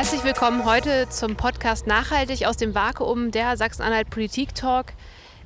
Herzlich 0.00 0.24
willkommen 0.24 0.64
heute 0.64 1.10
zum 1.10 1.36
Podcast 1.36 1.86
Nachhaltig 1.86 2.46
aus 2.46 2.56
dem 2.56 2.74
Vakuum 2.74 3.32
der 3.32 3.58
Sachsen-Anhalt 3.58 4.08
Politik 4.08 4.54
Talk. 4.54 4.94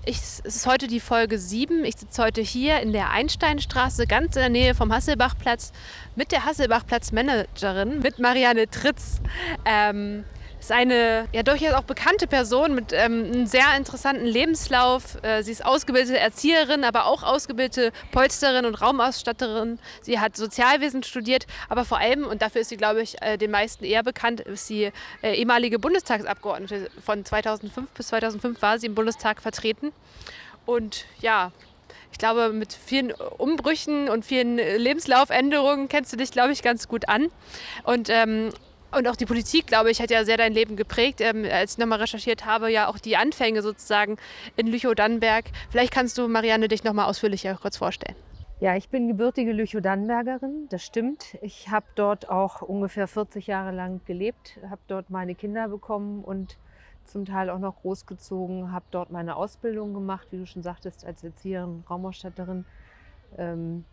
Ich, 0.07 0.19
es 0.19 0.39
ist 0.39 0.67
heute 0.69 0.87
die 0.87 1.01
Folge 1.01 1.41
7. 1.41 1.85
Ich 1.85 1.97
sitze 1.97 2.23
heute 2.23 2.41
hier 2.41 2.79
in 2.79 2.93
der 2.93 3.11
Einsteinstraße, 3.11 4.07
ganz 4.07 4.37
in 4.37 4.43
der 4.43 4.51
Nähe 4.51 4.77
vom 4.77 4.95
Hasselbachplatz, 4.95 5.73
mit 6.15 6.31
der 6.31 6.45
Hasselbachplatz-Managerin, 6.45 7.99
mit 7.99 8.21
Marianne 8.21 8.71
Tritz. 8.71 9.21
Ähm, 9.65 10.23
ist 10.65 10.73
eine 10.73 11.29
ja 11.33 11.43
durchaus 11.43 11.75
auch 11.75 11.85
bekannte 11.85 12.27
Person 12.27 12.75
mit 12.75 12.93
ähm, 12.93 13.25
einem 13.25 13.47
sehr 13.47 13.77
interessanten 13.77 14.25
Lebenslauf. 14.25 15.23
Äh, 15.23 15.43
sie 15.43 15.53
ist 15.53 15.65
ausgebildete 15.65 16.19
Erzieherin, 16.19 16.85
aber 16.85 17.05
auch 17.05 17.23
ausgebildete 17.23 17.93
Polsterin 18.13 18.65
und 18.65 18.75
Raumausstatterin. 18.81 19.79
Sie 20.01 20.21
hat 20.21 20.37
Sozialwesen 20.37 21.03
studiert, 21.03 21.47
aber 21.69 21.85
vor 21.85 21.99
allem, 21.99 22.25
und 22.25 22.41
dafür 22.41 22.63
ist 22.63 22.71
sie, 22.71 22.79
glaube 22.79 23.03
ich, 23.03 23.21
äh, 23.21 23.37
den 23.37 23.51
meisten 23.51 23.85
eher 23.85 24.03
bekannt, 24.03 24.41
ist 24.41 24.67
sie 24.67 24.91
äh, 25.23 25.35
ehemalige 25.35 25.79
Bundestagsabgeordnete. 25.79 26.91
Von 27.05 27.27
2005 27.27 27.91
bis 27.91 28.07
2005 28.07 28.63
war 28.63 28.79
sie 28.79 28.87
im 28.87 28.95
Bundestag 28.95 29.43
vertreten. 29.43 29.93
Und 30.65 31.05
ja, 31.21 31.53
ich 32.11 32.17
glaube, 32.17 32.55
mit 32.55 32.73
vielen 32.73 33.13
Umbrüchen 33.13 34.09
und 34.09 34.25
vielen 34.25 34.57
Lebenslaufänderungen 34.57 35.89
kennst 35.89 36.13
du 36.13 36.17
dich, 36.17 36.31
glaube 36.31 36.53
ich, 36.53 36.63
ganz 36.63 36.89
gut 36.89 37.09
an. 37.09 37.29
Und 37.83 38.09
ähm, 38.09 38.51
und 38.97 39.09
auch 39.09 39.17
die 39.17 39.27
Politik, 39.27 39.67
glaube 39.67 39.91
ich, 39.91 40.01
hat 40.01 40.11
ja 40.11 40.25
sehr 40.25 40.37
dein 40.37 40.53
Leben 40.53 40.77
geprägt. 40.77 41.21
Ähm, 41.21 41.45
als 41.51 41.73
ich 41.73 41.79
nochmal 41.79 42.01
recherchiert 42.01 42.45
habe, 42.47 42.71
ja 42.71 42.89
auch 42.89 42.99
die 42.99 43.17
Anfänge 43.17 43.63
sozusagen 43.63 44.17
in 44.57 44.67
Lüchow-Dannenberg. 44.67 45.47
Vielleicht 45.71 45.93
kannst 45.93 46.19
du, 46.19 46.29
Marianne, 46.29 46.69
dich 46.69 46.85
nochmal 46.85 47.07
ausführlicher 47.07 47.57
kurz 47.61 47.77
vorstellen. 47.77 48.17
Ja, 48.61 48.77
ich 48.77 48.89
bin 48.89 49.09
gebürtige 49.09 49.53
Lüchow-Dannenbergerin, 49.53 50.69
das 50.71 50.85
stimmt. 50.85 51.37
Ich 51.43 51.71
habe 51.71 51.87
dort 51.97 52.31
auch 52.31 52.63
ungefähr 52.63 53.09
40 53.09 53.47
Jahre 53.47 53.73
lang 53.73 54.01
gelebt, 54.07 54.59
habe 54.71 54.81
dort 54.87 55.11
meine 55.11 55.35
Kinder 55.35 55.69
bekommen 55.69 56.23
und 56.25 56.57
zum 57.05 57.25
Teil 57.27 57.51
auch 57.51 57.59
noch 57.59 57.83
großgezogen, 57.83 58.73
habe 58.73 58.87
dort 58.91 59.11
meine 59.11 59.37
Ausbildung 59.37 59.93
gemacht, 59.93 60.29
wie 60.31 60.39
du 60.39 60.47
schon 60.47 60.63
sagtest, 60.63 61.05
als 61.05 61.23
Erzieherin, 61.23 61.85
Raumausstatterin. 61.91 62.65
Ähm, 63.37 63.85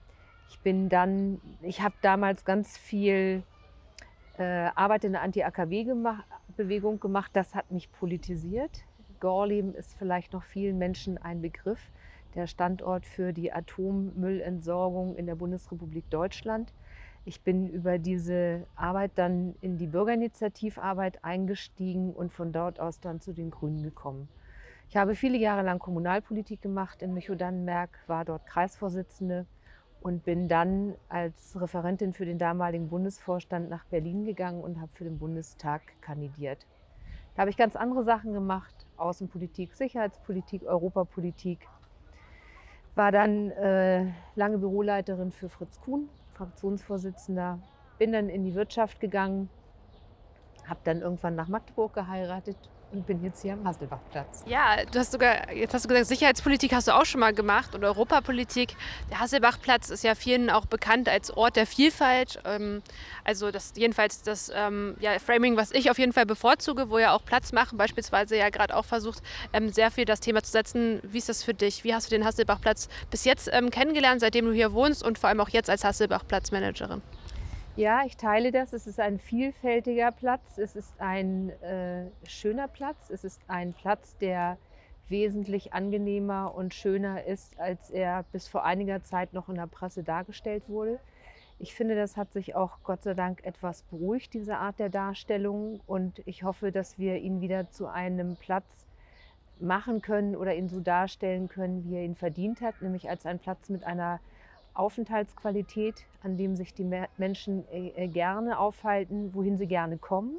ich 0.50 0.60
bin 0.60 0.90
dann, 0.90 1.42
ich 1.62 1.82
habe 1.82 1.96
damals 2.02 2.46
ganz 2.46 2.78
viel 2.78 3.44
Arbeit 4.42 5.04
in 5.04 5.14
der 5.14 5.22
Anti-AKW-Bewegung 5.22 7.00
gemacht. 7.00 7.32
Das 7.34 7.56
hat 7.56 7.72
mich 7.72 7.92
politisiert. 7.92 8.84
Gorleben 9.20 9.76
ist 9.76 9.96
vielleicht 9.98 10.34
noch 10.34 10.44
vielen 10.44 10.78
Menschen 10.78 11.18
ein 11.18 11.42
Begriff. 11.42 11.80
Der 12.36 12.48
Standort 12.48 13.06
für 13.06 13.34
die 13.34 13.52
Atommüllentsorgung 13.52 15.16
in 15.16 15.26
der 15.26 15.36
Bundesrepublik 15.36 16.10
Deutschland. 16.10 16.74
Ich 17.24 17.42
bin 17.42 17.70
über 17.70 18.00
diese 18.00 18.66
Arbeit 18.76 19.12
dann 19.16 19.56
in 19.62 19.78
die 19.78 19.86
Bürgerinitiativarbeit 19.86 21.24
eingestiegen 21.24 22.14
und 22.14 22.34
von 22.34 22.52
dort 22.52 22.80
aus 22.80 23.00
dann 23.00 23.22
zu 23.22 23.32
den 23.32 23.52
Grünen 23.52 23.84
gekommen. 23.84 24.28
Ich 24.90 24.98
habe 24.98 25.16
viele 25.16 25.38
Jahre 25.38 25.62
lang 25.62 25.78
Kommunalpolitik 25.78 26.62
gemacht 26.62 27.02
in 27.02 27.14
Michow-Dannenberg, 27.14 27.92
war 28.08 28.26
dort 28.26 28.46
Kreisvorsitzende 28.48 29.46
und 30.02 30.24
bin 30.24 30.48
dann 30.48 30.96
als 31.10 31.60
Referentin 31.60 32.14
für 32.14 32.26
den 32.26 32.40
damaligen 32.40 32.90
Bundesvorstand 32.90 33.70
nach 33.70 33.86
Berlin 33.86 34.26
gegangen 34.26 34.62
und 34.62 34.82
habe 34.82 34.92
für 34.92 35.04
den 35.04 35.20
Bundestag 35.20 35.82
kandidiert. 36.02 36.66
Da 37.36 37.42
habe 37.42 37.52
ich 37.52 37.58
ganz 37.58 37.76
andere 37.76 38.04
Sachen 38.04 38.34
gemacht, 38.34 38.74
Außenpolitik, 38.98 39.74
Sicherheitspolitik, 39.74 40.64
Europapolitik. 40.64 41.68
War 42.96 43.12
dann 43.12 43.52
äh, 43.52 44.12
lange 44.36 44.58
Büroleiterin 44.58 45.32
für 45.32 45.48
Fritz 45.48 45.80
Kuhn, 45.80 46.10
Fraktionsvorsitzender. 46.34 47.60
Bin 48.00 48.12
dann 48.12 48.28
in 48.28 48.44
die 48.44 48.56
Wirtschaft 48.56 49.00
gegangen, 49.00 49.50
habe 50.68 50.82
dann 50.84 51.02
irgendwann 51.02 51.36
nach 51.36 51.48
Magdeburg 51.48 51.94
geheiratet 51.94 52.58
und 52.92 53.06
bin 53.08 53.24
jetzt 53.24 53.42
hier 53.42 53.54
am 53.54 53.66
Hasselbachplatz. 53.66 54.44
Ja, 54.46 54.84
du 54.92 55.00
hast 55.00 55.12
sogar, 55.12 55.52
jetzt 55.54 55.74
hast 55.74 55.86
du 55.86 55.90
gesagt, 55.90 56.08
Sicherheitspolitik 56.08 56.74
hast 56.74 56.88
du 56.88 56.96
auch 56.96 57.06
schon 57.06 57.20
mal 57.20 57.34
gemacht 57.34 57.76
und 57.76 57.84
Europapolitik. 57.84 58.76
Der 59.10 59.20
Hasselbachplatz 59.20 59.90
ist 59.90 60.04
ja 60.04 60.16
vielen 60.16 60.50
auch 60.50 60.66
bekannt 60.66 61.10
als 61.10 61.32
Ort 61.32 61.56
der 61.56 61.66
Vielfalt. 61.66 62.42
Ähm, 62.46 62.82
also 63.24 63.52
das 63.52 63.74
jedenfalls 63.76 64.22
das 64.24 64.52
ähm, 64.54 64.96
ja, 65.00 65.18
Framing, 65.20 65.58
was 65.58 65.72
ich 65.72 65.90
auf 65.90 66.00
jeden 66.00 66.14
Fall 66.14 66.26
bevorzuge, 66.26 66.90
wo 66.90 67.00
ja 67.00 67.14
auch 67.14 67.24
Platz 67.24 67.52
machen, 67.52 67.78
beispielsweise 67.78 68.38
ja 68.38 68.50
gerade 68.50 68.76
auch 68.76 68.86
versucht, 68.86 69.22
ähm, 69.54 69.70
sehr 69.70 69.92
viel 69.92 70.06
das 70.06 70.20
Thema 70.20 70.44
zu 70.44 70.52
setzen. 70.52 71.00
Wie 71.04 71.18
ist 71.18 71.30
das 71.30 71.44
für 71.44 71.54
dich? 71.54 71.84
Wie 71.84 71.94
hast 71.94 72.08
du 72.08 72.16
den 72.16 72.26
Hasselbachplatz 72.26 72.90
bis 73.10 73.26
jetzt 73.26 73.50
kennengelernt, 73.72 74.22
seitdem 74.22 74.46
du 74.46 74.54
hier 74.54 74.74
wohnst 74.74 75.04
und 75.04 75.18
vor 75.18 75.30
allem 75.30 75.40
auch 75.40 75.50
jetzt 75.50 75.70
als 75.70 75.84
Hasselbachplatzmanagerin? 75.84 77.02
Ja, 77.78 78.04
ich 78.06 78.18
teile 78.18 78.52
das. 78.52 78.74
Es 78.74 78.86
ist 78.86 79.00
ein 79.00 79.18
vielfältiger 79.18 80.12
Platz. 80.12 80.58
Es 80.58 80.76
ist 80.76 80.94
ein 81.00 81.50
äh, 81.62 82.08
schöner 82.28 82.68
Platz. 82.68 83.10
Es 83.10 83.24
ist 83.24 83.40
ein 83.48 83.74
Platz, 83.74 84.18
der 84.18 84.58
wesentlich 85.08 85.74
angenehmer 85.74 86.54
und 86.54 86.74
schöner 86.74 87.24
ist, 87.24 87.58
als 87.60 87.90
er 87.90 88.24
bis 88.34 88.50
vor 88.50 88.66
einiger 88.66 89.02
Zeit 89.04 89.34
noch 89.34 89.48
in 89.48 89.56
der 89.56 89.68
Presse 89.68 90.04
dargestellt 90.04 90.64
wurde. 90.68 91.00
Ich 91.60 91.74
finde, 91.74 91.96
das 91.96 92.18
hat 92.18 92.34
sich 92.34 92.56
auch 92.56 92.80
Gott 92.84 93.04
sei 93.04 93.14
Dank 93.14 93.46
etwas 93.46 93.84
beruhigt, 93.84 94.34
diese 94.34 94.58
Art 94.58 94.78
der 94.80 94.90
Darstellung. 94.90 95.80
Und 95.88 96.22
ich 96.26 96.44
hoffe, 96.44 96.74
dass 96.74 97.00
wir 97.00 97.20
ihn 97.20 97.40
wieder 97.40 97.70
zu 97.70 97.88
einem 97.88 98.36
Platz 98.36 98.86
machen 99.62 100.02
können 100.02 100.36
oder 100.36 100.56
ihn 100.56 100.68
so 100.68 100.82
darstellen 100.82 101.48
können, 101.48 101.86
wie 101.86 101.96
er 101.96 102.04
ihn 102.04 102.16
verdient 102.16 102.60
hat, 102.60 102.82
nämlich 102.82 103.10
als 103.10 103.26
ein 103.26 103.40
Platz 103.40 103.70
mit 103.70 103.86
einer 103.86 104.20
Aufenthaltsqualität, 104.74 106.06
an 106.24 106.38
dem 106.38 106.56
sich 106.56 106.74
die 106.74 106.90
Menschen 107.18 107.68
äh, 107.72 107.90
äh, 107.90 108.08
gerne 108.08 108.60
aufhalten, 108.60 109.34
wohin 109.34 109.58
sie 109.58 109.68
gerne 109.68 109.98
kommen. 109.98 110.38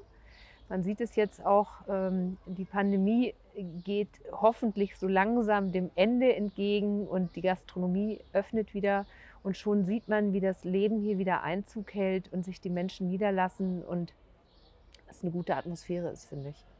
Man 0.69 0.83
sieht 0.83 1.01
es 1.01 1.17
jetzt 1.17 1.45
auch, 1.45 1.69
ähm, 1.89 2.39
die 2.47 2.65
Pandemie 2.65 3.35
geht 3.85 4.09
hoffentlich 4.31 4.97
so 4.97 5.07
langsam 5.07 5.73
dem 5.73 5.91
Ende 5.97 6.35
entgegen 6.35 7.07
und 7.07 7.37
die 7.37 7.43
Gastronomie 7.43 8.21
öffnet 8.33 8.73
wieder. 8.73 9.05
Und 9.43 9.57
schon 9.57 9.85
sieht 9.85 10.09
man, 10.09 10.33
wie 10.33 10.41
das 10.41 10.65
Leben 10.65 11.01
hier 11.01 11.19
wieder 11.19 11.43
Einzug 11.43 11.93
hält 11.93 12.33
und 12.33 12.45
sich 12.45 12.61
die 12.61 12.71
Menschen 12.71 13.09
niederlassen 13.09 13.83
und 13.83 14.15
es 15.09 15.23
eine 15.23 15.33
gute 15.33 15.57
Atmosphäre 15.57 16.09
ist, 16.09 16.27
finde 16.27 16.51
ich. 16.51 16.72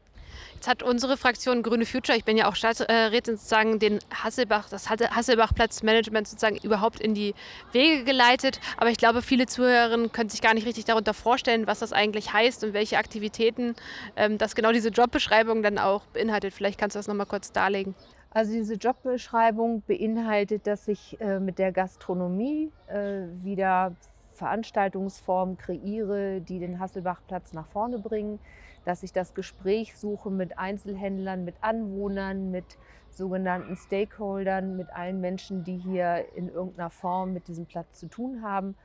Jetzt 0.55 0.67
hat 0.67 0.83
unsere 0.83 1.17
Fraktion 1.17 1.63
Grüne 1.63 1.85
Future, 1.85 2.17
ich 2.17 2.25
bin 2.25 2.37
ja 2.37 2.49
auch 2.49 2.55
Stadträtin, 2.55 3.37
sozusagen 3.37 3.79
den 3.79 3.99
Hasselbach, 4.13 4.69
das 4.69 4.89
Hasselbach-Platzmanagement 4.89 6.27
sozusagen 6.27 6.57
überhaupt 6.57 6.99
in 6.99 7.13
die 7.13 7.33
Wege 7.71 8.03
geleitet. 8.03 8.59
Aber 8.77 8.89
ich 8.89 8.97
glaube, 8.97 9.21
viele 9.21 9.45
Zuhörerinnen 9.45 10.11
können 10.11 10.29
sich 10.29 10.41
gar 10.41 10.53
nicht 10.53 10.65
richtig 10.65 10.85
darunter 10.85 11.13
vorstellen, 11.13 11.67
was 11.67 11.79
das 11.79 11.93
eigentlich 11.93 12.33
heißt 12.33 12.63
und 12.63 12.73
welche 12.73 12.97
Aktivitäten 12.97 13.75
ähm, 14.15 14.37
das 14.37 14.55
genau 14.55 14.71
diese 14.71 14.89
Jobbeschreibung 14.89 15.63
dann 15.63 15.77
auch 15.77 16.05
beinhaltet. 16.07 16.53
Vielleicht 16.53 16.79
kannst 16.79 16.95
du 16.95 16.99
das 16.99 17.07
nochmal 17.07 17.25
kurz 17.25 17.51
darlegen. 17.51 17.95
Also 18.31 18.53
diese 18.53 18.73
Jobbeschreibung 18.75 19.83
beinhaltet, 19.85 20.65
dass 20.65 20.87
ich 20.87 21.19
äh, 21.21 21.39
mit 21.39 21.59
der 21.59 21.71
Gastronomie 21.71 22.71
äh, 22.87 23.27
wieder 23.43 23.95
Veranstaltungsformen 24.43 25.57
kreiere, 25.57 26.41
die 26.41 26.59
den 26.59 26.79
Hasselbachplatz 26.79 27.53
nach 27.53 27.67
vorne 27.67 27.99
bringen 27.99 28.39
dass 28.85 29.03
ich 29.03 29.13
das 29.13 29.33
Gespräch 29.33 29.95
suche 29.97 30.29
mit 30.29 30.57
Einzelhändlern, 30.57 31.45
mit 31.45 31.55
Anwohnern, 31.61 32.51
mit 32.51 32.77
sogenannten 33.09 33.77
Stakeholdern, 33.77 34.75
mit 34.75 34.89
allen 34.89 35.21
Menschen, 35.21 35.63
die 35.63 35.77
hier 35.77 36.25
in 36.35 36.49
irgendeiner 36.49 36.89
Form 36.89 37.33
mit 37.33 37.47
diesem 37.47 37.65
Platz 37.65 37.99
zu 37.99 38.07
tun 38.07 38.41
haben, 38.41 38.75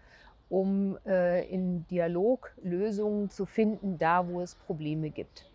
um 0.48 0.98
äh, 1.06 1.46
in 1.48 1.86
Dialog 1.88 2.52
Lösungen 2.62 3.30
zu 3.30 3.46
finden, 3.46 3.98
da 3.98 4.28
wo 4.28 4.40
es 4.40 4.54
Probleme 4.54 5.10
gibt. 5.10 5.50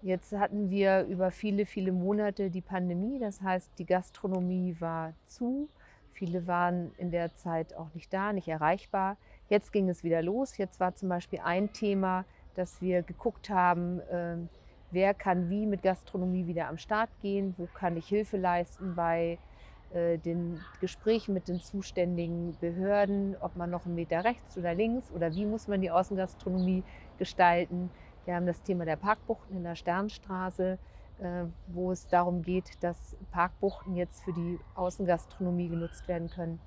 Jetzt 0.00 0.32
hatten 0.32 0.70
wir 0.70 1.02
über 1.02 1.32
viele, 1.32 1.66
viele 1.66 1.90
Monate 1.90 2.50
die 2.50 2.60
Pandemie, 2.60 3.18
das 3.18 3.42
heißt, 3.42 3.70
die 3.78 3.84
Gastronomie 3.86 4.76
war 4.78 5.12
zu. 5.24 5.68
Viele 6.18 6.48
waren 6.48 6.90
in 6.98 7.12
der 7.12 7.32
Zeit 7.36 7.76
auch 7.76 7.94
nicht 7.94 8.12
da, 8.12 8.32
nicht 8.32 8.48
erreichbar. 8.48 9.16
Jetzt 9.48 9.72
ging 9.72 9.88
es 9.88 10.02
wieder 10.02 10.20
los. 10.20 10.56
Jetzt 10.56 10.80
war 10.80 10.92
zum 10.96 11.08
Beispiel 11.08 11.38
ein 11.44 11.72
Thema, 11.72 12.24
dass 12.56 12.82
wir 12.82 13.02
geguckt 13.02 13.50
haben, 13.50 14.00
ähm, 14.10 14.48
wer 14.90 15.14
kann 15.14 15.48
wie 15.48 15.64
mit 15.64 15.84
Gastronomie 15.84 16.48
wieder 16.48 16.66
am 16.66 16.76
Start 16.76 17.08
gehen, 17.22 17.54
wo 17.56 17.68
kann 17.72 17.96
ich 17.96 18.08
Hilfe 18.08 18.36
leisten 18.36 18.96
bei 18.96 19.38
äh, 19.94 20.18
den 20.18 20.60
Gesprächen 20.80 21.34
mit 21.34 21.46
den 21.46 21.60
zuständigen 21.60 22.56
Behörden, 22.60 23.36
ob 23.40 23.54
man 23.54 23.70
noch 23.70 23.86
einen 23.86 23.94
Meter 23.94 24.24
rechts 24.24 24.58
oder 24.58 24.74
links 24.74 25.12
oder 25.12 25.32
wie 25.36 25.46
muss 25.46 25.68
man 25.68 25.80
die 25.80 25.92
Außengastronomie 25.92 26.82
gestalten. 27.18 27.90
Wir 28.24 28.34
haben 28.34 28.46
das 28.46 28.60
Thema 28.62 28.84
der 28.84 28.96
Parkbuchten 28.96 29.56
in 29.56 29.62
der 29.62 29.76
Sternstraße, 29.76 30.80
wo 31.68 31.90
es 31.90 32.06
darum 32.08 32.42
geht, 32.42 32.82
dass 32.82 33.16
Parkbuchten 33.32 33.96
jetzt 33.96 34.22
für 34.22 34.32
die 34.32 34.58
Außengastronomie 34.74 35.68
genutzt 35.68 36.06
werden 36.08 36.30
können. 36.30 36.60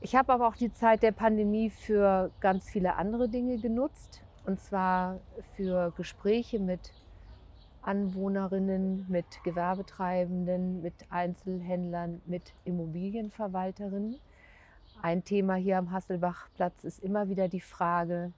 Ich 0.00 0.14
habe 0.14 0.32
aber 0.32 0.46
auch 0.46 0.56
die 0.56 0.72
Zeit 0.72 1.02
der 1.02 1.12
Pandemie 1.12 1.70
für 1.70 2.30
ganz 2.40 2.70
viele 2.70 2.96
andere 2.96 3.28
Dinge 3.28 3.58
genutzt. 3.58 4.22
Und 4.46 4.60
zwar 4.60 5.20
für 5.56 5.92
Gespräche 5.96 6.60
mit 6.60 6.92
Anwohnerinnen, 7.82 9.06
mit 9.08 9.26
Gewerbetreibenden, 9.44 10.80
mit 10.82 10.94
Einzelhändlern, 11.10 12.22
mit 12.26 12.54
Immobilienverwalterinnen. 12.64 14.18
Ein 15.02 15.24
Thema 15.24 15.54
hier 15.54 15.78
am 15.78 15.90
Hasselbachplatz 15.90 16.84
ist 16.84 17.02
immer 17.02 17.28
wieder 17.28 17.48
die 17.48 17.60
Frage, 17.60 18.32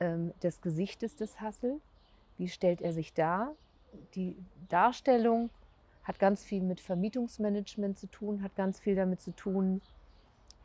ähm, 0.00 0.32
des 0.42 0.60
Gesichtes 0.62 1.16
des 1.16 1.40
Hassel. 1.40 1.80
Wie 2.38 2.48
stellt 2.48 2.80
er 2.80 2.92
sich 2.92 3.12
dar? 3.12 3.54
Die 4.14 4.36
Darstellung 4.68 5.50
hat 6.04 6.18
ganz 6.18 6.42
viel 6.42 6.62
mit 6.62 6.80
Vermietungsmanagement 6.80 7.98
zu 7.98 8.06
tun, 8.06 8.42
hat 8.42 8.56
ganz 8.56 8.80
viel 8.80 8.94
damit 8.94 9.20
zu 9.20 9.32
tun, 9.32 9.80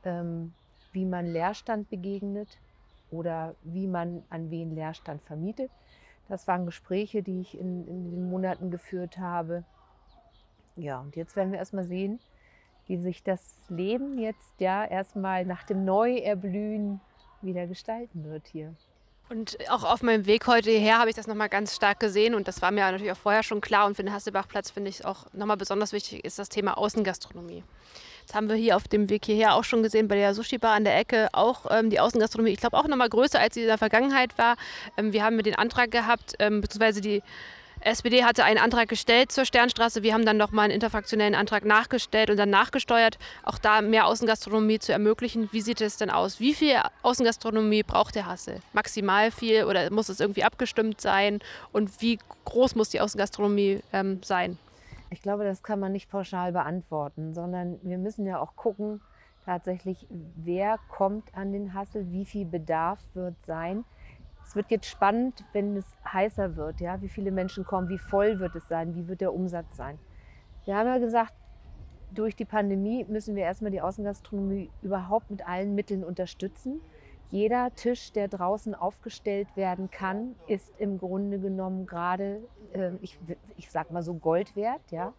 ähm, 0.03 0.53
wie 0.91 1.05
man 1.05 1.25
Leerstand 1.25 1.89
begegnet 1.89 2.57
oder 3.11 3.55
wie 3.63 3.87
man 3.87 4.23
an 4.29 4.49
wen 4.49 4.73
Leerstand 4.73 5.21
vermietet. 5.23 5.69
Das 6.27 6.47
waren 6.47 6.65
Gespräche, 6.65 7.21
die 7.21 7.41
ich 7.41 7.59
in, 7.59 7.87
in 7.87 8.11
den 8.11 8.29
Monaten 8.29 8.71
geführt 8.71 9.17
habe. 9.17 9.63
Ja, 10.75 10.99
und 10.99 11.15
jetzt 11.15 11.35
werden 11.35 11.51
wir 11.51 11.59
erstmal 11.59 11.85
sehen, 11.85 12.19
wie 12.87 12.97
sich 12.97 13.23
das 13.23 13.55
Leben 13.69 14.17
jetzt 14.17 14.59
ja 14.59 14.85
erstmal 14.85 15.45
nach 15.45 15.63
dem 15.63 15.85
Neuerblühen 15.85 16.99
wieder 17.41 17.67
gestalten 17.67 18.23
wird 18.23 18.47
hier. 18.47 18.73
Und 19.27 19.57
auch 19.71 19.83
auf 19.83 20.03
meinem 20.03 20.27
Weg 20.27 20.45
heute 20.45 20.69
hierher 20.69 20.99
habe 20.99 21.09
ich 21.09 21.15
das 21.15 21.25
nochmal 21.25 21.49
ganz 21.49 21.75
stark 21.75 21.99
gesehen 21.99 22.35
und 22.35 22.47
das 22.47 22.61
war 22.61 22.69
mir 22.69 22.81
natürlich 22.81 23.11
auch 23.11 23.17
vorher 23.17 23.41
schon 23.41 23.59
klar 23.59 23.87
und 23.87 23.95
für 23.95 24.03
den 24.03 24.13
Hasselbachplatz 24.13 24.69
finde 24.69 24.91
ich 24.91 25.03
auch 25.03 25.25
nochmal 25.33 25.57
besonders 25.57 25.93
wichtig 25.93 26.23
ist 26.23 26.37
das 26.37 26.47
Thema 26.47 26.77
Außengastronomie. 26.77 27.63
Das 28.27 28.35
haben 28.35 28.49
wir 28.49 28.55
hier 28.55 28.75
auf 28.75 28.87
dem 28.87 29.09
Weg 29.09 29.25
hierher 29.25 29.55
auch 29.55 29.63
schon 29.63 29.81
gesehen 29.81 30.07
bei 30.07 30.15
der 30.15 30.33
Sushi 30.33 30.57
Bar 30.57 30.73
an 30.73 30.83
der 30.83 30.97
Ecke. 30.97 31.29
Auch 31.33 31.65
ähm, 31.69 31.89
die 31.89 31.99
Außengastronomie, 31.99 32.51
ich 32.51 32.59
glaube 32.59 32.77
auch 32.77 32.87
nochmal 32.87 33.09
größer 33.09 33.39
als 33.39 33.55
sie 33.55 33.61
in 33.61 33.67
der 33.67 33.77
Vergangenheit 33.77 34.37
war. 34.37 34.57
Ähm, 34.97 35.11
wir 35.11 35.23
haben 35.23 35.35
mit 35.35 35.45
den 35.47 35.55
Antrag 35.55 35.91
gehabt, 35.91 36.33
ähm, 36.39 36.61
beziehungsweise 36.61 37.01
die 37.01 37.23
SPD 37.85 38.23
hatte 38.23 38.43
einen 38.43 38.57
Antrag 38.57 38.89
gestellt 38.89 39.31
zur 39.31 39.45
Sternstraße. 39.45 40.01
Wir 40.01 40.15
haben 40.15 40.25
dann 40.25 40.37
nochmal 40.37 40.65
einen 40.65 40.73
interfraktionellen 40.73 41.35
Antrag 41.35 41.65
nachgestellt 41.65 42.31
und 42.31 42.37
dann 42.37 42.49
nachgesteuert, 42.49 43.19
auch 43.43 43.59
da 43.59 43.81
mehr 43.81 44.07
Außengastronomie 44.07 44.79
zu 44.79 44.91
ermöglichen. 44.91 45.49
Wie 45.51 45.61
sieht 45.61 45.81
es 45.81 45.95
denn 45.97 46.09
aus? 46.09 46.39
Wie 46.39 46.55
viel 46.55 46.77
Außengastronomie 47.03 47.83
braucht 47.83 48.15
der 48.15 48.25
Hassel? 48.25 48.59
Maximal 48.73 49.29
viel 49.29 49.65
oder 49.65 49.91
muss 49.91 50.09
es 50.09 50.19
irgendwie 50.19 50.43
abgestimmt 50.43 50.99
sein? 50.99 51.39
Und 51.71 52.01
wie 52.01 52.17
groß 52.45 52.73
muss 52.73 52.89
die 52.89 53.01
Außengastronomie 53.01 53.81
ähm, 53.93 54.19
sein? 54.23 54.57
Ich 55.11 55.21
glaube, 55.21 55.43
das 55.43 55.61
kann 55.61 55.79
man 55.79 55.91
nicht 55.91 56.09
pauschal 56.09 56.53
beantworten, 56.53 57.35
sondern 57.35 57.79
wir 57.83 57.99
müssen 57.99 58.25
ja 58.25 58.39
auch 58.39 58.55
gucken, 58.55 59.01
tatsächlich, 59.45 60.07
wer 60.09 60.79
kommt 60.89 61.35
an 61.35 61.53
den 61.53 61.75
Hassel, 61.75 62.11
wie 62.11 62.25
viel 62.25 62.45
Bedarf 62.45 62.99
wird 63.13 63.35
sein 63.45 63.85
es 64.45 64.55
wird 64.55 64.69
jetzt 64.69 64.87
spannend, 64.87 65.43
wenn 65.53 65.75
es 65.75 65.85
heißer 66.11 66.55
wird. 66.55 66.79
Ja? 66.79 67.01
Wie 67.01 67.09
viele 67.09 67.31
Menschen 67.31 67.65
kommen, 67.65 67.89
wie 67.89 67.97
voll 67.97 68.39
wird 68.39 68.55
es 68.55 68.67
sein, 68.67 68.95
wie 68.95 69.07
wird 69.07 69.21
der 69.21 69.33
Umsatz 69.33 69.75
sein. 69.75 69.97
Wir 70.65 70.75
haben 70.75 70.87
ja 70.87 70.97
gesagt, 70.99 71.33
durch 72.11 72.35
die 72.35 72.45
Pandemie 72.45 73.03
müssen 73.05 73.35
wir 73.35 73.43
erstmal 73.43 73.71
die 73.71 73.81
Außengastronomie 73.81 74.69
überhaupt 74.81 75.29
mit 75.31 75.47
allen 75.47 75.75
Mitteln 75.75 76.03
unterstützen. 76.03 76.79
Jeder 77.31 77.73
Tisch, 77.73 78.11
der 78.13 78.27
draußen 78.27 78.75
aufgestellt 78.75 79.47
werden 79.55 79.89
kann, 79.89 80.35
ist 80.47 80.71
im 80.77 80.99
Grunde 80.99 81.39
genommen 81.39 81.85
gerade, 81.87 82.47
äh, 82.73 82.91
ich, 83.01 83.19
ich 83.57 83.71
sag 83.71 83.91
mal 83.91 84.03
so 84.03 84.13
Gold 84.13 84.55
wert, 84.55 84.81
ja, 84.91 85.13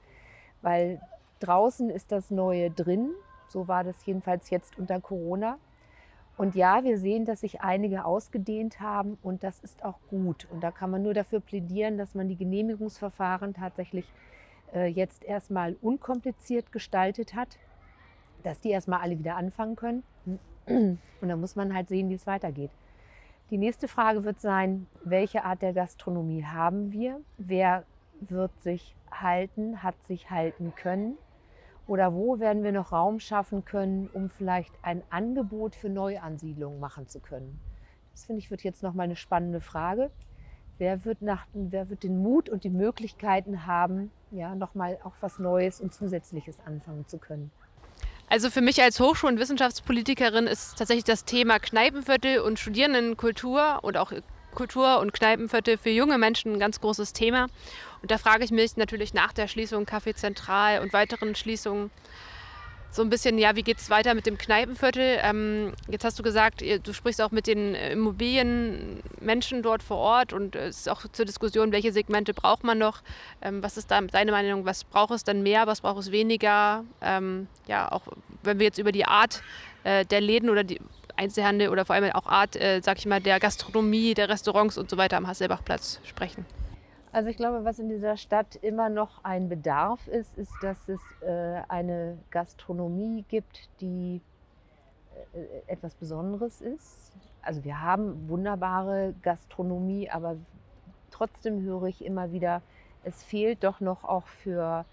weil 0.62 1.00
draußen 1.40 1.90
ist 1.90 2.12
das 2.12 2.30
Neue 2.30 2.70
drin. 2.70 3.10
So 3.48 3.68
war 3.68 3.84
das 3.84 4.06
jedenfalls 4.06 4.50
jetzt 4.50 4.78
unter 4.78 5.00
Corona. 5.00 5.58
Und 6.36 6.54
ja, 6.54 6.84
wir 6.84 6.98
sehen, 6.98 7.24
dass 7.24 7.40
sich 7.40 7.62
einige 7.62 8.04
ausgedehnt 8.04 8.80
haben 8.80 9.16
und 9.22 9.42
das 9.42 9.58
ist 9.60 9.84
auch 9.84 9.98
gut. 10.10 10.46
Und 10.50 10.62
da 10.62 10.70
kann 10.70 10.90
man 10.90 11.02
nur 11.02 11.14
dafür 11.14 11.40
plädieren, 11.40 11.96
dass 11.96 12.14
man 12.14 12.28
die 12.28 12.36
Genehmigungsverfahren 12.36 13.54
tatsächlich 13.54 14.12
äh, 14.74 14.86
jetzt 14.86 15.24
erstmal 15.24 15.76
unkompliziert 15.80 16.72
gestaltet 16.72 17.34
hat, 17.34 17.58
dass 18.42 18.60
die 18.60 18.70
erstmal 18.70 19.00
alle 19.00 19.18
wieder 19.18 19.36
anfangen 19.36 19.76
können. 19.76 20.02
Und 20.66 20.98
dann 21.28 21.40
muss 21.40 21.56
man 21.56 21.74
halt 21.74 21.88
sehen, 21.88 22.10
wie 22.10 22.14
es 22.14 22.26
weitergeht. 22.26 22.70
Die 23.50 23.58
nächste 23.58 23.88
Frage 23.88 24.24
wird 24.24 24.40
sein, 24.40 24.88
welche 25.04 25.44
Art 25.44 25.62
der 25.62 25.72
Gastronomie 25.72 26.44
haben 26.44 26.92
wir? 26.92 27.20
Wer 27.38 27.84
wird 28.20 28.50
sich 28.60 28.94
halten, 29.10 29.82
hat 29.82 29.94
sich 30.04 30.30
halten 30.30 30.74
können? 30.74 31.16
Oder 31.86 32.12
wo 32.12 32.40
werden 32.40 32.64
wir 32.64 32.72
noch 32.72 32.92
Raum 32.92 33.20
schaffen 33.20 33.64
können, 33.64 34.08
um 34.12 34.28
vielleicht 34.28 34.74
ein 34.82 35.02
Angebot 35.10 35.76
für 35.76 35.88
Neuansiedlungen 35.88 36.80
machen 36.80 37.06
zu 37.06 37.20
können? 37.20 37.60
Das 38.12 38.24
finde 38.24 38.40
ich 38.40 38.50
wird 38.50 38.62
jetzt 38.62 38.82
noch 38.82 38.94
mal 38.94 39.04
eine 39.04 39.16
spannende 39.16 39.60
Frage. 39.60 40.10
Wer 40.78 41.04
wird, 41.04 41.22
nach, 41.22 41.46
wer 41.52 41.88
wird 41.88 42.02
den 42.02 42.22
Mut 42.22 42.48
und 42.48 42.64
die 42.64 42.70
Möglichkeiten 42.70 43.66
haben, 43.66 44.10
ja, 44.30 44.54
noch 44.54 44.74
mal 44.74 44.98
auch 45.04 45.14
was 45.20 45.38
Neues 45.38 45.80
und 45.80 45.94
Zusätzliches 45.94 46.58
anfangen 46.66 47.06
zu 47.06 47.18
können? 47.18 47.50
Also 48.28 48.50
für 48.50 48.60
mich 48.60 48.82
als 48.82 48.98
Hochschul- 48.98 49.30
und 49.30 49.38
Wissenschaftspolitikerin 49.38 50.46
ist 50.48 50.76
tatsächlich 50.76 51.04
das 51.04 51.24
Thema 51.24 51.60
Kneipenviertel 51.60 52.40
und 52.40 52.58
Studierendenkultur 52.58 53.78
und 53.82 53.96
auch 53.96 54.12
Kultur- 54.56 54.98
und 54.98 55.12
Kneipenviertel 55.12 55.78
für 55.78 55.90
junge 55.90 56.18
Menschen 56.18 56.54
ein 56.54 56.58
ganz 56.58 56.80
großes 56.80 57.12
Thema. 57.12 57.46
Und 58.02 58.10
da 58.10 58.18
frage 58.18 58.44
ich 58.44 58.50
mich 58.50 58.76
natürlich 58.76 59.14
nach 59.14 59.32
der 59.32 59.46
Schließung 59.46 59.84
Café 59.84 60.16
Zentral 60.16 60.80
und 60.80 60.92
weiteren 60.92 61.36
Schließungen 61.36 61.92
so 62.90 63.02
ein 63.02 63.10
bisschen, 63.10 63.38
ja, 63.38 63.54
wie 63.54 63.62
geht 63.62 63.78
es 63.78 63.90
weiter 63.90 64.14
mit 64.14 64.26
dem 64.26 64.38
Kneipenviertel? 64.38 65.18
Ähm, 65.22 65.74
jetzt 65.88 66.04
hast 66.04 66.18
du 66.18 66.22
gesagt, 66.22 66.62
du 66.62 66.92
sprichst 66.94 67.20
auch 67.20 67.30
mit 67.30 67.46
den 67.46 67.74
Immobilienmenschen 67.74 69.62
dort 69.62 69.82
vor 69.82 69.98
Ort 69.98 70.32
und 70.32 70.56
es 70.56 70.78
ist 70.78 70.88
auch 70.88 71.02
zur 71.12 71.26
Diskussion, 71.26 71.72
welche 71.72 71.92
Segmente 71.92 72.32
braucht 72.32 72.64
man 72.64 72.78
noch? 72.78 73.02
Ähm, 73.42 73.62
was 73.62 73.76
ist 73.76 73.90
da 73.90 74.00
deine 74.00 74.32
Meinung? 74.32 74.64
Was 74.64 74.84
braucht 74.84 75.10
es 75.10 75.24
dann 75.24 75.42
mehr? 75.42 75.66
Was 75.66 75.82
braucht 75.82 76.00
es 76.00 76.10
weniger? 76.10 76.84
Ähm, 77.02 77.48
ja, 77.66 77.92
auch 77.92 78.02
wenn 78.42 78.58
wir 78.58 78.64
jetzt 78.64 78.78
über 78.78 78.92
die 78.92 79.04
Art 79.04 79.42
äh, 79.84 80.06
der 80.06 80.22
Läden 80.22 80.48
oder 80.48 80.64
die 80.64 80.80
Einzelhandel 81.16 81.68
oder 81.68 81.84
vor 81.84 81.94
allem 81.94 82.12
auch 82.12 82.26
Art, 82.26 82.56
äh, 82.56 82.80
sag 82.82 82.98
ich 82.98 83.06
mal, 83.06 83.20
der 83.20 83.40
Gastronomie, 83.40 84.14
der 84.14 84.28
Restaurants 84.28 84.78
und 84.78 84.90
so 84.90 84.96
weiter 84.96 85.16
am 85.16 85.26
Hasselbachplatz 85.26 86.00
sprechen. 86.04 86.44
Also 87.12 87.30
ich 87.30 87.38
glaube, 87.38 87.64
was 87.64 87.78
in 87.78 87.88
dieser 87.88 88.16
Stadt 88.18 88.56
immer 88.56 88.90
noch 88.90 89.24
ein 89.24 89.48
Bedarf 89.48 90.06
ist, 90.08 90.36
ist, 90.36 90.52
dass 90.60 90.76
es 90.88 91.00
äh, 91.22 91.62
eine 91.68 92.18
Gastronomie 92.30 93.24
gibt, 93.28 93.70
die 93.80 94.20
äh, 95.32 95.72
etwas 95.72 95.94
Besonderes 95.94 96.60
ist. 96.60 97.12
Also 97.40 97.64
wir 97.64 97.80
haben 97.80 98.28
wunderbare 98.28 99.14
Gastronomie, 99.22 100.10
aber 100.10 100.36
trotzdem 101.10 101.62
höre 101.62 101.84
ich 101.84 102.04
immer 102.04 102.32
wieder, 102.32 102.60
es 103.04 103.22
fehlt 103.22 103.64
doch 103.64 103.80
noch 103.80 104.04
auch 104.04 104.26
für, 104.26 104.84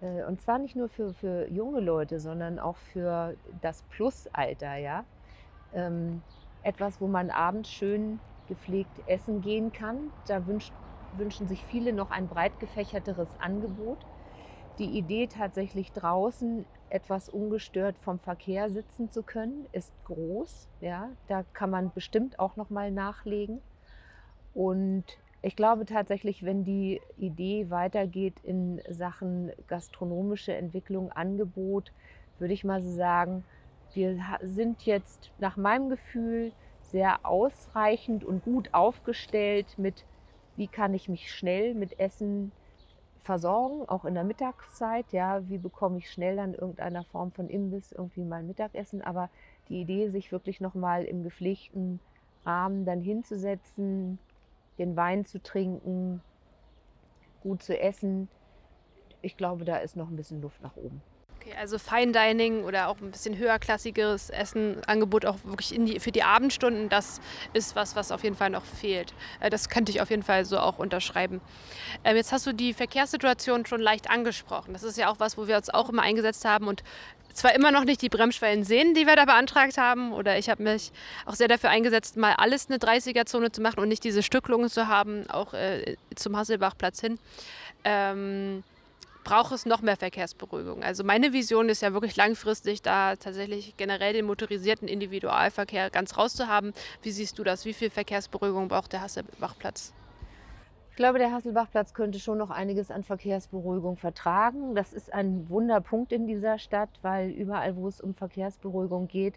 äh, 0.00 0.24
und 0.24 0.40
zwar 0.40 0.58
nicht 0.58 0.74
nur 0.74 0.88
für, 0.88 1.14
für 1.14 1.48
junge 1.48 1.80
Leute, 1.80 2.18
sondern 2.18 2.58
auch 2.58 2.76
für 2.92 3.34
das 3.60 3.82
Plusalter, 3.90 4.76
ja. 4.76 5.04
Ähm, 5.72 6.22
etwas, 6.62 7.00
wo 7.00 7.06
man 7.06 7.30
abends 7.30 7.70
schön 7.70 8.18
gepflegt 8.48 8.90
essen 9.06 9.40
gehen 9.40 9.72
kann. 9.72 10.10
Da 10.26 10.46
wünscht 10.46 10.72
wünschen 11.16 11.48
sich 11.48 11.64
viele 11.64 11.92
noch 11.92 12.10
ein 12.10 12.28
breit 12.28 12.60
gefächerteres 12.60 13.28
Angebot. 13.40 13.98
Die 14.78 14.96
Idee 14.98 15.26
tatsächlich 15.26 15.92
draußen 15.92 16.66
etwas 16.90 17.28
ungestört 17.28 17.98
vom 17.98 18.18
Verkehr 18.18 18.70
sitzen 18.70 19.10
zu 19.10 19.22
können, 19.22 19.66
ist 19.72 19.92
groß. 20.04 20.68
Ja, 20.80 21.10
da 21.26 21.44
kann 21.52 21.70
man 21.70 21.90
bestimmt 21.92 22.38
auch 22.38 22.56
noch 22.56 22.70
mal 22.70 22.90
nachlegen. 22.90 23.60
Und 24.54 25.04
ich 25.42 25.56
glaube 25.56 25.84
tatsächlich, 25.84 26.44
wenn 26.44 26.64
die 26.64 27.00
Idee 27.16 27.70
weitergeht 27.70 28.34
in 28.42 28.80
Sachen 28.88 29.50
gastronomische 29.66 30.54
Entwicklung, 30.54 31.12
Angebot, 31.12 31.92
würde 32.38 32.54
ich 32.54 32.64
mal 32.64 32.80
so 32.80 32.90
sagen, 32.90 33.44
wir 33.94 34.18
sind 34.42 34.82
jetzt 34.86 35.30
nach 35.38 35.56
meinem 35.56 35.88
Gefühl 35.88 36.52
sehr 36.82 37.24
ausreichend 37.24 38.24
und 38.24 38.44
gut 38.44 38.72
aufgestellt 38.72 39.66
mit 39.76 40.04
wie 40.56 40.66
kann 40.66 40.92
ich 40.92 41.08
mich 41.08 41.32
schnell 41.32 41.74
mit 41.74 42.00
Essen 42.00 42.50
versorgen, 43.20 43.88
auch 43.88 44.04
in 44.04 44.14
der 44.14 44.24
Mittagszeit. 44.24 45.12
Ja, 45.12 45.48
wie 45.48 45.58
bekomme 45.58 45.98
ich 45.98 46.10
schnell 46.10 46.36
dann 46.36 46.54
irgendeiner 46.54 47.04
Form 47.04 47.30
von 47.30 47.48
Imbiss 47.48 47.92
irgendwie 47.92 48.24
mal 48.24 48.42
Mittagessen. 48.42 49.00
Aber 49.00 49.30
die 49.68 49.80
Idee, 49.80 50.08
sich 50.08 50.32
wirklich 50.32 50.60
nochmal 50.60 51.04
im 51.04 51.22
gepflegten 51.22 52.00
Rahmen 52.44 52.84
dann 52.84 53.00
hinzusetzen, 53.00 54.18
den 54.78 54.96
Wein 54.96 55.24
zu 55.24 55.42
trinken, 55.42 56.22
gut 57.42 57.62
zu 57.62 57.78
essen, 57.78 58.28
ich 59.20 59.36
glaube, 59.36 59.64
da 59.64 59.76
ist 59.76 59.96
noch 59.96 60.08
ein 60.08 60.16
bisschen 60.16 60.40
Luft 60.40 60.62
nach 60.62 60.76
oben. 60.76 61.02
Okay, 61.48 61.56
also 61.58 61.78
Fine 61.78 62.12
Dining 62.12 62.64
oder 62.64 62.88
auch 62.88 63.00
ein 63.00 63.10
bisschen 63.10 63.36
höherklassigeres 63.36 64.30
Essenangebot 64.30 65.24
auch 65.24 65.36
wirklich 65.44 65.68
die, 65.70 66.00
für 66.00 66.12
die 66.12 66.22
Abendstunden, 66.22 66.88
das 66.88 67.20
ist 67.52 67.76
was, 67.76 67.96
was 67.96 68.12
auf 68.12 68.22
jeden 68.22 68.36
Fall 68.36 68.50
noch 68.50 68.64
fehlt. 68.64 69.14
Äh, 69.40 69.50
das 69.50 69.68
könnte 69.68 69.90
ich 69.90 70.00
auf 70.00 70.10
jeden 70.10 70.22
Fall 70.22 70.44
so 70.44 70.58
auch 70.58 70.78
unterschreiben. 70.78 71.40
Ähm, 72.04 72.16
jetzt 72.16 72.32
hast 72.32 72.46
du 72.46 72.52
die 72.52 72.74
Verkehrssituation 72.74 73.66
schon 73.66 73.80
leicht 73.80 74.10
angesprochen. 74.10 74.72
Das 74.72 74.82
ist 74.82 74.98
ja 74.98 75.10
auch 75.10 75.20
was, 75.20 75.38
wo 75.38 75.46
wir 75.46 75.56
uns 75.56 75.70
auch 75.70 75.88
immer 75.88 76.02
eingesetzt 76.02 76.44
haben 76.44 76.66
und 76.66 76.82
zwar 77.32 77.54
immer 77.54 77.70
noch 77.70 77.84
nicht 77.84 78.02
die 78.02 78.08
Bremsschwellen 78.08 78.64
sehen, 78.64 78.94
die 78.94 79.06
wir 79.06 79.16
da 79.16 79.24
beantragt 79.24 79.78
haben, 79.78 80.12
oder 80.12 80.38
ich 80.38 80.50
habe 80.50 80.62
mich 80.62 80.90
auch 81.24 81.34
sehr 81.34 81.48
dafür 81.48 81.70
eingesetzt, 81.70 82.16
mal 82.16 82.34
alles 82.36 82.68
eine 82.68 82.78
30er-Zone 82.78 83.52
zu 83.52 83.62
machen 83.62 83.80
und 83.80 83.88
nicht 83.88 84.02
diese 84.02 84.22
Stücklungen 84.22 84.68
zu 84.68 84.88
haben, 84.88 85.28
auch 85.30 85.54
äh, 85.54 85.96
zum 86.16 86.36
Hasselbachplatz 86.36 87.00
hin. 87.00 87.18
Ähm, 87.84 88.64
braucht 89.28 89.52
es 89.52 89.66
noch 89.66 89.82
mehr 89.82 89.98
Verkehrsberuhigung. 89.98 90.82
Also 90.82 91.04
meine 91.04 91.34
Vision 91.34 91.68
ist 91.68 91.82
ja 91.82 91.92
wirklich 91.92 92.16
langfristig, 92.16 92.80
da 92.80 93.14
tatsächlich 93.14 93.76
generell 93.76 94.14
den 94.14 94.24
motorisierten 94.24 94.88
Individualverkehr 94.88 95.90
ganz 95.90 96.16
rauszuhaben. 96.16 96.72
Wie 97.02 97.10
siehst 97.10 97.38
du 97.38 97.44
das? 97.44 97.66
Wie 97.66 97.74
viel 97.74 97.90
Verkehrsberuhigung 97.90 98.68
braucht 98.68 98.94
der 98.94 99.02
Hasselbachplatz? 99.02 99.92
Ich 100.88 100.96
glaube, 100.96 101.18
der 101.18 101.30
Hasselbachplatz 101.30 101.92
könnte 101.92 102.18
schon 102.20 102.38
noch 102.38 102.48
einiges 102.48 102.90
an 102.90 103.04
Verkehrsberuhigung 103.04 103.98
vertragen. 103.98 104.74
Das 104.74 104.94
ist 104.94 105.12
ein 105.12 105.46
Wunderpunkt 105.50 106.10
in 106.10 106.26
dieser 106.26 106.58
Stadt, 106.58 106.88
weil 107.02 107.28
überall, 107.28 107.76
wo 107.76 107.86
es 107.86 108.00
um 108.00 108.14
Verkehrsberuhigung 108.14 109.08
geht, 109.08 109.34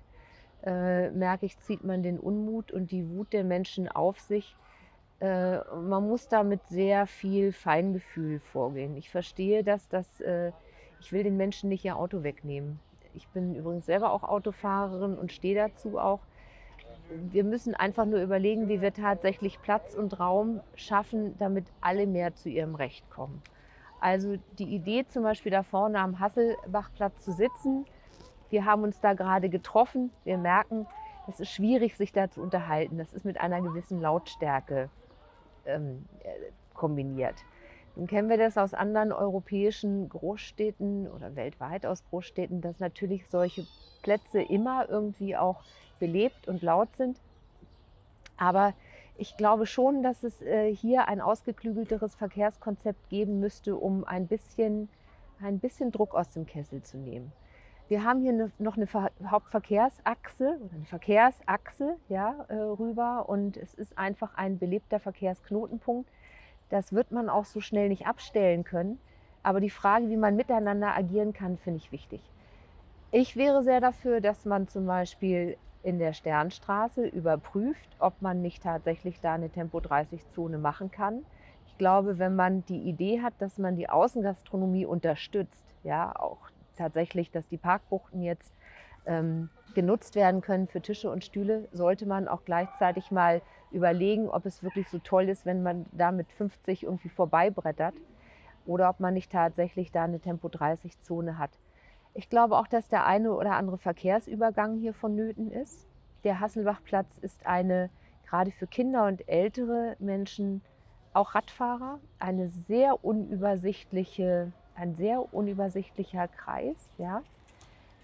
äh, 0.64 1.10
merke 1.10 1.46
ich, 1.46 1.60
zieht 1.60 1.84
man 1.84 2.02
den 2.02 2.18
Unmut 2.18 2.72
und 2.72 2.92
die 2.92 3.10
Wut 3.10 3.34
der 3.34 3.44
Menschen 3.44 3.90
auf 3.90 4.22
sich. 4.22 4.56
Äh, 5.22 5.60
man 5.75 6.08
muss 6.08 6.28
da 6.28 6.44
mit 6.44 6.66
sehr 6.68 7.06
viel 7.06 7.54
Feingefühl 7.54 8.40
vorgehen. 8.40 8.98
Ich 8.98 9.10
verstehe 9.10 9.63
das, 9.63 9.88
dass 9.88 10.20
äh, 10.22 10.51
ich 11.00 11.12
will 11.12 11.24
den 11.24 11.38
Menschen 11.38 11.70
nicht 11.70 11.86
ihr 11.86 11.96
Auto 11.96 12.24
wegnehmen. 12.24 12.80
Ich 13.13 13.28
bin 13.28 13.56
übrigens 13.56 13.86
selber 13.86 14.13
auch 14.13 14.24
Autofahrerin 14.24 15.18
und 15.18 15.32
stehe 15.32 15.56
dazu 15.56 16.00
auch. 16.00 16.22
Wir 17.30 17.44
müssen 17.44 17.75
einfach 17.75 18.06
nur 18.06 18.22
überlegen, 18.22 18.68
wie 18.68 18.82
wir 18.82 18.94
tatsächlich 18.94 19.62
Platz 19.62 19.94
und 19.94 20.20
Raum 20.20 20.62
schaffen, 20.75 21.38
damit 21.38 21.66
alle 21.82 22.08
mehr 22.08 22.34
zu 22.34 22.50
ihrem 22.50 22.74
Recht 22.74 23.08
kommen. 23.12 23.44
Also 24.00 24.38
die 24.58 24.74
Idee 24.74 25.06
zum 25.08 25.22
Beispiel 25.22 25.51
da 25.51 25.62
vorne 25.62 26.00
am 26.00 26.20
Hasselbachplatz 26.20 27.24
zu 27.24 27.32
sitzen, 27.32 27.86
wir 28.50 28.66
haben 28.66 28.84
uns 28.84 29.00
da 29.00 29.13
gerade 29.13 29.50
getroffen, 29.50 30.12
wir 30.25 30.38
merken, 30.38 30.88
es 31.30 31.40
ist 31.40 31.51
schwierig, 31.51 31.96
sich 31.96 32.12
da 32.12 32.30
zu 32.30 32.42
unterhalten. 32.42 32.98
Das 32.98 33.13
ist 33.13 33.24
mit 33.24 33.40
einer 33.40 33.62
gewissen 33.62 34.01
Lautstärke 34.01 34.90
ähm, 35.65 36.06
äh, 36.24 36.51
kombiniert. 36.74 37.36
Nun 37.96 38.08
kennen 38.08 38.30
wir 38.30 38.38
das 38.38 38.58
aus 38.58 38.74
anderen 38.74 39.12
europäischen 39.12 40.08
Großstädten 40.08 41.10
oder 41.10 41.36
weltweit 41.36 41.86
aus 41.86 42.03
Großstädten, 42.10 42.62
dass 42.62 42.80
natürlich 42.80 43.27
solche 43.27 43.65
Plätze 44.01 44.41
immer 44.41 44.88
irgendwie 44.89 45.36
auch 45.36 45.63
belebt 46.00 46.48
und 46.48 46.62
laut 46.62 46.96
sind. 46.96 47.20
Aber 48.38 48.74
ich 49.18 49.38
glaube 49.38 49.65
schon, 49.68 50.01
dass 50.03 50.24
es 50.24 50.41
äh, 50.41 50.74
hier 50.74 51.08
ein 51.08 51.22
ausgeklügelteres 51.22 52.15
Verkehrskonzept 52.15 53.10
geben 53.10 53.39
müsste, 53.39 53.75
um 53.75 54.03
ein 54.06 54.27
bisschen, 54.27 54.89
ein 55.41 55.60
bisschen 55.60 55.91
Druck 55.91 56.15
aus 56.15 56.32
dem 56.32 56.46
Kessel 56.46 56.82
zu 56.82 56.98
nehmen. 56.98 57.32
Wir 57.92 58.06
haben 58.06 58.22
hier 58.22 58.32
ne, 58.32 58.52
noch 58.58 58.78
eine 58.78 58.88
Hauptverkehrsachse 59.30 60.58
oder 60.64 60.76
eine 60.76 60.86
Verkehrsachse 60.86 61.98
ja, 62.08 62.46
äh, 62.48 62.56
rüber 62.56 63.28
und 63.28 63.58
es 63.58 63.74
ist 63.74 63.98
einfach 63.98 64.34
ein 64.36 64.60
belebter 64.60 65.02
Verkehrsknotenpunkt. 65.02 66.10
Das 66.70 66.94
wird 66.94 67.12
man 67.12 67.28
auch 67.28 67.44
so 67.44 67.60
schnell 67.60 67.90
nicht 67.90 68.08
abstellen 68.08 68.64
können. 68.64 68.98
Aber 69.44 69.60
die 69.60 69.70
Frage, 69.70 70.08
wie 70.08 70.16
man 70.16 70.38
miteinander 70.38 70.96
agieren 70.96 71.34
kann, 71.34 71.58
finde 71.58 71.80
ich 71.80 71.92
wichtig. 71.92 72.22
Ich 73.12 73.36
wäre 73.36 73.62
sehr 73.62 73.82
dafür, 73.82 74.22
dass 74.22 74.46
man 74.46 74.70
zum 74.70 74.86
Beispiel 74.86 75.58
in 75.84 76.00
der 76.00 76.14
Sternstraße 76.14 77.06
überprüft, 77.06 77.90
ob 78.00 78.22
man 78.22 78.42
nicht 78.42 78.64
tatsächlich 78.64 79.20
da 79.20 79.34
eine 79.34 79.50
Tempo-30-Zone 79.50 80.60
machen 80.60 80.92
kann. 80.92 81.26
Ich 81.68 81.78
glaube, 81.78 82.20
wenn 82.20 82.38
man 82.38 82.64
die 82.68 82.84
Idee 82.84 83.22
hat, 83.22 83.34
dass 83.40 83.58
man 83.58 83.76
die 83.76 83.90
Außengastronomie 83.90 84.86
unterstützt, 84.86 85.66
ja, 85.84 86.16
auch 86.18 86.50
tatsächlich, 86.78 87.32
dass 87.32 87.48
die 87.48 87.58
Parkbuchten 87.58 88.22
jetzt 88.22 88.54
ähm, 89.06 89.50
genutzt 89.74 90.16
werden 90.16 90.42
können 90.42 90.68
für 90.68 90.82
Tische 90.82 91.10
und 91.10 91.24
Stühle, 91.24 91.68
sollte 91.72 92.06
man 92.06 92.28
auch 92.28 92.44
gleichzeitig 92.46 93.12
mal 93.12 93.42
überlegen, 93.72 94.30
ob 94.30 94.46
es 94.46 94.63
wirklich 94.63 94.90
so 94.90 95.00
toll 95.00 95.30
ist, 95.30 95.46
wenn 95.46 95.63
man 95.63 95.86
da 95.92 96.12
mit 96.12 96.32
50 96.32 96.84
irgendwie 96.84 97.10
vorbeibrettert 97.10 97.96
oder 98.66 98.90
ob 98.90 99.00
man 99.00 99.13
nicht 99.13 99.32
tatsächlich 99.32 99.92
da 99.92 100.04
eine 100.04 100.20
Tempo-30-Zone 100.20 101.38
hat. 101.38 101.51
Ich 102.13 102.30
glaube 102.30 102.58
auch, 102.58 102.68
dass 102.68 102.90
der 102.90 103.06
eine 103.06 103.34
oder 103.34 103.54
andere 103.54 103.78
Verkehrsübergang 103.78 104.78
hier 104.78 104.94
vonnöten 104.94 105.51
ist. 105.51 105.88
Der 106.24 106.40
Hasselbachplatz 106.40 107.18
ist 107.18 107.46
eine, 107.46 107.90
gerade 108.28 108.51
für 108.51 108.68
Kinder 108.68 109.06
und 109.06 109.28
ältere 109.30 109.96
Menschen, 110.00 110.62
auch 111.13 111.36
Radfahrer, 111.36 112.00
eine 112.20 112.48
sehr 112.48 113.04
unübersichtliche 113.04 114.51
ein 114.75 114.96
sehr 114.96 115.34
unübersichtlicher 115.34 116.28
Kreis, 116.28 116.78
ja, 116.98 117.22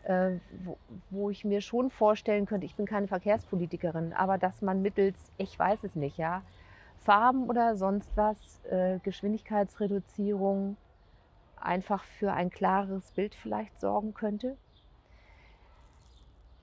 äh, 0.03 0.37
wo, 0.63 0.77
wo, 1.09 1.29
ich 1.29 1.43
mir 1.43 1.61
schon 1.61 1.89
vorstellen 1.89 2.45
könnte, 2.45 2.65
ich 2.65 2.75
bin 2.75 2.85
keine 2.85 3.07
Verkehrspolitikerin, 3.07 4.13
aber 4.13 4.37
dass 4.37 4.61
man 4.61 4.81
mittels, 4.81 5.31
ich 5.37 5.57
weiß 5.57 5.83
es 5.83 5.95
nicht, 5.95 6.17
ja, 6.17 6.41
Farben 6.99 7.49
oder 7.49 7.75
sonst 7.75 8.09
was, 8.15 8.61
äh, 8.65 8.99
Geschwindigkeitsreduzierung 8.99 10.77
einfach 11.59 12.03
für 12.03 12.33
ein 12.33 12.49
klareres 12.49 13.11
Bild 13.11 13.35
vielleicht 13.35 13.79
sorgen 13.79 14.13
könnte. 14.13 14.57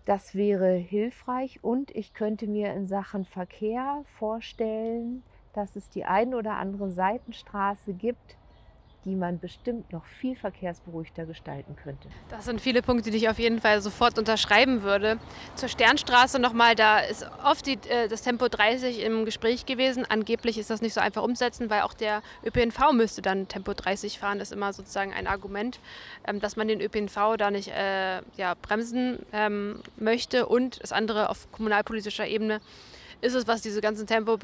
Das 0.05 0.35
wäre 0.35 0.75
hilfreich 0.75 1.61
und 1.63 1.91
ich 1.91 2.13
könnte 2.13 2.47
mir 2.47 2.75
in 2.75 2.87
Sachen 2.87 3.25
Verkehr 3.25 4.03
vorstellen, 4.19 5.23
dass 5.55 5.77
es 5.77 5.89
die 5.89 6.05
eine 6.05 6.37
oder 6.37 6.57
andere 6.57 6.91
Seitenstraße 6.91 7.95
gibt, 7.95 8.37
die 9.05 9.15
man 9.15 9.39
bestimmt 9.39 9.93
noch 9.93 10.05
viel 10.05 10.37
verkehrsberuhigter 10.37 11.27
gestalten 11.27 11.77
könnte. 11.77 12.09
Das 12.31 12.45
sind 12.47 12.61
viele 12.61 12.83
Punkte, 12.83 13.11
die 13.11 13.19
ich 13.19 13.29
auf 13.29 13.39
jeden 13.39 13.61
Fall 13.61 13.81
sofort 13.81 14.19
unterschreiben 14.19 14.83
würde. 14.83 15.19
Zur 15.55 15.69
Sternstraße 15.69 16.39
nochmal, 16.39 16.75
da 16.75 17.01
ist 17.01 17.27
oft 17.45 17.67
die, 17.67 17.79
äh, 17.89 18.09
das 18.09 18.23
Tempo 18.23 18.49
30 18.49 19.03
im 19.03 19.25
Gespräch 19.25 19.67
gewesen. 19.67 20.07
Angeblich 20.09 20.59
ist 20.59 20.71
das 20.71 20.81
nicht 20.81 20.95
so 20.95 21.01
einfach 21.01 21.23
umzusetzen, 21.23 21.71
weil 21.71 21.83
auch 21.83 21.95
der 21.95 22.23
ÖPNV 22.45 22.93
müsste 22.93 23.23
dann 23.23 23.49
Tempo 23.49 23.75
30 23.75 24.19
fahren. 24.19 24.39
Das 24.39 24.49
ist 24.49 24.57
immer 24.57 24.73
sozusagen 24.73 25.13
ein 25.13 25.27
Argument, 25.27 25.81
ähm, 26.27 26.41
dass 26.41 26.57
man 26.57 26.69
den 26.69 26.81
ÖPNV 26.81 27.37
da 27.37 27.51
nicht 27.51 27.69
äh, 27.69 28.23
ja, 28.37 28.55
bremsen 28.61 29.19
ähm, 29.33 29.81
möchte. 29.97 30.47
Und 30.47 30.83
das 30.83 30.93
andere 30.93 31.29
auf 31.29 31.51
kommunalpolitischer 31.53 32.27
Ebene 32.27 32.61
ist 33.21 33.35
es, 33.35 33.47
was 33.47 33.63
diese 33.63 33.81
ganzen 33.81 34.07
Tempo 34.07 34.39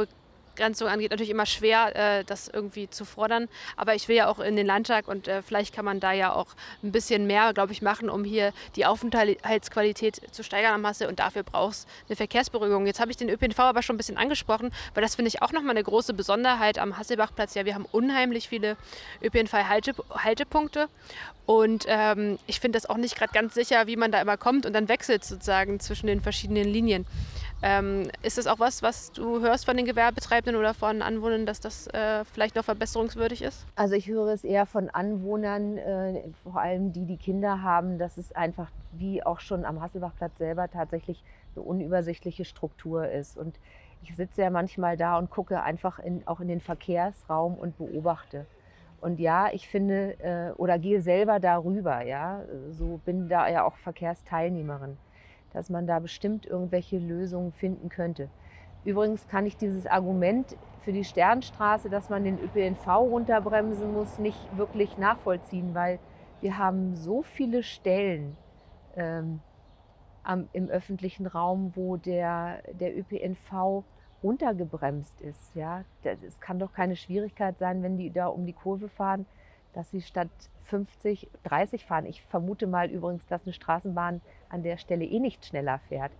Abgrenzung 0.60 0.88
angeht, 0.88 1.10
natürlich 1.10 1.30
immer 1.30 1.46
schwer, 1.46 2.18
äh, 2.18 2.24
das 2.24 2.48
irgendwie 2.48 2.90
zu 2.90 3.06
fordern. 3.06 3.48
Aber 3.78 3.94
ich 3.94 4.08
will 4.08 4.16
ja 4.16 4.28
auch 4.28 4.40
in 4.40 4.56
den 4.56 4.66
Landtag 4.66 5.08
und 5.08 5.26
äh, 5.26 5.40
vielleicht 5.40 5.74
kann 5.74 5.86
man 5.86 6.00
da 6.00 6.12
ja 6.12 6.34
auch 6.34 6.48
ein 6.82 6.92
bisschen 6.92 7.26
mehr, 7.26 7.54
glaube 7.54 7.72
ich, 7.72 7.80
machen, 7.80 8.10
um 8.10 8.24
hier 8.24 8.52
die 8.76 8.84
Aufenthaltsqualität 8.84 10.20
zu 10.32 10.42
steigern 10.42 10.74
am 10.74 10.82
Masse. 10.82 11.08
Und 11.08 11.18
dafür 11.18 11.44
brauchst 11.44 11.84
du 11.84 11.88
eine 12.08 12.16
Verkehrsberuhigung. 12.16 12.84
Jetzt 12.86 13.00
habe 13.00 13.10
ich 13.10 13.16
den 13.16 13.30
ÖPNV 13.30 13.58
aber 13.58 13.82
schon 13.82 13.94
ein 13.94 13.96
bisschen 13.96 14.18
angesprochen, 14.18 14.70
weil 14.92 15.02
das 15.02 15.14
finde 15.14 15.28
ich 15.28 15.40
auch 15.40 15.52
nochmal 15.52 15.70
eine 15.70 15.82
große 15.82 16.12
Besonderheit 16.12 16.78
am 16.78 16.98
Hasselbachplatz. 16.98 17.54
Ja, 17.54 17.64
wir 17.64 17.74
haben 17.74 17.86
unheimlich 17.90 18.50
viele 18.50 18.76
ÖPNV-Haltepunkte. 19.22 20.88
Und 21.46 21.86
ähm, 21.88 22.38
ich 22.46 22.60
finde 22.60 22.76
das 22.76 22.88
auch 22.88 22.96
nicht 22.96 23.16
gerade 23.16 23.32
ganz 23.32 23.54
sicher, 23.54 23.86
wie 23.86 23.96
man 23.96 24.12
da 24.12 24.20
immer 24.20 24.36
kommt 24.36 24.66
und 24.66 24.72
dann 24.72 24.88
wechselt 24.88 25.24
sozusagen 25.24 25.80
zwischen 25.80 26.06
den 26.06 26.20
verschiedenen 26.20 26.68
Linien. 26.68 27.06
Ähm, 27.62 28.10
ist 28.22 28.38
das 28.38 28.46
auch 28.46 28.58
was, 28.58 28.82
was 28.82 29.12
du 29.12 29.40
hörst 29.40 29.66
von 29.66 29.76
den 29.76 29.84
Gewerbetreibenden 29.84 30.56
oder 30.56 30.72
von 30.72 31.02
Anwohnern, 31.02 31.44
dass 31.44 31.60
das 31.60 31.86
äh, 31.88 32.24
vielleicht 32.24 32.56
noch 32.56 32.64
verbesserungswürdig 32.64 33.42
ist? 33.42 33.66
Also 33.76 33.94
ich 33.94 34.08
höre 34.08 34.28
es 34.28 34.44
eher 34.44 34.64
von 34.64 34.88
Anwohnern, 34.88 35.76
äh, 35.76 36.22
vor 36.42 36.58
allem 36.58 36.92
die, 36.92 37.04
die 37.04 37.18
Kinder 37.18 37.62
haben, 37.62 37.98
dass 37.98 38.16
es 38.16 38.32
einfach, 38.32 38.70
wie 38.92 39.22
auch 39.22 39.40
schon 39.40 39.66
am 39.66 39.82
Hasselbachplatz 39.82 40.38
selber, 40.38 40.70
tatsächlich 40.70 41.22
eine 41.54 41.64
unübersichtliche 41.64 42.46
Struktur 42.46 43.08
ist. 43.08 43.36
Und 43.36 43.58
ich 44.02 44.16
sitze 44.16 44.40
ja 44.40 44.50
manchmal 44.50 44.96
da 44.96 45.18
und 45.18 45.30
gucke 45.30 45.62
einfach 45.62 45.98
in, 45.98 46.26
auch 46.26 46.40
in 46.40 46.48
den 46.48 46.60
Verkehrsraum 46.60 47.56
und 47.56 47.76
beobachte. 47.76 48.46
Und 49.02 49.20
ja, 49.20 49.50
ich 49.52 49.68
finde, 49.68 50.18
äh, 50.20 50.52
oder 50.56 50.78
gehe 50.78 51.02
selber 51.02 51.40
darüber, 51.40 52.02
ja, 52.02 52.42
so 52.70 53.00
bin 53.04 53.28
da 53.28 53.48
ja 53.48 53.64
auch 53.64 53.76
Verkehrsteilnehmerin 53.76 54.96
dass 55.52 55.70
man 55.70 55.86
da 55.86 55.98
bestimmt 55.98 56.46
irgendwelche 56.46 56.98
Lösungen 56.98 57.52
finden 57.52 57.88
könnte. 57.88 58.28
Übrigens 58.84 59.26
kann 59.28 59.46
ich 59.46 59.56
dieses 59.56 59.86
Argument 59.86 60.56
für 60.80 60.92
die 60.92 61.04
Sternstraße, 61.04 61.90
dass 61.90 62.08
man 62.08 62.24
den 62.24 62.38
ÖPNV 62.38 62.86
runterbremsen 62.86 63.92
muss, 63.92 64.18
nicht 64.18 64.38
wirklich 64.56 64.96
nachvollziehen, 64.96 65.74
weil 65.74 65.98
wir 66.40 66.56
haben 66.56 66.96
so 66.96 67.22
viele 67.22 67.62
Stellen 67.62 68.36
ähm, 68.96 69.40
am, 70.22 70.48
im 70.52 70.68
öffentlichen 70.68 71.26
Raum, 71.26 71.72
wo 71.74 71.96
der, 71.96 72.62
der 72.72 72.96
ÖPNV 72.96 73.84
runtergebremst 74.22 75.20
ist. 75.20 75.54
Ja? 75.54 75.84
Es 76.02 76.40
kann 76.40 76.58
doch 76.58 76.72
keine 76.72 76.96
Schwierigkeit 76.96 77.58
sein, 77.58 77.82
wenn 77.82 77.96
die 77.96 78.10
da 78.10 78.28
um 78.28 78.46
die 78.46 78.52
Kurve 78.52 78.88
fahren, 78.88 79.26
dass 79.72 79.90
sie 79.90 80.02
statt 80.02 80.30
50, 80.64 81.28
30 81.44 81.84
fahren. 81.84 82.06
Ich 82.06 82.22
vermute 82.22 82.66
mal 82.66 82.90
übrigens, 82.90 83.26
dass 83.26 83.44
eine 83.44 83.52
Straßenbahn 83.52 84.20
an 84.48 84.62
der 84.62 84.78
Stelle 84.78 85.04
eh 85.04 85.18
nicht 85.18 85.44
schneller 85.44 85.78
fährt 85.88 86.12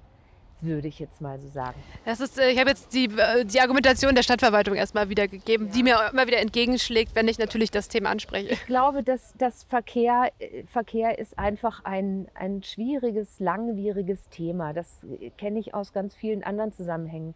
würde 0.63 0.89
ich 0.89 0.99
jetzt 0.99 1.21
mal 1.21 1.39
so 1.41 1.49
sagen. 1.49 1.81
Das 2.05 2.21
ist, 2.21 2.39
äh, 2.39 2.51
ich 2.51 2.59
habe 2.59 2.71
jetzt 2.71 2.93
die, 2.93 3.07
äh, 3.07 3.45
die 3.45 3.61
Argumentation 3.61 4.15
der 4.15 4.23
Stadtverwaltung 4.23 4.75
erstmal 4.75 5.09
wiedergegeben, 5.09 5.69
ja. 5.69 5.73
die 5.73 5.83
mir 5.83 5.97
immer 6.13 6.27
wieder 6.27 6.39
entgegenschlägt, 6.39 7.15
wenn 7.15 7.29
ich 7.29 7.39
natürlich 7.39 7.71
das 7.71 7.89
Thema 7.89 8.11
anspreche. 8.11 8.53
Ich 8.53 8.67
glaube, 8.67 9.03
dass 9.03 9.35
das 9.39 9.65
Verkehr, 9.65 10.31
äh, 10.39 10.65
Verkehr 10.65 11.19
ist 11.19 11.39
einfach 11.39 11.85
ein, 11.85 12.29
ein 12.35 12.63
schwieriges, 12.63 13.41
langwieriges 13.41 14.29
Thema. 14.29 14.73
Das 14.73 15.07
kenne 15.39 15.59
ich 15.59 15.75
aus 15.75 15.93
ganz 15.93 16.15
vielen 16.15 16.43
anderen 16.43 16.73
Zusammenhängen. 16.73 17.35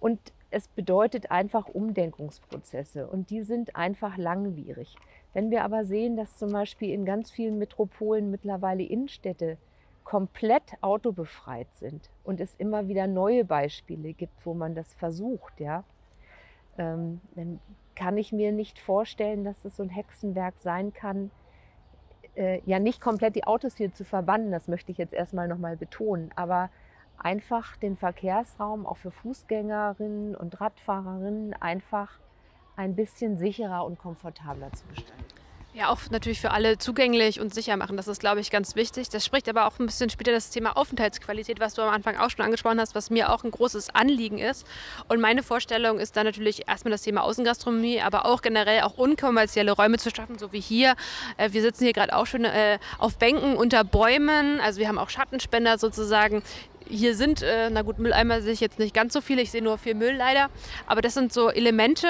Und 0.00 0.20
es 0.50 0.68
bedeutet 0.68 1.30
einfach 1.30 1.68
Umdenkungsprozesse 1.68 3.06
und 3.06 3.30
die 3.30 3.42
sind 3.42 3.76
einfach 3.76 4.16
langwierig. 4.16 4.96
Wenn 5.38 5.52
wir 5.52 5.62
aber 5.62 5.84
sehen, 5.84 6.16
dass 6.16 6.36
zum 6.36 6.50
Beispiel 6.50 6.92
in 6.92 7.04
ganz 7.04 7.30
vielen 7.30 7.58
Metropolen 7.58 8.28
mittlerweile 8.28 8.82
Innenstädte 8.82 9.56
komplett 10.02 10.64
autobefreit 10.80 11.72
sind 11.76 12.10
und 12.24 12.40
es 12.40 12.56
immer 12.56 12.88
wieder 12.88 13.06
neue 13.06 13.44
Beispiele 13.44 14.14
gibt, 14.14 14.44
wo 14.44 14.52
man 14.52 14.74
das 14.74 14.94
versucht, 14.94 15.60
ja, 15.60 15.84
ähm, 16.76 17.20
dann 17.36 17.60
kann 17.94 18.18
ich 18.18 18.32
mir 18.32 18.50
nicht 18.50 18.80
vorstellen, 18.80 19.44
dass 19.44 19.64
es 19.64 19.76
so 19.76 19.84
ein 19.84 19.90
Hexenwerk 19.90 20.58
sein 20.58 20.92
kann, 20.92 21.30
äh, 22.34 22.60
ja 22.66 22.80
nicht 22.80 23.00
komplett 23.00 23.36
die 23.36 23.44
Autos 23.44 23.76
hier 23.76 23.92
zu 23.92 24.04
verbannen, 24.04 24.50
das 24.50 24.66
möchte 24.66 24.90
ich 24.90 24.98
jetzt 24.98 25.14
erstmal 25.14 25.46
nochmal 25.46 25.76
betonen, 25.76 26.32
aber 26.34 26.68
einfach 27.16 27.76
den 27.76 27.96
Verkehrsraum 27.96 28.86
auch 28.86 28.96
für 28.96 29.12
Fußgängerinnen 29.12 30.34
und 30.34 30.60
Radfahrerinnen 30.60 31.52
einfach 31.52 32.18
ein 32.78 32.94
bisschen 32.94 33.36
sicherer 33.36 33.84
und 33.84 33.98
komfortabler 33.98 34.72
zu 34.72 34.84
gestalten. 34.86 35.24
Ja, 35.74 35.90
auch 35.90 36.00
natürlich 36.10 36.40
für 36.40 36.50
alle 36.50 36.78
zugänglich 36.78 37.40
und 37.40 37.54
sicher 37.54 37.76
machen. 37.76 37.96
Das 37.96 38.08
ist, 38.08 38.20
glaube 38.20 38.40
ich, 38.40 38.50
ganz 38.50 38.74
wichtig. 38.74 39.10
Das 39.10 39.24
spricht 39.24 39.48
aber 39.48 39.66
auch 39.66 39.78
ein 39.78 39.86
bisschen 39.86 40.10
später 40.10 40.32
das 40.32 40.50
Thema 40.50 40.76
Aufenthaltsqualität, 40.76 41.60
was 41.60 41.74
du 41.74 41.82
am 41.82 41.92
Anfang 41.92 42.16
auch 42.16 42.30
schon 42.30 42.44
angesprochen 42.44 42.80
hast, 42.80 42.94
was 42.94 43.10
mir 43.10 43.32
auch 43.32 43.44
ein 43.44 43.50
großes 43.50 43.94
Anliegen 43.94 44.38
ist. 44.38 44.66
Und 45.08 45.20
meine 45.20 45.42
Vorstellung 45.42 46.00
ist 46.00 46.16
dann 46.16 46.24
natürlich 46.24 46.66
erstmal 46.66 46.90
das 46.90 47.02
Thema 47.02 47.22
Außengastronomie, 47.22 48.00
aber 48.00 48.26
auch 48.26 48.42
generell 48.42 48.82
auch 48.82 48.96
unkommerzielle 48.96 49.72
Räume 49.72 49.98
zu 49.98 50.10
schaffen, 50.10 50.38
so 50.38 50.52
wie 50.52 50.60
hier. 50.60 50.94
Äh, 51.36 51.52
wir 51.52 51.62
sitzen 51.62 51.84
hier 51.84 51.92
gerade 51.92 52.16
auch 52.16 52.26
schon 52.26 52.44
äh, 52.44 52.78
auf 52.98 53.18
Bänken 53.18 53.56
unter 53.56 53.84
Bäumen. 53.84 54.60
Also 54.60 54.80
wir 54.80 54.88
haben 54.88 54.98
auch 54.98 55.10
Schattenspender 55.10 55.78
sozusagen 55.78 56.42
hier 56.88 57.14
sind, 57.14 57.42
äh, 57.42 57.70
na 57.70 57.82
gut, 57.82 57.98
Mülleimer 57.98 58.40
sehe 58.40 58.52
ich 58.52 58.60
jetzt 58.60 58.78
nicht 58.78 58.94
ganz 58.94 59.12
so 59.12 59.20
viele, 59.20 59.42
ich 59.42 59.50
sehe 59.50 59.62
nur 59.62 59.78
viel 59.78 59.94
Müll 59.94 60.14
leider. 60.14 60.48
Aber 60.86 61.02
das 61.02 61.14
sind 61.14 61.32
so 61.32 61.50
Elemente 61.50 62.06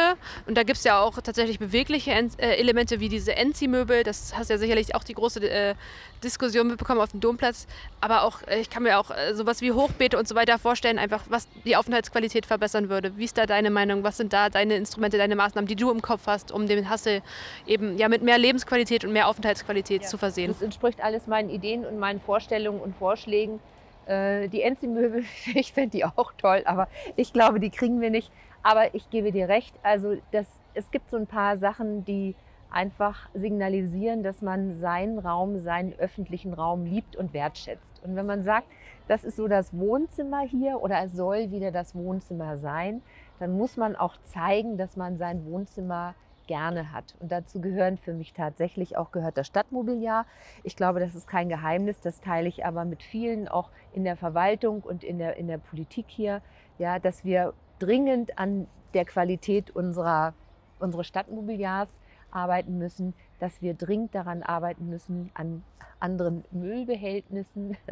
und 0.46 0.56
da 0.56 0.62
gibt 0.62 0.78
es 0.78 0.84
ja 0.84 1.00
auch 1.00 1.20
tatsächlich 1.20 1.58
bewegliche 1.58 2.10
äh, 2.10 2.56
Elemente 2.56 3.00
wie 3.00 3.08
diese 3.08 3.36
Enzi-Möbel. 3.36 4.04
Das 4.04 4.36
hast 4.36 4.50
ja 4.50 4.58
sicherlich 4.58 4.94
auch 4.94 5.04
die 5.04 5.14
große 5.14 5.48
äh, 5.48 5.74
Diskussion 6.22 6.68
mitbekommen 6.68 7.00
auf 7.00 7.10
dem 7.10 7.20
Domplatz. 7.20 7.66
Aber 8.00 8.22
auch, 8.22 8.42
äh, 8.46 8.60
ich 8.60 8.70
kann 8.70 8.82
mir 8.82 8.98
auch 8.98 9.10
äh, 9.10 9.34
sowas 9.34 9.60
wie 9.60 9.72
Hochbeete 9.72 10.18
und 10.18 10.26
so 10.28 10.34
weiter 10.34 10.58
vorstellen, 10.58 10.98
einfach 10.98 11.24
was 11.28 11.48
die 11.64 11.76
Aufenthaltsqualität 11.76 12.46
verbessern 12.46 12.88
würde. 12.88 13.16
Wie 13.16 13.24
ist 13.24 13.38
da 13.38 13.46
deine 13.46 13.70
Meinung? 13.70 14.02
Was 14.02 14.16
sind 14.16 14.32
da 14.32 14.50
deine 14.50 14.76
Instrumente, 14.76 15.18
deine 15.18 15.36
Maßnahmen, 15.36 15.68
die 15.68 15.76
du 15.76 15.90
im 15.90 16.02
Kopf 16.02 16.22
hast, 16.26 16.52
um 16.52 16.66
den 16.66 16.88
Hassel 16.88 17.22
eben 17.66 17.98
ja 17.98 18.08
mit 18.08 18.22
mehr 18.22 18.38
Lebensqualität 18.38 19.04
und 19.04 19.12
mehr 19.12 19.28
Aufenthaltsqualität 19.28 20.02
ja. 20.02 20.08
zu 20.08 20.18
versehen? 20.18 20.52
Das 20.52 20.62
entspricht 20.62 21.00
alles 21.00 21.26
meinen 21.26 21.50
Ideen 21.50 21.84
und 21.84 21.98
meinen 21.98 22.20
Vorstellungen 22.20 22.80
und 22.80 22.96
Vorschlägen. 22.96 23.60
Äh, 24.08 24.48
die 24.48 24.62
Enzi-Möbel, 24.62 25.24
ich 25.54 25.72
fände 25.72 25.90
die 25.90 26.04
auch 26.04 26.32
toll, 26.38 26.62
aber 26.64 26.88
ich 27.16 27.32
glaube, 27.32 27.60
die 27.60 27.70
kriegen 27.70 28.00
wir 28.00 28.10
nicht. 28.10 28.32
Aber 28.62 28.94
ich 28.94 29.08
gebe 29.10 29.30
dir 29.30 29.48
recht, 29.48 29.74
also 29.82 30.16
das, 30.32 30.46
es 30.74 30.90
gibt 30.90 31.10
so 31.10 31.16
ein 31.16 31.26
paar 31.26 31.58
Sachen, 31.58 32.04
die 32.04 32.34
einfach 32.70 33.28
signalisieren, 33.34 34.22
dass 34.22 34.42
man 34.42 34.74
seinen 34.74 35.18
Raum, 35.18 35.58
seinen 35.58 35.94
öffentlichen 35.98 36.52
Raum 36.52 36.84
liebt 36.84 37.16
und 37.16 37.32
wertschätzt. 37.32 38.02
Und 38.04 38.16
wenn 38.16 38.26
man 38.26 38.44
sagt, 38.44 38.66
das 39.06 39.24
ist 39.24 39.36
so 39.36 39.48
das 39.48 39.76
Wohnzimmer 39.76 40.40
hier 40.40 40.82
oder 40.82 41.02
es 41.02 41.12
soll 41.12 41.50
wieder 41.50 41.70
das 41.70 41.94
Wohnzimmer 41.94 42.58
sein, 42.58 43.02
dann 43.38 43.56
muss 43.56 43.76
man 43.76 43.96
auch 43.96 44.16
zeigen, 44.24 44.76
dass 44.76 44.96
man 44.96 45.16
sein 45.16 45.46
Wohnzimmer 45.46 46.14
gerne 46.48 46.92
hat. 46.92 47.14
Und 47.20 47.30
dazu 47.30 47.60
gehören 47.60 47.96
für 47.96 48.12
mich 48.12 48.32
tatsächlich 48.32 48.96
auch 48.96 49.12
gehört 49.12 49.38
das 49.38 49.46
Stadtmobiliar. 49.46 50.26
Ich 50.64 50.74
glaube, 50.74 50.98
das 50.98 51.14
ist 51.14 51.28
kein 51.28 51.48
Geheimnis, 51.48 52.00
das 52.00 52.20
teile 52.20 52.48
ich 52.48 52.66
aber 52.66 52.84
mit 52.84 53.04
vielen 53.04 53.46
auch 53.46 53.70
in 53.92 54.02
der 54.02 54.16
Verwaltung 54.16 54.82
und 54.82 55.04
in 55.04 55.18
der, 55.18 55.36
in 55.36 55.46
der 55.46 55.58
Politik 55.58 56.06
hier, 56.08 56.42
ja, 56.78 56.98
dass 56.98 57.24
wir 57.24 57.54
dringend 57.78 58.36
an 58.36 58.66
der 58.94 59.04
Qualität 59.04 59.70
unserer, 59.70 60.34
unseres 60.80 61.06
Stadtmobiliars 61.06 61.88
arbeiten 62.30 62.78
müssen, 62.78 63.14
dass 63.38 63.62
wir 63.62 63.74
dringend 63.74 64.14
daran 64.14 64.42
arbeiten 64.42 64.88
müssen, 64.88 65.30
an 65.34 65.62
anderen 66.00 66.44
Müllbehältnissen. 66.50 67.76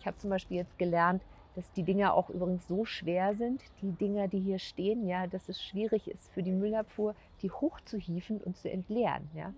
Ich 0.00 0.06
habe 0.06 0.16
zum 0.16 0.30
Beispiel 0.30 0.56
jetzt 0.56 0.78
gelernt, 0.78 1.22
dass 1.54 1.72
die 1.72 1.82
Dinger 1.82 2.14
auch 2.14 2.30
übrigens 2.30 2.68
so 2.68 2.84
schwer 2.84 3.34
sind, 3.34 3.60
die 3.82 3.90
Dinger, 3.90 4.28
die 4.28 4.38
hier 4.38 4.60
stehen, 4.60 5.06
ja, 5.08 5.26
dass 5.26 5.48
es 5.48 5.60
schwierig 5.60 6.08
ist 6.08 6.30
für 6.30 6.44
die 6.44 6.52
Müllabfuhr, 6.52 7.16
die 7.42 7.50
hochzuhieven 7.50 8.40
und 8.40 8.56
zu 8.56 8.70
entleeren. 8.70 9.28
Ja. 9.34 9.52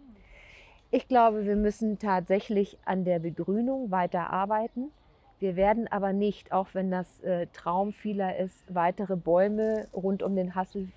Ich 0.90 1.08
glaube, 1.08 1.44
wir 1.46 1.56
müssen 1.56 1.98
tatsächlich 1.98 2.78
an 2.84 3.04
der 3.04 3.18
Begrünung 3.18 3.90
weiter 3.90 4.30
arbeiten. 4.30 4.90
Wir 5.38 5.56
werden 5.56 5.88
aber 5.88 6.12
nicht, 6.12 6.52
auch 6.52 6.68
wenn 6.72 6.90
das 6.90 7.20
äh, 7.20 7.46
Traum 7.52 7.92
vieler 7.92 8.36
ist, 8.36 8.62
weitere 8.68 9.16
Bäume 9.16 9.88
rund 9.92 10.22
um 10.22 10.36
den 10.36 10.54
Hassel 10.54 10.88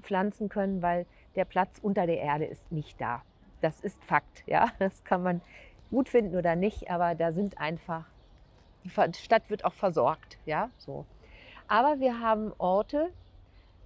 pflanzen 0.00 0.48
können, 0.48 0.82
weil 0.82 1.06
der 1.36 1.44
Platz 1.44 1.78
unter 1.80 2.06
der 2.06 2.18
Erde 2.18 2.44
ist 2.46 2.72
nicht 2.72 3.00
da. 3.00 3.22
Das 3.60 3.80
ist 3.80 4.02
Fakt. 4.04 4.42
Ja? 4.46 4.70
Das 4.78 5.04
kann 5.04 5.22
man 5.22 5.40
gut 5.90 6.08
finden 6.08 6.36
oder 6.36 6.56
nicht, 6.56 6.90
aber 6.90 7.14
da 7.14 7.32
sind 7.32 7.58
einfach 7.58 8.06
die 8.84 8.90
Stadt 9.18 9.48
wird 9.48 9.64
auch 9.64 9.74
versorgt, 9.74 10.38
ja, 10.46 10.70
so. 10.78 11.04
Aber 11.68 12.00
wir 12.00 12.20
haben 12.20 12.52
Orte, 12.58 13.10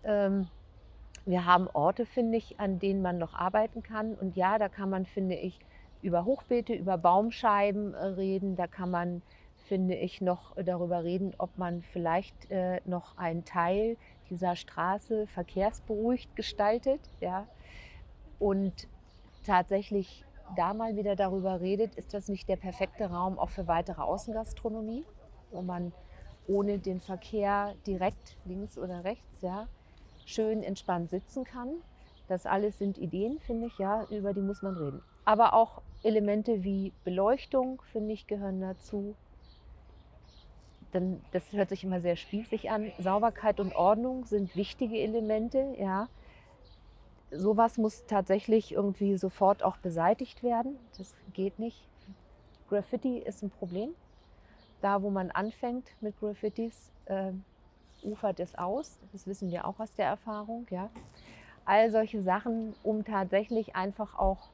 ähm, 0.04 0.48
wir 1.26 1.44
haben 1.44 1.68
Orte, 1.72 2.06
finde 2.06 2.38
ich, 2.38 2.58
an 2.60 2.78
denen 2.78 3.02
man 3.02 3.18
noch 3.18 3.34
arbeiten 3.34 3.82
kann. 3.82 4.14
Und 4.14 4.36
ja, 4.36 4.58
da 4.58 4.68
kann 4.68 4.88
man, 4.88 5.04
finde 5.04 5.34
ich, 5.34 5.58
über 6.00 6.24
Hochbeete, 6.24 6.72
über 6.72 6.96
Baumscheiben 6.96 7.94
äh, 7.94 8.04
reden. 8.04 8.54
Da 8.54 8.68
kann 8.68 8.90
man, 8.90 9.22
finde 9.66 9.96
ich, 9.96 10.20
noch 10.20 10.54
darüber 10.64 11.02
reden, 11.02 11.34
ob 11.38 11.58
man 11.58 11.82
vielleicht 11.82 12.50
äh, 12.50 12.80
noch 12.84 13.18
einen 13.18 13.44
Teil 13.44 13.96
dieser 14.30 14.54
Straße 14.54 15.26
verkehrsberuhigt 15.26 16.34
gestaltet. 16.36 17.00
Ja? 17.20 17.48
Und 18.38 18.86
tatsächlich 19.44 20.24
da 20.56 20.74
mal 20.74 20.96
wieder 20.96 21.16
darüber 21.16 21.60
redet, 21.60 21.96
ist 21.96 22.14
das 22.14 22.28
nicht 22.28 22.48
der 22.48 22.56
perfekte 22.56 23.10
Raum 23.10 23.36
auch 23.36 23.50
für 23.50 23.66
weitere 23.66 24.00
Außengastronomie, 24.00 25.04
wo 25.50 25.60
man 25.62 25.92
ohne 26.46 26.78
den 26.78 27.00
Verkehr 27.00 27.74
direkt 27.84 28.36
links 28.44 28.78
oder 28.78 29.02
rechts 29.02 29.42
ja, 29.42 29.66
schön 30.26 30.62
entspannt 30.62 31.08
sitzen 31.08 31.44
kann. 31.44 31.70
Das 32.28 32.44
alles 32.44 32.78
sind 32.78 32.98
Ideen, 32.98 33.38
finde 33.40 33.68
ich, 33.68 33.78
ja, 33.78 34.04
über 34.10 34.34
die 34.34 34.42
muss 34.42 34.60
man 34.60 34.76
reden. 34.76 35.02
Aber 35.24 35.54
auch 35.54 35.80
Elemente 36.02 36.62
wie 36.62 36.92
Beleuchtung, 37.04 37.80
finde 37.92 38.12
ich, 38.12 38.26
gehören 38.26 38.60
dazu. 38.60 39.14
Denn 40.92 41.22
das 41.32 41.52
hört 41.52 41.70
sich 41.70 41.84
immer 41.84 42.00
sehr 42.00 42.16
spießig 42.16 42.70
an. 42.70 42.92
Sauberkeit 42.98 43.60
und 43.60 43.74
Ordnung 43.74 44.26
sind 44.26 44.54
wichtige 44.54 44.98
Elemente, 44.98 45.74
ja 45.78 46.08
sowas 47.30 47.78
muss 47.78 48.04
tatsächlich 48.06 48.72
irgendwie 48.72 49.16
sofort 49.16 49.62
auch 49.62 49.76
beseitigt 49.78 50.42
werden. 50.42 50.78
Das 50.96 51.14
geht 51.32 51.58
nicht. 51.58 51.86
Graffiti 52.68 53.18
ist 53.18 53.42
ein 53.42 53.50
Problem. 53.50 53.90
Da, 54.80 55.02
wo 55.02 55.10
man 55.10 55.30
anfängt 55.30 55.90
mit 56.00 56.18
Graffitis, 56.20 56.90
äh, 57.06 57.32
ufert 58.02 58.40
es 58.40 58.54
aus. 58.56 58.98
Das 59.12 59.26
wissen 59.26 59.50
wir 59.50 59.66
auch 59.66 59.78
aus 59.80 59.92
der 59.94 60.06
Erfahrung. 60.06 60.66
Ja. 60.70 60.90
All 61.64 61.90
solche 61.90 62.22
Sachen, 62.22 62.74
um 62.82 63.04
tatsächlich 63.04 63.74
einfach 63.74 64.18
auch 64.18 64.50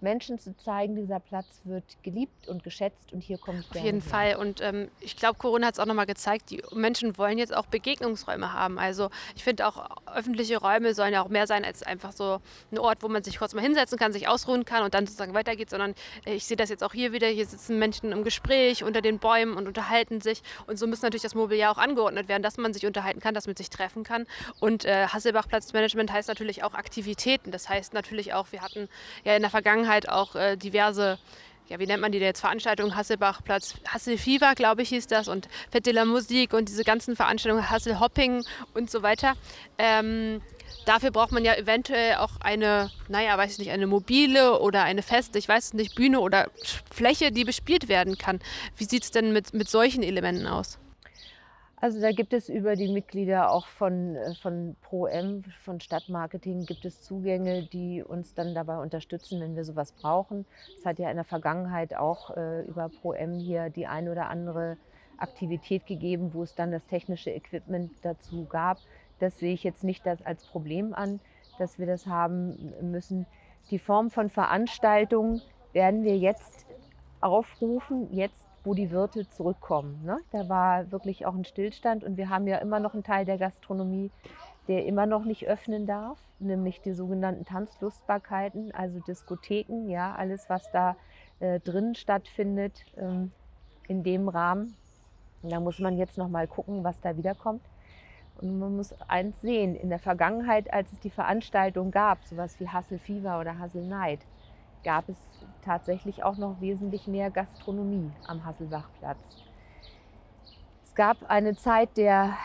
Menschen 0.00 0.38
zu 0.38 0.56
zeigen, 0.56 0.96
dieser 0.96 1.18
Platz 1.18 1.60
wird 1.64 1.84
geliebt 2.02 2.46
und 2.46 2.62
geschätzt 2.62 3.12
und 3.12 3.22
hier 3.22 3.38
kommt 3.38 3.64
Auf 3.70 3.76
jeden 3.76 4.00
hin. 4.00 4.02
Fall. 4.02 4.36
Und 4.36 4.60
ähm, 4.60 4.90
ich 5.00 5.16
glaube, 5.16 5.38
Corona 5.38 5.68
hat 5.68 5.74
es 5.74 5.80
auch 5.80 5.86
nochmal 5.86 6.06
gezeigt, 6.06 6.50
die 6.50 6.62
Menschen 6.72 7.16
wollen 7.16 7.38
jetzt 7.38 7.56
auch 7.56 7.66
Begegnungsräume 7.66 8.52
haben. 8.52 8.78
Also 8.78 9.10
ich 9.34 9.42
finde 9.42 9.66
auch, 9.66 9.88
öffentliche 10.14 10.58
Räume 10.58 10.94
sollen 10.94 11.14
ja 11.14 11.22
auch 11.22 11.28
mehr 11.28 11.46
sein 11.46 11.64
als 11.64 11.82
einfach 11.82 12.12
so 12.12 12.40
ein 12.70 12.78
Ort, 12.78 13.02
wo 13.02 13.08
man 13.08 13.24
sich 13.24 13.38
kurz 13.38 13.54
mal 13.54 13.62
hinsetzen 13.62 13.98
kann, 13.98 14.12
sich 14.12 14.28
ausruhen 14.28 14.64
kann 14.64 14.84
und 14.84 14.94
dann 14.94 15.06
sozusagen 15.06 15.32
weitergeht, 15.32 15.70
sondern 15.70 15.94
äh, 16.26 16.34
ich 16.34 16.44
sehe 16.44 16.56
das 16.56 16.68
jetzt 16.68 16.84
auch 16.84 16.92
hier 16.92 17.12
wieder, 17.12 17.28
hier 17.28 17.46
sitzen 17.46 17.78
Menschen 17.78 18.12
im 18.12 18.24
Gespräch 18.24 18.84
unter 18.84 19.00
den 19.00 19.18
Bäumen 19.18 19.56
und 19.56 19.66
unterhalten 19.66 20.20
sich. 20.20 20.42
Und 20.66 20.78
so 20.78 20.86
muss 20.86 21.00
natürlich 21.00 21.22
das 21.22 21.34
Mobiliar 21.34 21.72
auch 21.72 21.78
angeordnet 21.78 22.28
werden, 22.28 22.42
dass 22.42 22.58
man 22.58 22.74
sich 22.74 22.84
unterhalten 22.84 23.20
kann, 23.20 23.34
dass 23.34 23.46
man 23.46 23.56
sich 23.56 23.70
treffen 23.70 24.04
kann. 24.04 24.26
Und 24.60 24.84
äh, 24.84 25.06
Hasselbach-Platzmanagement 25.06 26.12
heißt 26.12 26.28
natürlich 26.28 26.62
auch 26.62 26.74
Aktivitäten. 26.74 27.50
Das 27.50 27.70
heißt 27.70 27.94
natürlich 27.94 28.34
auch, 28.34 28.52
wir 28.52 28.60
hatten 28.60 28.88
ja 29.24 29.34
in 29.34 29.42
der 29.42 29.50
Vergangenheit 29.50 29.83
halt 29.88 30.08
auch 30.08 30.34
äh, 30.34 30.56
diverse 30.56 31.18
ja, 31.68 31.78
wie 31.78 31.86
nennt 31.86 32.02
man 32.02 32.12
die 32.12 32.18
jetzt, 32.18 32.40
Veranstaltungen, 32.40 32.94
Hasselbachplatz, 32.94 33.74
Hasselfieber, 33.88 34.54
glaube 34.54 34.82
ich, 34.82 34.90
hieß 34.90 35.06
das, 35.06 35.28
und 35.28 35.48
Fête 35.72 35.84
de 35.84 35.94
la 35.94 36.04
Musik 36.04 36.52
und 36.52 36.68
diese 36.68 36.84
ganzen 36.84 37.16
Veranstaltungen, 37.16 37.70
Hasselhopping 37.70 38.44
und 38.74 38.90
so 38.90 39.02
weiter. 39.02 39.34
Ähm, 39.78 40.42
dafür 40.84 41.10
braucht 41.10 41.32
man 41.32 41.44
ja 41.44 41.54
eventuell 41.54 42.16
auch 42.16 42.32
eine, 42.40 42.90
naja, 43.08 43.38
weiß 43.38 43.52
ich 43.52 43.58
nicht, 43.58 43.70
eine 43.70 43.86
mobile 43.86 44.60
oder 44.60 44.82
eine 44.82 45.02
feste, 45.02 45.38
ich 45.38 45.48
weiß 45.48 45.72
nicht, 45.72 45.94
Bühne 45.94 46.20
oder 46.20 46.50
Fläche, 46.92 47.32
die 47.32 47.44
bespielt 47.44 47.88
werden 47.88 48.18
kann. 48.18 48.40
Wie 48.76 48.84
sieht 48.84 49.04
es 49.04 49.10
denn 49.10 49.32
mit, 49.32 49.54
mit 49.54 49.70
solchen 49.70 50.02
Elementen 50.02 50.46
aus? 50.46 50.78
Also 51.84 52.00
da 52.00 52.12
gibt 52.12 52.32
es 52.32 52.48
über 52.48 52.76
die 52.76 52.88
Mitglieder 52.88 53.50
auch 53.50 53.66
von, 53.66 54.16
äh, 54.16 54.34
von 54.36 54.74
ProM, 54.80 55.44
von 55.64 55.82
Stadtmarketing, 55.82 56.64
gibt 56.64 56.86
es 56.86 57.02
Zugänge, 57.02 57.64
die 57.64 58.02
uns 58.02 58.32
dann 58.32 58.54
dabei 58.54 58.78
unterstützen, 58.78 59.38
wenn 59.38 59.54
wir 59.54 59.64
sowas 59.64 59.92
brauchen. 59.92 60.46
Es 60.78 60.86
hat 60.86 60.98
ja 60.98 61.10
in 61.10 61.16
der 61.16 61.26
Vergangenheit 61.26 61.94
auch 61.94 62.34
äh, 62.38 62.62
über 62.62 62.88
ProM 62.88 63.34
hier 63.34 63.68
die 63.68 63.86
ein 63.86 64.08
oder 64.08 64.30
andere 64.30 64.78
Aktivität 65.18 65.84
gegeben, 65.84 66.32
wo 66.32 66.42
es 66.42 66.54
dann 66.54 66.72
das 66.72 66.86
technische 66.86 67.32
Equipment 67.32 67.90
dazu 68.00 68.46
gab. 68.46 68.78
Das 69.18 69.38
sehe 69.38 69.52
ich 69.52 69.62
jetzt 69.62 69.84
nicht 69.84 70.06
als 70.06 70.46
Problem 70.46 70.94
an, 70.94 71.20
dass 71.58 71.78
wir 71.78 71.84
das 71.86 72.06
haben 72.06 72.72
müssen. 72.80 73.26
Die 73.70 73.78
Form 73.78 74.10
von 74.10 74.30
Veranstaltungen 74.30 75.42
werden 75.74 76.02
wir 76.02 76.16
jetzt 76.16 76.64
aufrufen, 77.20 78.10
jetzt 78.10 78.53
wo 78.64 78.74
die 78.74 78.90
Wirte 78.90 79.28
zurückkommen. 79.28 80.00
Ne? 80.04 80.18
Da 80.32 80.48
war 80.48 80.90
wirklich 80.90 81.26
auch 81.26 81.34
ein 81.34 81.44
Stillstand 81.44 82.02
und 82.02 82.16
wir 82.16 82.30
haben 82.30 82.46
ja 82.46 82.58
immer 82.58 82.80
noch 82.80 82.94
einen 82.94 83.04
Teil 83.04 83.24
der 83.24 83.38
Gastronomie, 83.38 84.10
der 84.68 84.86
immer 84.86 85.06
noch 85.06 85.24
nicht 85.24 85.46
öffnen 85.46 85.86
darf, 85.86 86.18
nämlich 86.38 86.80
die 86.80 86.92
sogenannten 86.92 87.44
Tanzlustbarkeiten, 87.44 88.74
also 88.74 88.98
Diskotheken, 89.00 89.88
ja, 89.90 90.14
alles, 90.14 90.48
was 90.48 90.70
da 90.72 90.96
äh, 91.40 91.60
drin 91.60 91.94
stattfindet 91.94 92.84
ähm, 92.96 93.30
in 93.86 94.02
dem 94.02 94.28
Rahmen. 94.28 94.74
Da 95.42 95.60
muss 95.60 95.78
man 95.78 95.98
jetzt 95.98 96.16
noch 96.16 96.28
mal 96.28 96.46
gucken, 96.46 96.82
was 96.84 96.98
da 97.00 97.16
wiederkommt. 97.18 97.62
Und 98.40 98.58
man 98.58 98.76
muss 98.76 98.94
eins 99.06 99.40
sehen, 99.42 99.76
in 99.76 99.90
der 99.90 99.98
Vergangenheit, 99.98 100.72
als 100.72 100.90
es 100.92 101.00
die 101.00 101.10
Veranstaltung 101.10 101.90
gab, 101.90 102.24
sowas 102.24 102.58
wie 102.58 102.68
Hustle 102.68 102.98
Fever 102.98 103.38
oder 103.38 103.60
Hustle 103.60 103.82
Night, 103.82 104.20
gab 104.84 105.08
es 105.08 105.16
tatsächlich 105.64 106.22
auch 106.22 106.36
noch 106.36 106.60
wesentlich 106.60 107.08
mehr 107.08 107.30
Gastronomie 107.30 108.10
am 108.26 108.44
Hasselbachplatz. 108.44 109.18
Es 110.84 110.94
gab 110.94 111.28
eine 111.28 111.56
Zeit 111.56 111.96
der 111.96 112.36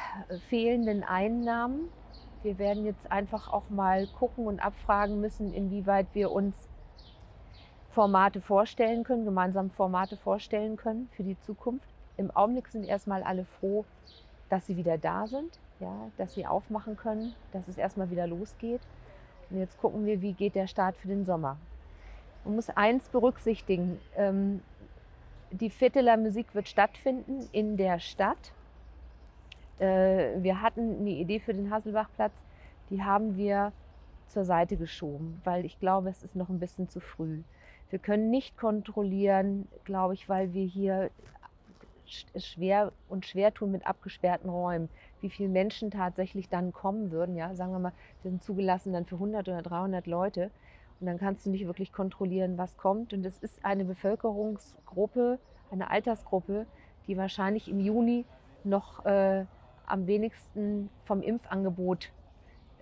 fehlenden 0.47 1.04
Einnahmen. 1.04 1.89
Wir 2.41 2.58
werden 2.58 2.86
jetzt 2.86 3.12
einfach 3.12 3.52
auch 3.52 3.69
mal 3.69 4.08
gucken 4.08 4.47
und 4.47 4.60
abfragen 4.60 5.19
müssen, 5.19 5.54
inwieweit 5.54 6.08
wir 6.13 6.32
uns 6.32 6.56
Formate 7.91 8.39
vorstellen 8.39 9.04
können, 9.04 9.25
gemeinsam 9.25 9.69
Formate 9.69 10.15
vorstellen 10.15 10.78
können 10.78 11.10
für 11.12 11.23
die 11.23 11.39
Zukunft. 11.41 11.88
Im 12.17 12.32
Augenblick 12.32 12.69
sind 12.69 12.86
erstmal 12.86 13.23
alle 13.23 13.45
froh, 13.45 13.86
dass 14.49 14.65
sie 14.65 14.78
wieder 14.78 14.97
da 14.97 15.28
sind, 15.28 15.60
ja, 15.80 15.93
dass 16.17 16.34
sie 16.34 16.47
aufmachen 16.47 16.97
können, 16.97 17.34
dass 17.52 17.67
es 17.67 17.78
erstmal 17.78 18.10
wieder 18.10 18.25
losgeht. 18.25 18.82
Und 19.49 19.60
jetzt 19.60 19.78
gucken 19.80 20.06
wir, 20.06 20.21
wie 20.21 20.34
geht 20.34 20.56
der 20.56 20.67
Start 20.67 20.95
für 20.97 21.08
den 21.08 21.25
Sommer. 21.25 21.58
Man 22.49 22.55
muss 22.55 22.71
eins 22.71 23.07
berücksichtigen. 23.09 23.99
Ähm, 24.17 24.62
die 25.51 25.69
Vierteler 25.69 26.17
Musik 26.17 26.55
wird 26.55 26.67
stattfinden 26.67 27.47
in 27.51 27.77
der 27.77 27.99
Stadt. 27.99 28.53
Äh, 29.77 30.31
wir 30.41 30.59
hatten 30.59 30.99
eine 30.99 31.12
Idee 31.12 31.39
für 31.39 31.53
den 31.53 31.69
Hasselbachplatz, 31.69 32.33
die 32.89 33.03
haben 33.03 33.38
wir 33.38 33.71
zur 34.29 34.45
Seite 34.45 34.77
geschoben, 34.77 35.39
weil 35.43 35.63
ich 35.63 35.79
glaube, 35.79 36.09
es 36.09 36.23
ist 36.23 36.35
noch 36.35 36.49
ein 36.49 36.59
bisschen 36.59 36.89
zu 36.89 36.99
früh. 36.99 37.43
Wir 37.91 37.99
können 37.99 38.31
nicht 38.31 38.57
kontrollieren, 38.57 39.67
glaube 39.83 40.15
ich, 40.15 40.27
weil 40.27 40.51
wir 40.51 40.65
hier 40.65 41.12
schwer 42.35 42.91
und 43.09 43.27
schwer 43.27 43.53
tun 43.53 43.71
mit 43.71 43.85
abgesperrten 43.85 44.49
Räumen, 44.49 44.89
wie 45.21 45.29
viele 45.29 45.49
Menschen 45.49 45.91
tatsächlich 45.91 46.49
dann 46.49 46.73
kommen 46.73 47.12
würden. 47.12 47.35
Ja, 47.35 47.53
sagen 47.53 47.73
wir 47.73 47.79
mal, 47.79 47.93
wir 48.23 48.31
sind 48.31 48.41
zugelassen 48.41 48.93
dann 48.93 49.05
für 49.05 49.15
100 49.15 49.47
oder 49.47 49.62
300 49.62 50.07
Leute. 50.07 50.49
Und 50.99 51.07
dann 51.07 51.17
kannst 51.17 51.45
du 51.45 51.49
nicht 51.49 51.65
wirklich 51.65 51.93
kontrollieren, 51.93 52.57
was 52.57 52.77
kommt. 52.77 53.13
Und 53.13 53.25
es 53.25 53.38
ist 53.39 53.63
eine 53.63 53.85
Bevölkerungsgruppe, 53.85 55.39
eine 55.71 55.89
Altersgruppe, 55.89 56.65
die 57.07 57.17
wahrscheinlich 57.17 57.69
im 57.69 57.79
Juni 57.79 58.25
noch 58.63 59.05
äh, 59.05 59.45
am 59.85 60.07
wenigsten 60.07 60.89
vom 61.05 61.21
Impfangebot 61.21 62.12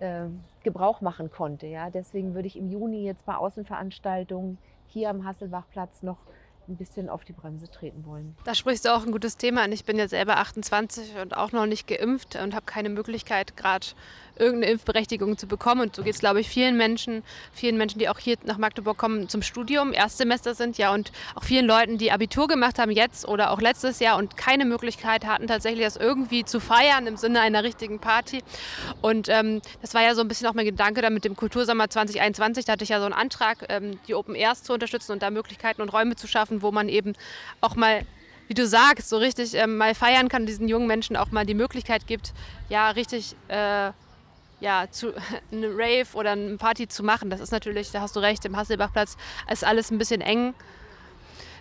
äh, 0.00 0.26
Gebrauch 0.62 1.00
machen 1.00 1.30
konnte. 1.30 1.66
Ja? 1.66 1.90
Deswegen 1.90 2.34
würde 2.34 2.48
ich 2.48 2.56
im 2.56 2.68
Juni 2.68 3.04
jetzt 3.04 3.24
bei 3.24 3.36
Außenveranstaltungen 3.36 4.58
hier 4.86 5.10
am 5.10 5.24
Hasselbachplatz 5.24 6.02
noch 6.02 6.18
ein 6.68 6.76
bisschen 6.76 7.08
auf 7.08 7.24
die 7.24 7.32
Bremse 7.32 7.70
treten 7.70 8.04
wollen. 8.04 8.36
Da 8.44 8.54
sprichst 8.54 8.84
du 8.84 8.94
auch 8.94 9.04
ein 9.04 9.12
gutes 9.12 9.36
Thema 9.36 9.62
an. 9.62 9.72
Ich 9.72 9.84
bin 9.84 9.98
ja 9.98 10.08
selber 10.08 10.36
28 10.38 11.16
und 11.22 11.36
auch 11.36 11.52
noch 11.52 11.66
nicht 11.66 11.86
geimpft 11.86 12.36
und 12.36 12.54
habe 12.54 12.66
keine 12.66 12.88
Möglichkeit, 12.90 13.56
gerade 13.56 13.86
irgendeine 14.38 14.72
Impfberechtigung 14.72 15.36
zu 15.36 15.46
bekommen. 15.46 15.82
Und 15.82 15.96
so 15.96 16.02
geht 16.02 16.14
es, 16.14 16.20
glaube 16.20 16.40
ich, 16.40 16.48
vielen 16.48 16.76
Menschen, 16.76 17.22
vielen 17.52 17.76
Menschen, 17.76 17.98
die 17.98 18.08
auch 18.08 18.18
hier 18.18 18.36
nach 18.44 18.58
Magdeburg 18.58 18.96
kommen 18.96 19.28
zum 19.28 19.42
Studium, 19.42 19.92
Erstsemester 19.92 20.54
sind, 20.54 20.78
ja, 20.78 20.92
und 20.92 21.12
auch 21.34 21.44
vielen 21.44 21.66
Leuten, 21.66 21.98
die 21.98 22.12
Abitur 22.12 22.48
gemacht 22.48 22.78
haben 22.78 22.90
jetzt 22.90 23.26
oder 23.26 23.50
auch 23.50 23.60
letztes 23.60 23.98
Jahr 24.00 24.16
und 24.16 24.36
keine 24.36 24.64
Möglichkeit 24.64 25.26
hatten, 25.26 25.46
tatsächlich 25.46 25.84
das 25.84 25.96
irgendwie 25.96 26.44
zu 26.44 26.60
feiern 26.60 27.06
im 27.06 27.16
Sinne 27.16 27.40
einer 27.40 27.64
richtigen 27.64 27.98
Party. 27.98 28.42
Und 29.00 29.28
ähm, 29.28 29.60
das 29.82 29.94
war 29.94 30.02
ja 30.02 30.14
so 30.14 30.20
ein 30.20 30.28
bisschen 30.28 30.46
auch 30.46 30.54
mein 30.54 30.66
Gedanke 30.66 31.02
da 31.02 31.10
mit 31.10 31.24
dem 31.24 31.36
Kultursommer 31.36 31.90
2021. 31.90 32.64
Da 32.64 32.72
hatte 32.72 32.84
ich 32.84 32.90
ja 32.90 32.98
so 32.98 33.06
einen 33.06 33.14
Antrag, 33.14 33.66
ähm, 33.68 33.98
die 34.06 34.14
Open 34.14 34.34
Airs 34.34 34.62
zu 34.62 34.72
unterstützen 34.72 35.12
und 35.12 35.22
da 35.22 35.30
Möglichkeiten 35.30 35.82
und 35.82 35.92
Räume 35.92 36.16
zu 36.16 36.26
schaffen, 36.26 36.57
wo 36.62 36.70
man 36.72 36.88
eben 36.88 37.14
auch 37.60 37.76
mal 37.76 38.04
wie 38.48 38.54
du 38.54 38.66
sagst, 38.66 39.10
so 39.10 39.18
richtig 39.18 39.54
ähm, 39.54 39.76
mal 39.76 39.94
feiern 39.94 40.30
kann, 40.30 40.46
diesen 40.46 40.68
jungen 40.68 40.86
Menschen 40.86 41.16
auch 41.16 41.30
mal 41.30 41.44
die 41.44 41.54
Möglichkeit 41.54 42.06
gibt, 42.06 42.32
ja, 42.70 42.88
richtig 42.90 43.36
äh, 43.48 43.90
ja, 44.60 44.86
zu, 44.90 45.12
eine 45.52 45.68
Rave 45.68 46.06
oder 46.14 46.32
eine 46.32 46.56
Party 46.56 46.88
zu 46.88 47.02
machen. 47.02 47.30
Das 47.30 47.40
ist 47.40 47.52
natürlich, 47.52 47.90
da 47.92 48.00
hast 48.00 48.16
du 48.16 48.20
recht, 48.20 48.44
im 48.44 48.56
Hasselbachplatz 48.56 49.16
ist 49.50 49.64
alles 49.64 49.90
ein 49.90 49.98
bisschen 49.98 50.20
eng. 50.20 50.54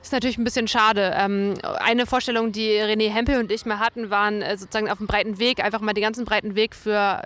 Ist 0.02 0.14
natürlich 0.14 0.38
ein 0.38 0.46
bisschen 0.46 0.68
schade. 0.68 1.14
Ähm, 1.18 1.56
eine 1.80 2.06
Vorstellung, 2.06 2.54
die 2.54 2.70
René 2.70 3.10
Hempel 3.10 3.40
und 3.40 3.52
ich 3.52 3.66
mal 3.66 3.80
hatten, 3.80 4.10
waren 4.10 4.42
äh, 4.42 4.58
sozusagen 4.58 4.90
auf 4.90 5.00
dem 5.00 5.08
breiten 5.08 5.40
Weg, 5.40 5.62
einfach 5.62 5.82
mal 5.82 5.94
den 5.94 6.04
ganzen 6.04 6.24
breiten 6.24 6.56
Weg 6.56 6.76
für 6.76 7.22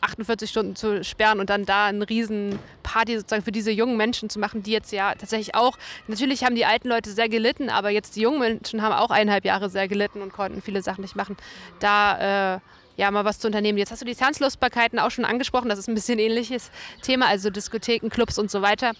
48 0.00 0.48
äh, 0.48 0.50
Stunden 0.50 0.76
zu 0.76 1.04
sperren 1.04 1.40
und 1.40 1.50
dann 1.50 1.64
da 1.64 1.86
eine 1.86 2.08
riesen 2.08 2.58
Party 2.82 3.16
sozusagen 3.16 3.42
für 3.42 3.52
diese 3.52 3.70
jungen 3.70 3.96
Menschen 3.96 4.30
zu 4.30 4.38
machen, 4.38 4.62
die 4.62 4.72
jetzt 4.72 4.92
ja 4.92 5.14
tatsächlich 5.14 5.54
auch, 5.54 5.76
natürlich 6.08 6.44
haben 6.44 6.54
die 6.54 6.64
alten 6.64 6.88
Leute 6.88 7.10
sehr 7.10 7.28
gelitten, 7.28 7.70
aber 7.70 7.90
jetzt 7.90 8.16
die 8.16 8.22
jungen 8.22 8.40
Menschen 8.40 8.82
haben 8.82 8.92
auch 8.92 9.10
eineinhalb 9.10 9.44
Jahre 9.44 9.70
sehr 9.70 9.88
gelitten 9.88 10.22
und 10.22 10.32
konnten 10.32 10.62
viele 10.62 10.82
Sachen 10.82 11.02
nicht 11.02 11.16
machen. 11.16 11.36
Da 11.78 12.56
äh, 12.56 12.60
ja, 12.96 13.10
mal 13.10 13.24
was 13.24 13.38
zu 13.38 13.46
unternehmen. 13.46 13.78
Jetzt 13.78 13.90
hast 13.90 14.02
du 14.02 14.06
die 14.06 14.14
Tanzlustbarkeiten 14.14 14.98
auch 14.98 15.10
schon 15.10 15.24
angesprochen, 15.24 15.70
das 15.70 15.78
ist 15.78 15.88
ein 15.88 15.94
bisschen 15.94 16.18
ähnliches 16.18 16.70
Thema, 17.00 17.28
also 17.28 17.48
Diskotheken, 17.48 18.10
Clubs 18.10 18.38
und 18.38 18.50
so 18.50 18.60
weiter. 18.60 18.92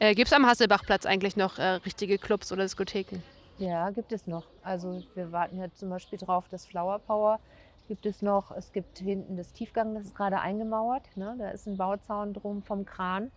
Äh, 0.00 0.14
gibt 0.16 0.26
es 0.26 0.32
am 0.32 0.44
Hasselbachplatz 0.44 1.06
eigentlich 1.06 1.36
noch 1.36 1.58
äh, 1.58 1.62
richtige 1.86 2.18
Clubs 2.18 2.50
oder 2.50 2.64
Diskotheken? 2.64 3.22
Ja, 3.58 3.90
gibt 3.90 4.10
es 4.10 4.26
noch. 4.26 4.44
Also 4.62 5.02
wir 5.14 5.30
warten 5.30 5.58
ja 5.58 5.72
zum 5.72 5.90
Beispiel 5.90 6.18
drauf, 6.18 6.46
das 6.50 6.66
Flower 6.66 6.98
Power 6.98 7.38
gibt 7.86 8.06
es 8.06 8.22
noch. 8.22 8.50
Es 8.52 8.72
gibt 8.72 8.98
hinten 8.98 9.36
das 9.36 9.52
Tiefgang, 9.52 9.94
das 9.94 10.06
ist 10.06 10.14
gerade 10.14 10.40
eingemauert. 10.40 11.16
Ne? 11.16 11.34
Da 11.38 11.50
ist 11.50 11.66
ein 11.66 11.76
Bauzaun 11.76 12.32
drum 12.32 12.62
vom 12.62 12.84
Kran. 12.84 13.30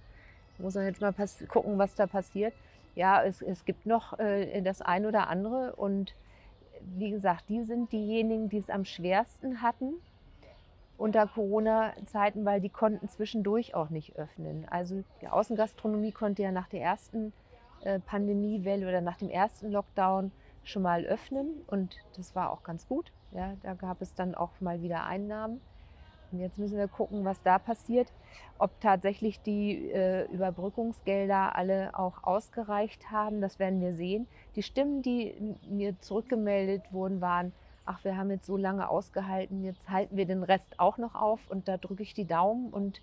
Da 0.58 0.64
muss 0.64 0.76
man 0.76 0.86
jetzt 0.86 1.02
mal 1.02 1.14
gucken, 1.48 1.78
was 1.78 1.96
da 1.96 2.08
passiert. 2.08 2.54
Ja, 2.96 3.24
es, 3.24 3.42
es 3.42 3.66
gibt 3.66 3.86
noch 3.86 4.18
äh, 4.20 4.62
das 4.62 4.82
ein 4.82 5.06
oder 5.06 5.28
andere 5.28 5.76
und 5.76 6.16
wie 6.82 7.12
gesagt, 7.12 7.50
die 7.50 7.64
sind 7.64 7.92
diejenigen, 7.92 8.50
die 8.50 8.58
es 8.58 8.70
am 8.70 8.86
schwersten 8.86 9.62
hatten 9.62 9.94
unter 10.98 11.28
Corona-Zeiten, 11.28 12.44
weil 12.46 12.60
die 12.60 12.70
konnten 12.70 13.08
zwischendurch 13.08 13.76
auch 13.76 13.90
nicht 13.90 14.16
öffnen. 14.18 14.66
Also 14.70 15.04
die 15.22 15.28
Außengastronomie 15.28 16.12
konnte 16.12 16.42
ja 16.42 16.52
nach 16.52 16.68
der 16.70 16.82
ersten 16.82 17.34
äh, 17.82 18.00
Pandemiewelle 18.00 18.88
oder 18.88 19.02
nach 19.02 19.18
dem 19.18 19.30
ersten 19.30 19.72
Lockdown 19.72 20.32
schon 20.68 20.82
mal 20.82 21.06
öffnen 21.06 21.50
und 21.68 21.98
das 22.16 22.36
war 22.36 22.52
auch 22.52 22.64
ganz 22.64 22.88
gut. 22.88 23.12
Ja, 23.32 23.54
da 23.64 23.74
gab 23.74 24.02
es 24.02 24.14
dann 24.14 24.36
auch 24.36 24.52
mal 24.62 24.82
wieder 24.82 25.06
Einnahmen. 25.06 25.62
Und 26.32 26.40
jetzt 26.40 26.58
müssen 26.58 26.78
wir 26.78 26.88
gucken, 26.88 27.24
was 27.24 27.42
da 27.44 27.58
passiert, 27.58 28.12
ob 28.58 28.80
tatsächlich 28.82 29.42
die 29.42 29.92
äh, 29.92 30.26
Überbrückungsgelder 30.32 31.56
alle 31.56 31.98
auch 31.98 32.24
ausgereicht 32.24 33.12
haben. 33.12 33.40
Das 33.40 33.60
werden 33.60 33.80
wir 33.80 33.96
sehen. 33.96 34.28
Die 34.56 34.64
Stimmen, 34.64 35.02
die 35.02 35.56
mir 35.70 35.98
zurückgemeldet 36.02 36.84
wurden, 36.92 37.22
waren, 37.22 37.54
ach, 37.86 38.04
wir 38.04 38.18
haben 38.18 38.30
jetzt 38.30 38.46
so 38.46 38.58
lange 38.58 38.90
ausgehalten, 38.90 39.64
jetzt 39.64 39.90
halten 39.90 40.18
wir 40.18 40.26
den 40.26 40.44
Rest 40.44 40.80
auch 40.80 40.98
noch 40.98 41.16
auf 41.16 41.40
und 41.50 41.68
da 41.70 41.78
drücke 41.78 42.04
ich 42.04 42.14
die 42.14 42.28
Daumen 42.28 42.70
und 42.70 43.02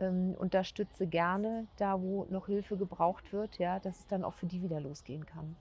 ähm, 0.00 0.34
unterstütze 0.36 1.06
gerne 1.06 1.66
da, 1.76 2.00
wo 2.00 2.26
noch 2.30 2.46
Hilfe 2.46 2.76
gebraucht 2.76 3.32
wird, 3.32 3.58
ja, 3.58 3.78
dass 3.78 4.00
es 4.00 4.06
dann 4.08 4.24
auch 4.24 4.34
für 4.34 4.46
die 4.46 4.62
wieder 4.62 4.80
losgehen 4.80 5.26
kann. 5.26 5.56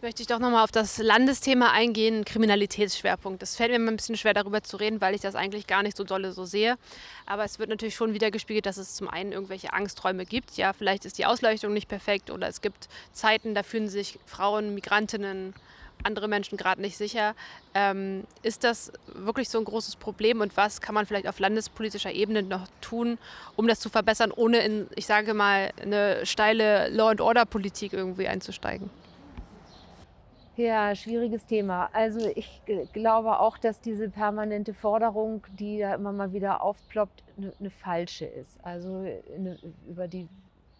Jetzt 0.00 0.06
möchte 0.06 0.22
ich 0.22 0.28
doch 0.28 0.38
nochmal 0.38 0.64
auf 0.64 0.72
das 0.72 0.96
Landesthema 0.96 1.72
eingehen, 1.72 2.24
Kriminalitätsschwerpunkt. 2.24 3.42
Das 3.42 3.56
fällt 3.56 3.68
mir 3.68 3.76
immer 3.76 3.90
ein 3.90 3.96
bisschen 3.96 4.16
schwer 4.16 4.32
darüber 4.32 4.62
zu 4.62 4.78
reden, 4.78 5.02
weil 5.02 5.14
ich 5.14 5.20
das 5.20 5.34
eigentlich 5.34 5.66
gar 5.66 5.82
nicht 5.82 5.94
so 5.94 6.04
dolle 6.04 6.32
so 6.32 6.46
sehe. 6.46 6.78
Aber 7.26 7.44
es 7.44 7.58
wird 7.58 7.68
natürlich 7.68 7.96
schon 7.96 8.14
wieder 8.14 8.30
gespiegelt, 8.30 8.64
dass 8.64 8.78
es 8.78 8.94
zum 8.94 9.10
einen 9.10 9.32
irgendwelche 9.32 9.74
Angsträume 9.74 10.24
gibt. 10.24 10.56
Ja, 10.56 10.72
vielleicht 10.72 11.04
ist 11.04 11.18
die 11.18 11.26
Ausleuchtung 11.26 11.74
nicht 11.74 11.86
perfekt 11.86 12.30
oder 12.30 12.48
es 12.48 12.62
gibt 12.62 12.88
Zeiten, 13.12 13.54
da 13.54 13.62
fühlen 13.62 13.90
sich 13.90 14.18
Frauen, 14.24 14.74
Migrantinnen, 14.74 15.52
andere 16.02 16.28
Menschen 16.28 16.56
gerade 16.56 16.80
nicht 16.80 16.96
sicher. 16.96 17.34
Ähm, 17.74 18.24
ist 18.42 18.64
das 18.64 18.92
wirklich 19.06 19.50
so 19.50 19.58
ein 19.58 19.66
großes 19.66 19.96
Problem 19.96 20.40
und 20.40 20.56
was 20.56 20.80
kann 20.80 20.94
man 20.94 21.04
vielleicht 21.04 21.28
auf 21.28 21.38
landespolitischer 21.38 22.12
Ebene 22.12 22.42
noch 22.42 22.68
tun, 22.80 23.18
um 23.54 23.68
das 23.68 23.80
zu 23.80 23.90
verbessern, 23.90 24.32
ohne 24.34 24.60
in, 24.60 24.86
ich 24.96 25.04
sage 25.04 25.34
mal, 25.34 25.72
eine 25.78 26.24
steile 26.24 26.88
Law-and-Order-Politik 26.88 27.92
irgendwie 27.92 28.28
einzusteigen? 28.28 28.88
Ja, 30.60 30.94
schwieriges 30.94 31.46
Thema. 31.46 31.88
Also 31.94 32.30
ich 32.34 32.60
glaube 32.92 33.40
auch, 33.40 33.56
dass 33.56 33.80
diese 33.80 34.10
permanente 34.10 34.74
Forderung, 34.74 35.46
die 35.58 35.78
da 35.78 35.94
immer 35.94 36.12
mal 36.12 36.34
wieder 36.34 36.62
aufploppt, 36.62 37.24
eine, 37.38 37.54
eine 37.58 37.70
falsche 37.70 38.26
ist. 38.26 38.62
Also 38.62 39.06
eine, 39.34 39.56
über 39.88 40.06
die 40.06 40.28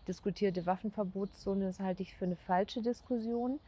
diskutierte 0.07 0.67
Waffenverbotszone, 0.67 1.65
das 1.65 1.81
halte 1.81 2.03
ich 2.03 2.15
für 2.15 2.27
eine 2.27 2.37
falsche 2.37 2.83
Diskussion. 2.83 3.59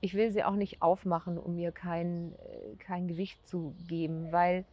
Ich 0.00 0.14
will 0.14 0.32
sie 0.32 0.42
auch 0.42 0.56
nicht 0.56 0.82
aufmachen, 0.82 1.38
um 1.38 1.54
mir 1.54 1.70
kein, 1.70 2.34
kein 2.80 3.06
Gewicht 3.06 3.46
zu 3.46 3.72
geben, 3.86 4.32
weil 4.32 4.64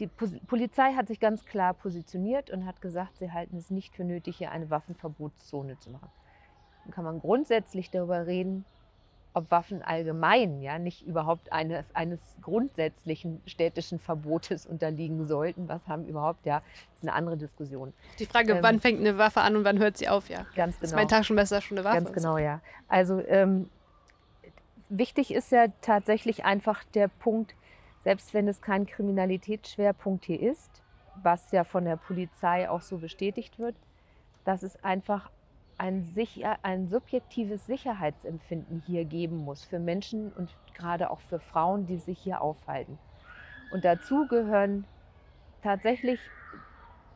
die 0.00 0.08
Polizei 0.08 0.94
hat 0.94 1.06
sich 1.06 1.20
ganz 1.20 1.44
klar 1.44 1.74
positioniert 1.74 2.50
und 2.50 2.66
hat 2.66 2.82
gesagt, 2.82 3.18
sie 3.18 3.30
halten 3.30 3.56
es 3.56 3.70
nicht 3.70 3.94
für 3.94 4.02
nötig, 4.02 4.38
hier 4.38 4.50
eine 4.50 4.68
Waffenverbotszone 4.68 5.78
zu 5.78 5.90
machen. 5.90 6.10
Dann 6.82 6.92
kann 6.92 7.04
man 7.04 7.20
grundsätzlich 7.20 7.92
darüber 7.92 8.26
reden, 8.26 8.64
ob 9.34 9.50
Waffen 9.50 9.82
allgemein, 9.82 10.62
ja, 10.62 10.78
nicht 10.78 11.02
überhaupt 11.02 11.52
eines, 11.52 11.84
eines 11.92 12.20
grundsätzlichen 12.40 13.42
städtischen 13.46 13.98
Verbotes 13.98 14.64
unterliegen 14.64 15.26
sollten. 15.26 15.68
Was 15.68 15.86
haben 15.88 16.06
überhaupt, 16.06 16.46
ja, 16.46 16.62
ist 16.94 17.02
eine 17.02 17.12
andere 17.12 17.36
Diskussion. 17.36 17.92
Die 18.20 18.26
Frage, 18.26 18.54
ähm, 18.54 18.58
wann 18.62 18.80
fängt 18.80 19.00
eine 19.00 19.18
Waffe 19.18 19.40
an 19.40 19.56
und 19.56 19.64
wann 19.64 19.78
hört 19.78 19.96
sie 19.96 20.08
auf, 20.08 20.28
ja. 20.28 20.46
Ganz 20.54 20.76
genau. 20.76 20.84
Ist 20.84 20.94
mein 20.94 21.08
Taschenmesser 21.08 21.60
schon 21.60 21.76
eine 21.76 21.84
Waffe? 21.84 21.96
Ganz 21.96 22.12
genau, 22.12 22.38
ja. 22.38 22.60
Also 22.86 23.20
ähm, 23.26 23.68
wichtig 24.88 25.34
ist 25.34 25.50
ja 25.50 25.66
tatsächlich 25.80 26.44
einfach 26.44 26.84
der 26.94 27.08
Punkt, 27.08 27.56
selbst 28.04 28.34
wenn 28.34 28.46
es 28.46 28.62
kein 28.62 28.86
Kriminalitätsschwerpunkt 28.86 30.26
hier 30.26 30.40
ist, 30.40 30.70
was 31.22 31.50
ja 31.50 31.64
von 31.64 31.84
der 31.84 31.96
Polizei 31.96 32.70
auch 32.70 32.82
so 32.82 32.98
bestätigt 32.98 33.58
wird, 33.58 33.74
dass 34.44 34.62
es 34.62 34.82
einfach 34.84 35.30
ein, 35.84 36.02
sicher, 36.14 36.56
ein 36.62 36.88
subjektives 36.88 37.66
Sicherheitsempfinden 37.66 38.82
hier 38.86 39.04
geben 39.04 39.36
muss 39.36 39.64
für 39.64 39.78
Menschen 39.78 40.32
und 40.32 40.48
gerade 40.72 41.10
auch 41.10 41.20
für 41.20 41.38
Frauen, 41.38 41.86
die 41.86 41.98
sich 41.98 42.18
hier 42.18 42.40
aufhalten. 42.40 42.98
Und 43.70 43.84
dazu 43.84 44.26
gehören 44.26 44.86
tatsächlich 45.62 46.18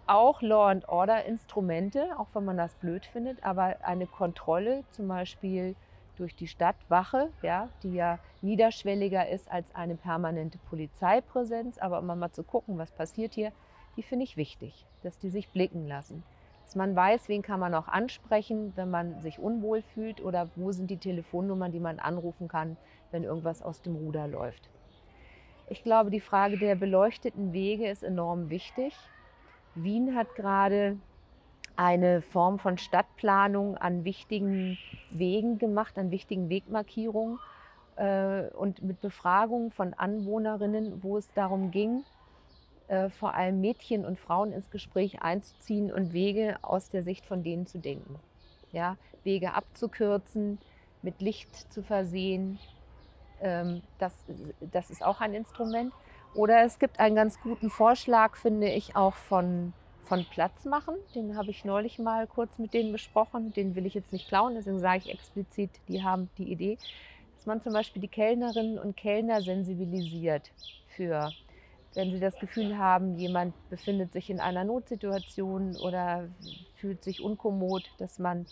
auch 0.07 0.43
Law 0.43 0.67
and 0.69 0.87
Order 0.87 1.25
Instrumente, 1.25 2.19
auch 2.19 2.27
wenn 2.35 2.45
man 2.45 2.59
das 2.59 2.75
blöd 2.75 3.07
findet, 3.07 3.43
aber 3.43 3.77
eine 3.83 4.07
Kontrolle 4.07 4.85
zum 4.91 5.09
Beispiel 5.09 5.75
durch 6.17 6.37
die 6.37 6.47
Stadtwache, 6.47 7.31
ja, 7.41 7.71
die 7.83 7.95
ja 7.95 8.19
niederschwelliger 8.43 9.31
ist 9.31 9.51
als 9.51 9.75
eine 9.75 9.95
permanente 9.95 10.59
Polizeipräsenz, 10.69 11.79
aber 11.79 12.01
um 12.01 12.07
mal 12.07 12.33
zu 12.33 12.43
gucken, 12.43 12.77
was 12.77 12.91
passiert 12.91 13.33
hier, 13.33 13.51
die 13.97 14.03
finde 14.03 14.25
ich 14.25 14.37
wichtig, 14.37 14.85
dass 15.03 15.19
die 15.19 15.31
sich 15.31 15.49
blicken 15.49 15.89
lassen 15.89 16.23
dass 16.69 16.77
man 16.77 16.95
weiß, 16.95 17.31
wen 17.31 17.41
kann 17.41 17.61
man 17.61 17.75
auch 17.75 17.89
ansprechen, 17.89 18.75
wenn 18.77 18.91
man 18.91 19.23
sich 19.23 19.39
unwohl 19.39 19.81
fühlt 19.81 20.23
oder 20.23 20.51
wo 20.55 20.71
sind 20.71 20.91
die 20.91 20.99
Telefonnummern, 20.99 21.73
die 21.73 21.81
man 21.81 21.99
anrufen 21.99 22.47
kann, 22.47 22.77
wenn 23.11 23.25
irgendwas 23.25 23.63
aus 23.63 23.81
dem 23.81 23.97
Ruder 23.97 24.29
läuft. 24.29 24.69
Ich 25.71 25.83
glaube, 25.83 26.11
die 26.11 26.21
Frage 26.21 26.59
der 26.59 26.75
beleuchteten 26.75 27.55
Wege 27.55 27.89
ist 27.89 28.03
enorm 28.03 28.51
wichtig. 28.51 28.95
Wien 29.77 30.15
hat 30.15 30.35
gerade 30.35 30.99
eine 31.75 32.21
Form 32.21 32.59
von 32.59 32.77
Stadtplanung 32.77 33.79
an 33.79 34.05
wichtigen 34.05 34.77
Wegen 35.11 35.57
gemacht, 35.57 35.97
an 35.97 36.11
wichtigen 36.11 36.51
Wegmarkierungen 36.51 37.39
äh, 37.97 38.43
und 38.49 38.83
mit 38.83 39.01
Befragungen 39.01 39.71
von 39.71 39.95
Anwohnerinnen, 39.95 41.03
wo 41.03 41.17
es 41.17 41.33
darum 41.33 41.71
ging, 41.71 42.05
äh, 42.89 43.11
vor 43.11 43.35
allem 43.35 43.61
Mädchen 43.61 44.05
und 44.05 44.19
Frauen 44.19 44.53
ins 44.53 44.71
Gespräch 44.71 45.23
einzuziehen 45.23 45.93
und 45.93 46.13
Wege 46.13 46.57
aus 46.63 46.91
der 46.91 47.03
Sicht 47.03 47.27
von 47.27 47.43
denen 47.43 47.67
zu 47.67 47.79
denken. 47.79 48.19
Ja, 48.73 48.97
Wege 49.25 49.55
abzukürzen, 49.55 50.59
mit 51.03 51.21
Licht 51.21 51.73
zu 51.73 51.83
versehen, 51.83 52.59
ähm, 53.41 53.83
das, 53.99 54.15
das 54.73 54.91
ist 54.91 55.05
auch 55.05 55.21
ein 55.21 55.35
Instrument. 55.35 55.93
Oder 56.35 56.63
es 56.65 56.79
gibt 56.79 57.01
einen 57.01 57.15
ganz 57.15 57.41
guten 57.41 57.71
Vorschlag, 57.71 58.37
finde 58.37 58.69
ich, 58.69 58.97
auch 58.97 59.15
von, 59.15 59.73
von 60.03 60.25
Platz 60.31 60.65
machen. 60.65 60.95
Den 61.15 61.37
habe 61.37 61.51
ich 61.51 61.65
neulich 61.65 61.99
mal 61.99 62.27
kurz 62.27 62.59
mit 62.59 62.75
denen 62.75 62.93
besprochen. 62.93 63.53
Den 63.53 63.75
will 63.75 63.87
ich 63.87 63.95
jetzt 63.95 64.13
nicht 64.13 64.29
klauen, 64.29 64.55
deswegen 64.55 64.79
sage 64.79 65.03
ich 65.05 65.13
explizit, 65.13 65.71
die 65.89 66.03
haben 66.03 66.29
die 66.39 66.51
Idee, 66.51 66.79
dass 67.37 67.47
man 67.47 67.63
zum 67.63 67.73
Beispiel 67.73 68.03
die 68.03 68.09
Kellnerinnen 68.09 68.79
und 68.79 68.97
Kellner 68.97 69.41
sensibilisiert 69.41 70.51
für 70.89 71.33
wenn 71.95 72.13
Sie 72.13 72.21
das 72.21 72.39
Gefühl 72.39 72.79
haben, 72.79 73.17
jemand 73.17 73.55
befindet 73.71 74.13
sich 74.13 74.31
in 74.31 74.41
einer 74.41 74.65
Notsituation 74.65 75.77
oder 75.77 76.29
fühlt 76.77 77.03
sich 77.03 77.23
unkommod, 77.23 77.91
dass 77.99 78.19
man 78.19 78.47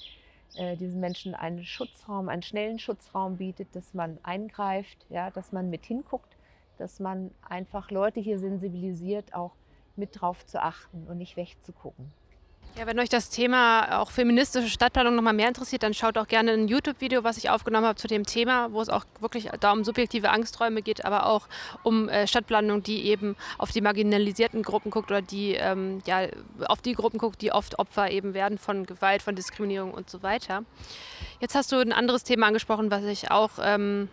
äh, 0.57 0.77
diesen 0.77 1.01
Menschen 1.01 1.35
einen 1.35 1.65
Schutzraum, 1.65 2.29
einen 2.29 2.43
schnellen 2.43 2.79
Schutzraum 2.79 3.37
bietet, 3.37 3.69
dass 3.75 3.95
man 3.95 4.19
eingreift, 4.23 5.07
ja, 5.11 5.31
dass 5.31 5.53
man 5.53 5.71
mit 5.71 5.85
hinguckt, 5.85 6.37
dass 6.79 7.01
man 7.01 7.31
einfach 7.49 7.91
Leute 7.91 8.21
hier 8.21 8.39
sensibilisiert, 8.39 9.35
auch 9.35 9.53
mit 9.97 10.21
drauf 10.21 10.45
zu 10.47 10.63
achten 10.63 11.07
und 11.07 11.19
nicht 11.19 11.37
wegzugucken. 11.37 12.13
Ja, 12.79 12.87
wenn 12.87 13.01
euch 13.01 13.09
das 13.09 13.31
Thema 13.31 14.03
auch 14.03 14.11
feministische 14.11 14.69
Stadtplanung 14.69 15.15
noch 15.15 15.23
mal 15.23 15.33
mehr 15.33 15.49
interessiert, 15.49 15.83
dann 15.83 15.95
schaut 15.95 16.19
auch 16.19 16.27
gerne 16.27 16.53
ein 16.53 16.69
YouTube-Video, 16.69 17.25
was 17.25 17.39
ich 17.39 17.49
aufgenommen 17.49 17.87
habe 17.87 17.97
zu 17.97 18.07
dem 18.07 18.27
Thema, 18.27 18.71
wo 18.71 18.83
es 18.83 18.91
auch 18.91 19.07
wirklich 19.19 19.49
da 19.61 19.73
um 19.73 19.83
subjektive 19.83 20.29
Angsträume 20.29 20.83
geht, 20.83 21.03
aber 21.03 21.25
auch 21.25 21.49
um 21.85 22.11
äh, 22.11 22.27
Stadtplanung, 22.27 22.83
die 22.83 23.07
eben 23.07 23.35
auf 23.57 23.71
die 23.71 23.81
marginalisierten 23.81 24.63
Gruppen 24.63 24.91
guckt 24.91 25.11
oder 25.11 25.23
die 25.23 25.55
ähm, 25.55 26.03
ja, 26.05 26.27
auf 26.67 26.83
die 26.83 26.93
Gruppen 26.93 27.17
guckt, 27.17 27.41
die 27.41 27.51
oft 27.51 27.79
Opfer 27.79 28.11
eben 28.11 28.35
werden 28.35 28.59
von 28.59 28.85
Gewalt, 28.85 29.23
von 29.23 29.35
Diskriminierung 29.35 29.95
und 29.95 30.11
so 30.11 30.23
weiter. 30.23 30.63
Jetzt 31.41 31.55
hast 31.55 31.73
du 31.73 31.77
ein 31.77 31.95
anderes 31.95 32.25
Thema 32.25 32.47
angesprochen, 32.47 32.91
was 32.91 33.05
ich 33.05 33.31
auch 33.31 33.53
ähm, 33.59 34.11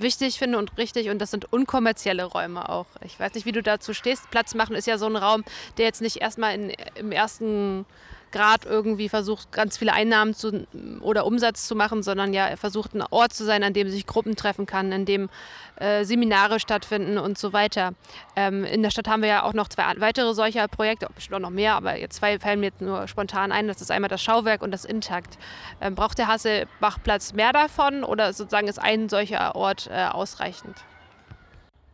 wichtig 0.00 0.38
finde 0.38 0.58
und 0.58 0.76
richtig 0.78 1.10
und 1.10 1.18
das 1.18 1.30
sind 1.30 1.52
unkommerzielle 1.52 2.24
Räume 2.24 2.68
auch. 2.68 2.86
Ich 3.04 3.18
weiß 3.18 3.34
nicht, 3.34 3.46
wie 3.46 3.52
du 3.52 3.62
dazu 3.62 3.94
stehst. 3.94 4.30
Platz 4.30 4.54
machen 4.54 4.76
ist 4.76 4.86
ja 4.86 4.98
so 4.98 5.06
ein 5.06 5.16
Raum, 5.16 5.44
der 5.76 5.86
jetzt 5.86 6.02
nicht 6.02 6.16
erstmal 6.16 6.54
in, 6.54 6.72
im 6.96 7.12
ersten 7.12 7.86
Grad 8.30 8.64
irgendwie 8.64 9.08
versucht, 9.08 9.52
ganz 9.52 9.78
viele 9.78 9.92
Einnahmen 9.92 10.34
zu, 10.34 10.66
oder 11.00 11.26
Umsatz 11.26 11.66
zu 11.66 11.74
machen, 11.74 12.02
sondern 12.02 12.32
ja 12.32 12.56
versucht, 12.56 12.94
ein 12.94 13.02
Ort 13.10 13.32
zu 13.32 13.44
sein, 13.44 13.62
an 13.62 13.72
dem 13.72 13.88
sich 13.88 14.06
Gruppen 14.06 14.36
treffen 14.36 14.66
kann, 14.66 14.92
in 14.92 15.04
dem 15.04 15.28
äh, 15.76 16.04
Seminare 16.04 16.60
stattfinden 16.60 17.18
und 17.18 17.38
so 17.38 17.52
weiter. 17.52 17.92
Ähm, 18.36 18.64
in 18.64 18.82
der 18.82 18.90
Stadt 18.90 19.08
haben 19.08 19.22
wir 19.22 19.28
ja 19.28 19.42
auch 19.42 19.54
noch 19.54 19.68
zwei 19.68 19.84
weitere 19.98 20.34
solcher 20.34 20.68
Projekte, 20.68 21.08
bestimmt 21.14 21.36
auch 21.36 21.40
noch 21.40 21.50
mehr, 21.50 21.74
aber 21.74 21.98
jetzt 21.98 22.16
zwei 22.16 22.38
fallen 22.38 22.60
mir 22.60 22.66
jetzt 22.66 22.80
nur 22.80 23.08
spontan 23.08 23.52
ein. 23.52 23.68
Das 23.68 23.80
ist 23.80 23.90
einmal 23.90 24.08
das 24.08 24.22
Schauwerk 24.22 24.62
und 24.62 24.70
das 24.70 24.84
Intakt. 24.84 25.38
Ähm, 25.80 25.94
braucht 25.94 26.18
der 26.18 26.28
Hasselbachplatz 26.28 27.32
mehr 27.32 27.52
davon 27.52 28.04
oder 28.04 28.32
sozusagen 28.32 28.68
ist 28.68 28.78
ein 28.78 29.08
solcher 29.08 29.54
Ort 29.54 29.88
äh, 29.92 30.06
ausreichend? 30.06 30.76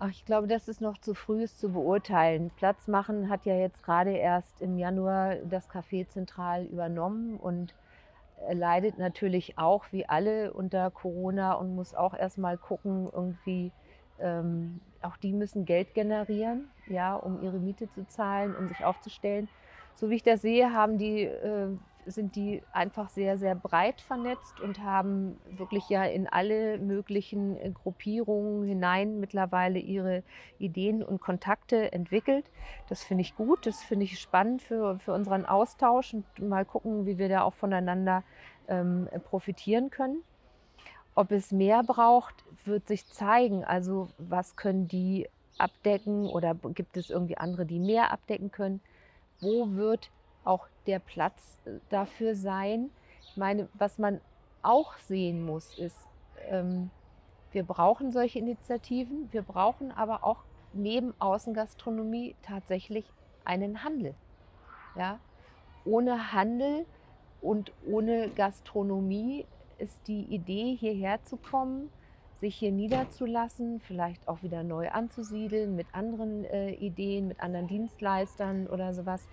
Ach, 0.04 0.10
ich 0.10 0.26
glaube, 0.26 0.46
das 0.46 0.68
ist 0.68 0.82
noch 0.82 0.98
zu 0.98 1.14
früh, 1.14 1.44
es 1.44 1.56
zu 1.56 1.70
beurteilen. 1.70 2.50
Platz 2.56 2.88
machen 2.88 3.30
hat 3.30 3.46
ja 3.46 3.54
jetzt 3.54 3.82
gerade 3.82 4.10
erst 4.10 4.60
im 4.60 4.76
Januar 4.76 5.36
das 5.36 5.70
Café 5.70 6.06
Zentral 6.06 6.66
übernommen 6.66 7.38
und 7.38 7.74
leidet 8.52 8.98
natürlich 8.98 9.56
auch 9.56 9.86
wie 9.92 10.06
alle 10.06 10.52
unter 10.52 10.90
Corona 10.90 11.54
und 11.54 11.74
muss 11.74 11.94
auch 11.94 12.12
erstmal 12.12 12.58
gucken, 12.58 13.08
irgendwie, 13.10 13.72
ähm, 14.20 14.82
auch 15.00 15.16
die 15.16 15.32
müssen 15.32 15.64
Geld 15.64 15.94
generieren, 15.94 16.68
ja, 16.86 17.16
um 17.16 17.42
ihre 17.42 17.58
Miete 17.58 17.88
zu 17.88 18.06
zahlen, 18.06 18.54
um 18.54 18.68
sich 18.68 18.84
aufzustellen. 18.84 19.48
So 19.94 20.10
wie 20.10 20.16
ich 20.16 20.22
das 20.22 20.42
sehe, 20.42 20.74
haben 20.74 20.98
die 20.98 21.22
äh, 21.22 21.68
sind 22.06 22.36
die 22.36 22.62
einfach 22.72 23.08
sehr, 23.08 23.38
sehr 23.38 23.54
breit 23.54 24.00
vernetzt 24.00 24.60
und 24.60 24.80
haben 24.80 25.38
wirklich 25.50 25.88
ja 25.88 26.04
in 26.04 26.26
alle 26.26 26.78
möglichen 26.78 27.74
Gruppierungen 27.74 28.66
hinein 28.66 29.20
mittlerweile 29.20 29.78
ihre 29.78 30.22
Ideen 30.58 31.02
und 31.02 31.20
Kontakte 31.20 31.92
entwickelt. 31.92 32.50
Das 32.88 33.02
finde 33.02 33.22
ich 33.22 33.36
gut, 33.36 33.66
das 33.66 33.82
finde 33.82 34.04
ich 34.04 34.18
spannend 34.18 34.62
für, 34.62 34.98
für 34.98 35.12
unseren 35.12 35.46
Austausch 35.46 36.14
und 36.14 36.24
mal 36.38 36.64
gucken, 36.64 37.06
wie 37.06 37.18
wir 37.18 37.28
da 37.28 37.42
auch 37.42 37.54
voneinander 37.54 38.22
ähm, 38.68 39.08
profitieren 39.24 39.90
können. 39.90 40.22
Ob 41.14 41.30
es 41.30 41.52
mehr 41.52 41.82
braucht, 41.82 42.34
wird 42.64 42.88
sich 42.88 43.06
zeigen. 43.06 43.64
Also 43.64 44.08
was 44.18 44.56
können 44.56 44.88
die 44.88 45.28
abdecken 45.58 46.26
oder 46.26 46.54
gibt 46.54 46.96
es 46.96 47.10
irgendwie 47.10 47.38
andere, 47.38 47.66
die 47.66 47.78
mehr 47.78 48.12
abdecken 48.12 48.50
können? 48.50 48.80
Wo 49.40 49.70
wird 49.72 50.10
auch 50.44 50.66
der 50.86 50.98
Platz 50.98 51.58
äh, 51.64 51.72
dafür 51.88 52.34
sein. 52.34 52.90
Ich 53.22 53.36
meine, 53.36 53.68
was 53.74 53.98
man 53.98 54.20
auch 54.62 54.96
sehen 54.98 55.44
muss, 55.44 55.78
ist, 55.78 55.98
ähm, 56.48 56.90
wir 57.52 57.64
brauchen 57.64 58.12
solche 58.12 58.38
Initiativen, 58.38 59.28
wir 59.32 59.42
brauchen 59.42 59.92
aber 59.92 60.24
auch 60.24 60.44
neben 60.72 61.14
Außengastronomie 61.20 62.34
tatsächlich 62.42 63.04
einen 63.44 63.84
Handel. 63.84 64.14
Ja? 64.96 65.20
Ohne 65.84 66.32
Handel 66.32 66.86
und 67.40 67.72
ohne 67.86 68.30
Gastronomie 68.30 69.46
ist 69.78 70.08
die 70.08 70.22
Idee, 70.22 70.74
hierher 70.74 71.22
zu 71.24 71.36
kommen, 71.36 71.90
sich 72.38 72.56
hier 72.56 72.72
niederzulassen, 72.72 73.80
vielleicht 73.80 74.26
auch 74.28 74.42
wieder 74.42 74.62
neu 74.62 74.90
anzusiedeln 74.90 75.76
mit 75.76 75.86
anderen 75.92 76.44
äh, 76.44 76.72
Ideen, 76.72 77.28
mit 77.28 77.40
anderen 77.40 77.68
Dienstleistern 77.68 78.66
oder 78.66 78.92
sowas, 78.94 79.28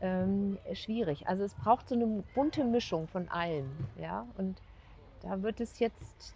ähm, 0.00 0.58
schwierig. 0.74 1.26
Also 1.26 1.44
es 1.44 1.54
braucht 1.54 1.88
so 1.88 1.94
eine 1.94 2.22
bunte 2.34 2.64
Mischung 2.64 3.08
von 3.08 3.28
allem. 3.28 3.70
Ja? 4.00 4.26
Und 4.36 4.56
da 5.22 5.42
wird 5.42 5.60
es 5.60 5.78
jetzt, 5.78 6.34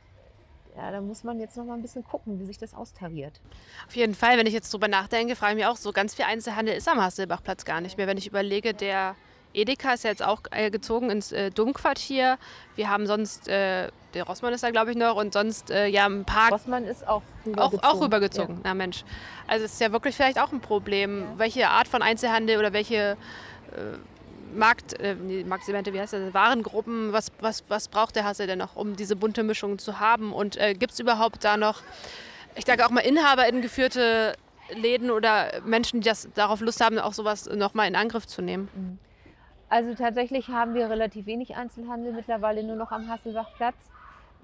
ja, 0.77 0.91
da 0.91 1.01
muss 1.01 1.25
man 1.25 1.39
jetzt 1.41 1.57
noch 1.57 1.65
mal 1.65 1.75
ein 1.75 1.83
bisschen 1.83 2.05
gucken, 2.05 2.41
wie 2.41 2.45
sich 2.45 2.59
das 2.59 2.75
austariert. 2.75 3.41
Auf 3.87 3.97
jeden 3.97 4.15
Fall, 4.15 4.39
wenn 4.39 4.47
ich 4.47 4.55
jetzt 4.55 4.73
drüber 4.73 4.89
nachdenke, 4.89 5.37
frage 5.37 5.53
ich 5.53 5.57
mich 5.59 5.67
auch 5.67 5.77
so, 5.77 5.93
ganz 5.93 6.15
viel 6.15 6.25
Einzelhandel 6.25 6.75
ist 6.75 6.89
am 6.89 7.01
Hasselbachplatz 7.01 7.65
gar 7.65 7.81
nicht 7.81 7.97
mehr. 7.97 8.07
Wenn 8.07 8.19
ich 8.19 8.27
überlege, 8.27 8.75
der 8.75 9.15
Edeka 9.55 9.95
ist 9.95 10.05
ja 10.05 10.11
jetzt 10.11 10.23
auch 10.23 10.43
äh, 10.51 10.71
gezogen 10.71 11.11
ins 11.11 11.33
äh, 11.33 11.51
Domquartier. 11.51 12.39
Wir 12.75 12.89
haben 12.89 13.07
sonst, 13.07 13.49
äh, 13.49 13.89
der 14.15 14.25
Rossmann 14.25 14.53
ist 14.53 14.65
da 14.65 14.71
glaube 14.71 14.91
ich 14.91 14.97
noch 14.97 15.17
und 15.17 15.33
sonst 15.33 15.71
äh, 15.71 15.87
ja 15.87 16.07
ein 16.07 16.25
paar. 16.25 16.51
Rossmann 16.51 16.85
ist 16.85 17.07
auch 17.07 17.23
rübergezogen. 17.45 17.81
Auch, 17.81 17.95
auch 17.95 18.01
rübergezogen, 18.01 18.55
ja. 18.57 18.61
na 18.65 18.75
Mensch. 18.75 19.05
Also 19.47 19.65
es 19.65 19.75
ist 19.75 19.81
ja 19.81 19.93
wirklich 19.93 20.17
vielleicht 20.17 20.41
auch 20.41 20.53
ein 20.53 20.61
Problem, 20.61 21.21
ja. 21.21 21.39
welche 21.39 21.69
Art 21.69 21.89
von 21.89 22.03
Einzelhandel 22.03 22.59
oder 22.59 22.73
welche 22.73 23.17
Markt, 24.55 25.01
äh, 25.01 25.15
Marktsegmente, 25.45 25.93
wie 25.93 26.01
heißt 26.01 26.13
das, 26.13 26.35
Warengruppen, 26.35 27.13
was, 27.13 27.33
was, 27.41 27.65
was 27.69 27.89
braucht 27.89 28.17
der 28.17 28.25
Hassel 28.25 28.47
denn 28.47 28.59
noch, 28.59 28.77
um 28.77 28.97
diese 28.97 29.17
bunte 29.17 29.43
Mischung 29.43 29.79
zu 29.79 30.01
haben? 30.01 30.33
Und 30.33 30.57
äh, 30.57 30.75
gibt 30.75 30.93
es 30.93 31.01
überhaupt 31.01 31.45
da 31.45 31.57
noch, 31.57 31.83
ich 32.55 32.67
sage 32.67 32.85
auch 32.85 32.91
mal, 32.91 33.01
InhaberInnen 33.01 33.63
geführte 33.63 34.35
Läden 34.75 35.11
oder 35.11 35.61
Menschen, 35.65 36.01
die 36.01 36.09
das 36.09 36.29
darauf 36.35 36.61
Lust 36.61 36.83
haben, 36.83 36.99
auch 36.99 37.15
sowas 37.15 37.49
nochmal 37.49 37.89
in 37.89 37.97
Angriff 37.97 38.27
zu 38.27 38.43
nehmen? 38.43 38.69
Mhm. 38.75 38.99
Also 39.69 39.95
tatsächlich 39.95 40.49
haben 40.49 40.75
wir 40.75 40.91
relativ 40.91 41.25
wenig 41.25 41.57
Einzelhandel 41.57 42.13
mittlerweile 42.13 42.63
nur 42.63 42.77
noch 42.77 42.93
am 42.93 43.09
Hasselbachplatz. 43.09 43.77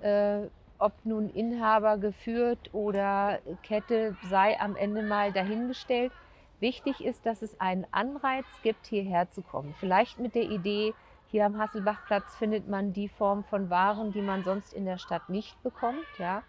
Äh, 0.01 0.47
ob 0.79 0.93
nun 1.05 1.29
Inhaber 1.31 1.99
geführt 1.99 2.73
oder 2.73 3.41
Kette 3.63 4.17
sei 4.31 4.59
am 4.61 4.77
Ende 4.77 5.03
mal 5.03 5.33
dahingestellt. 5.33 6.13
Wichtig 6.61 7.05
ist, 7.05 7.25
dass 7.25 7.43
es 7.43 7.61
einen 7.61 7.87
Anreiz 7.93 8.47
gibt, 8.63 8.87
hierher 8.87 9.31
zu 9.31 9.43
kommen. 9.43 9.75
Vielleicht 9.79 10.19
mit 10.19 10.35
der 10.35 10.43
Idee, 10.43 10.95
hier 11.29 11.47
am 11.47 11.59
Hasselbachplatz 11.59 12.37
findet 12.37 12.69
man 12.69 12.93
die 12.93 13.09
Form 13.09 13.45
von 13.45 13.71
Waren, 13.71 14.13
die 14.13 14.23
man 14.23 14.45
sonst 14.45 14.73
in 14.73 14.85
der 14.85 14.99
Stadt 14.99 15.29
nicht 15.29 15.63
bekommt. 15.63 16.07
Ja, 16.19 16.43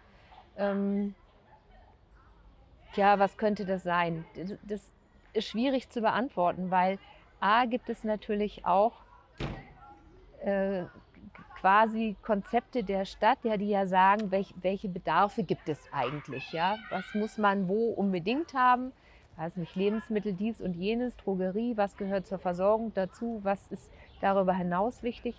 ähm, 0.56 1.14
ja 2.94 3.18
was 3.18 3.36
könnte 3.36 3.66
das 3.66 3.82
sein? 3.82 4.24
Das 4.62 4.90
ist 5.32 5.48
schwierig 5.48 5.90
zu 5.90 6.00
beantworten, 6.00 6.70
weil 6.70 6.98
A 7.40 7.66
gibt 7.66 7.88
es 7.88 8.04
natürlich 8.04 8.66
auch 8.66 8.94
äh, 10.42 10.84
quasi 11.60 12.16
Konzepte 12.22 12.82
der 12.82 13.04
Stadt, 13.04 13.38
ja, 13.42 13.56
die 13.56 13.68
ja 13.68 13.86
sagen, 13.86 14.30
welch, 14.30 14.54
welche 14.62 14.88
Bedarfe 14.88 15.42
gibt 15.42 15.68
es 15.68 15.78
eigentlich, 15.92 16.52
ja? 16.52 16.76
Was 16.88 17.04
muss 17.14 17.36
man 17.36 17.68
wo 17.68 17.90
unbedingt 17.90 18.54
haben? 18.54 18.92
Weiß 19.40 19.56
nicht, 19.56 19.74
Lebensmittel 19.74 20.34
dies 20.34 20.60
und 20.60 20.76
jenes, 20.76 21.16
Drogerie, 21.16 21.74
was 21.78 21.96
gehört 21.96 22.26
zur 22.26 22.38
Versorgung 22.38 22.92
dazu, 22.94 23.40
was 23.42 23.68
ist 23.68 23.90
darüber 24.20 24.52
hinaus 24.52 25.02
wichtig? 25.02 25.34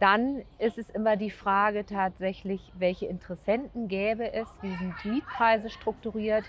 Dann 0.00 0.42
ist 0.58 0.76
es 0.76 0.90
immer 0.90 1.16
die 1.16 1.30
Frage 1.30 1.86
tatsächlich, 1.86 2.72
welche 2.76 3.06
Interessenten 3.06 3.86
gäbe 3.86 4.32
es, 4.32 4.48
wie 4.60 4.74
sind 4.74 4.92
Mietpreise 5.04 5.70
strukturiert, 5.70 6.46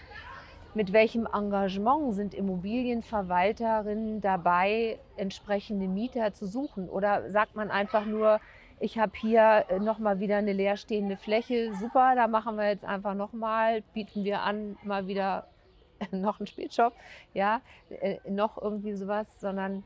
mit 0.74 0.92
welchem 0.92 1.28
Engagement 1.32 2.16
sind 2.16 2.34
Immobilienverwalterinnen 2.34 4.20
dabei, 4.20 4.98
entsprechende 5.16 5.88
Mieter 5.88 6.34
zu 6.34 6.48
suchen? 6.48 6.90
Oder 6.90 7.30
sagt 7.30 7.56
man 7.56 7.70
einfach 7.70 8.08
nur, 8.08 8.40
ich 8.80 8.98
habe 8.98 9.12
hier 9.16 9.66
äh, 9.70 9.78
nochmal 9.78 10.20
wieder 10.20 10.38
eine 10.38 10.54
leerstehende 10.54 11.18
Fläche, 11.18 11.72
super, 11.76 12.16
da 12.16 12.28
machen 12.28 12.56
wir 12.56 12.68
jetzt 12.68 12.84
einfach 12.84 13.14
nochmal, 13.14 13.84
bieten 13.94 14.24
wir 14.24 14.42
an, 14.42 14.76
mal 14.84 15.06
wieder 15.06 15.49
noch 16.12 16.40
einen 16.40 16.48
Spielshop, 16.48 16.94
ja, 17.34 17.62
äh, 17.90 18.18
noch 18.30 18.62
irgendwie 18.62 18.94
sowas, 18.96 19.28
sondern 19.40 19.84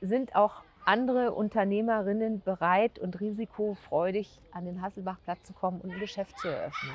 sind 0.00 0.34
auch 0.34 0.62
andere 0.84 1.32
Unternehmerinnen 1.32 2.42
bereit 2.42 2.98
und 2.98 3.20
risikofreudig 3.20 4.40
an 4.52 4.66
den 4.66 4.82
Hasselbachplatz 4.82 5.44
zu 5.44 5.52
kommen 5.52 5.80
und 5.80 5.92
ein 5.92 6.00
Geschäft 6.00 6.38
zu 6.38 6.48
eröffnen. 6.48 6.92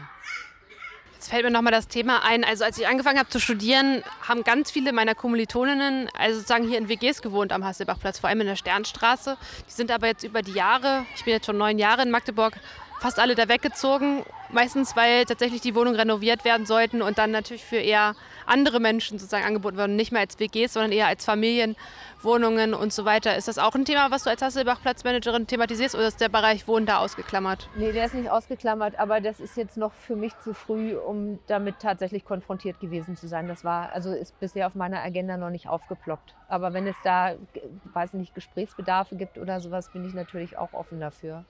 Jetzt 1.13 1.31
fällt 1.31 1.43
mir 1.43 1.51
nochmal 1.51 1.73
das 1.73 1.89
Thema 1.89 2.23
ein. 2.23 2.45
Also 2.45 2.63
als 2.63 2.77
ich 2.77 2.87
angefangen 2.87 3.19
habe 3.19 3.27
zu 3.27 3.41
studieren, 3.41 4.03
haben 4.25 4.45
ganz 4.45 4.71
viele 4.71 4.93
meiner 4.93 5.15
Kommilitoninnen 5.15 6.07
also 6.17 6.35
sozusagen 6.35 6.65
hier 6.65 6.77
in 6.77 6.87
WGs 6.87 7.21
gewohnt 7.21 7.51
am 7.51 7.65
Hasselbachplatz, 7.65 8.19
vor 8.19 8.29
allem 8.29 8.39
in 8.39 8.47
der 8.47 8.55
Sternstraße. 8.55 9.37
Die 9.67 9.73
sind 9.73 9.91
aber 9.91 10.07
jetzt 10.07 10.23
über 10.23 10.41
die 10.41 10.53
Jahre, 10.53 11.05
ich 11.15 11.25
bin 11.25 11.33
jetzt 11.33 11.47
schon 11.47 11.57
neun 11.57 11.77
Jahre 11.77 12.03
in 12.03 12.11
Magdeburg, 12.11 12.53
fast 13.01 13.19
alle 13.19 13.35
da 13.35 13.49
weggezogen. 13.49 14.23
Meistens, 14.51 14.95
weil 14.95 15.25
tatsächlich 15.25 15.61
die 15.61 15.75
Wohnungen 15.75 15.95
renoviert 15.95 16.43
werden 16.43 16.65
sollten 16.65 17.03
und 17.03 17.19
dann 17.19 17.29
natürlich 17.29 17.63
für 17.63 17.77
eher 17.77 18.15
andere 18.47 18.79
Menschen 18.79 19.19
sozusagen 19.19 19.45
angeboten 19.45 19.77
werden. 19.77 19.95
Nicht 19.95 20.11
mehr 20.11 20.21
als 20.21 20.39
WGs, 20.39 20.73
sondern 20.73 20.91
eher 20.91 21.05
als 21.05 21.23
Familienwohnungen 21.23 22.73
und 22.73 22.91
so 22.91 23.05
weiter. 23.05 23.35
Ist 23.37 23.47
das 23.47 23.59
auch 23.59 23.75
ein 23.75 23.85
Thema, 23.85 24.09
was 24.09 24.23
du 24.23 24.31
als 24.31 24.41
Hasselbach-Platzmanagerin 24.41 25.45
thematisierst 25.45 25.93
oder 25.93 26.07
ist 26.07 26.19
der 26.19 26.29
Bereich 26.29 26.67
Wohnen 26.67 26.87
da 26.87 26.97
ausgeklammert? 26.97 27.69
Nee, 27.75 27.91
der 27.91 28.05
ist 28.05 28.15
nicht 28.15 28.31
ausgeklammert, 28.31 28.97
aber 28.97 29.21
das 29.21 29.39
ist 29.39 29.55
jetzt 29.55 29.77
noch 29.77 29.93
für 29.93 30.15
mich 30.15 30.37
zu 30.39 30.55
früh, 30.55 30.97
um 30.97 31.37
damit 31.45 31.79
tatsächlich 31.79 32.25
konfrontiert 32.25 32.79
gewesen 32.79 33.15
zu 33.15 33.27
sein. 33.27 33.47
Das 33.47 33.63
war, 33.63 33.93
also 33.93 34.11
ist 34.11 34.39
bisher 34.39 34.65
auf 34.65 34.73
meiner 34.73 35.03
Agenda 35.03 35.37
noch 35.37 35.51
nicht 35.51 35.67
aufgeploppt. 35.67 36.33
Aber 36.47 36.73
wenn 36.73 36.87
es 36.87 36.97
da, 37.03 37.35
weiß 37.93 38.13
nicht, 38.13 38.33
Gesprächsbedarfe 38.33 39.15
gibt 39.15 39.37
oder 39.37 39.59
sowas, 39.59 39.89
bin 39.89 40.05
ich 40.05 40.15
natürlich 40.15 40.57
auch 40.57 40.73
offen 40.73 40.99
dafür. 40.99 41.45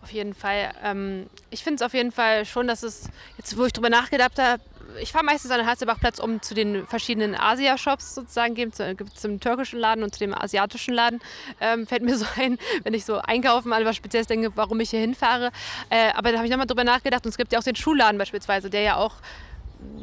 Auf 0.00 0.10
jeden 0.10 0.34
Fall. 0.34 0.72
Ähm, 0.82 1.26
ich 1.50 1.62
finde 1.62 1.76
es 1.76 1.82
auf 1.82 1.94
jeden 1.94 2.12
Fall 2.12 2.44
schon, 2.44 2.66
dass 2.66 2.82
es, 2.82 3.08
jetzt 3.36 3.56
wo 3.56 3.64
ich 3.64 3.72
drüber 3.72 3.90
nachgedacht 3.90 4.38
habe, 4.38 4.62
ich 5.00 5.12
fahre 5.12 5.24
meistens 5.24 5.50
an 5.50 5.58
den 5.58 5.66
Harzebachplatz, 5.66 6.18
um 6.18 6.42
zu 6.42 6.54
den 6.54 6.86
verschiedenen 6.86 7.34
Asia-Shops 7.34 8.14
sozusagen 8.14 8.54
gehen. 8.54 8.70
Es 8.70 9.20
zum 9.20 9.40
türkischen 9.40 9.78
Laden 9.78 10.02
und 10.04 10.12
zu 10.12 10.20
dem 10.20 10.34
asiatischen 10.34 10.94
Laden. 10.94 11.20
Ähm, 11.60 11.86
fällt 11.86 12.02
mir 12.02 12.16
so 12.18 12.26
ein, 12.36 12.58
wenn 12.82 12.94
ich 12.94 13.04
so 13.04 13.18
einkaufen 13.18 13.72
an 13.72 13.84
was 13.84 13.96
Spezielles 13.96 14.26
denke, 14.26 14.50
warum 14.54 14.80
ich 14.80 14.90
hier 14.90 15.00
hinfahre. 15.00 15.50
Äh, 15.90 16.10
aber 16.14 16.30
da 16.32 16.38
habe 16.38 16.46
ich 16.46 16.50
nochmal 16.50 16.66
drüber 16.66 16.84
nachgedacht. 16.84 17.24
Und 17.24 17.30
es 17.30 17.36
gibt 17.36 17.52
ja 17.52 17.58
auch 17.58 17.64
den 17.64 17.76
Schuhladen 17.76 18.18
beispielsweise, 18.18 18.70
der 18.70 18.82
ja 18.82 18.96
auch 18.96 19.14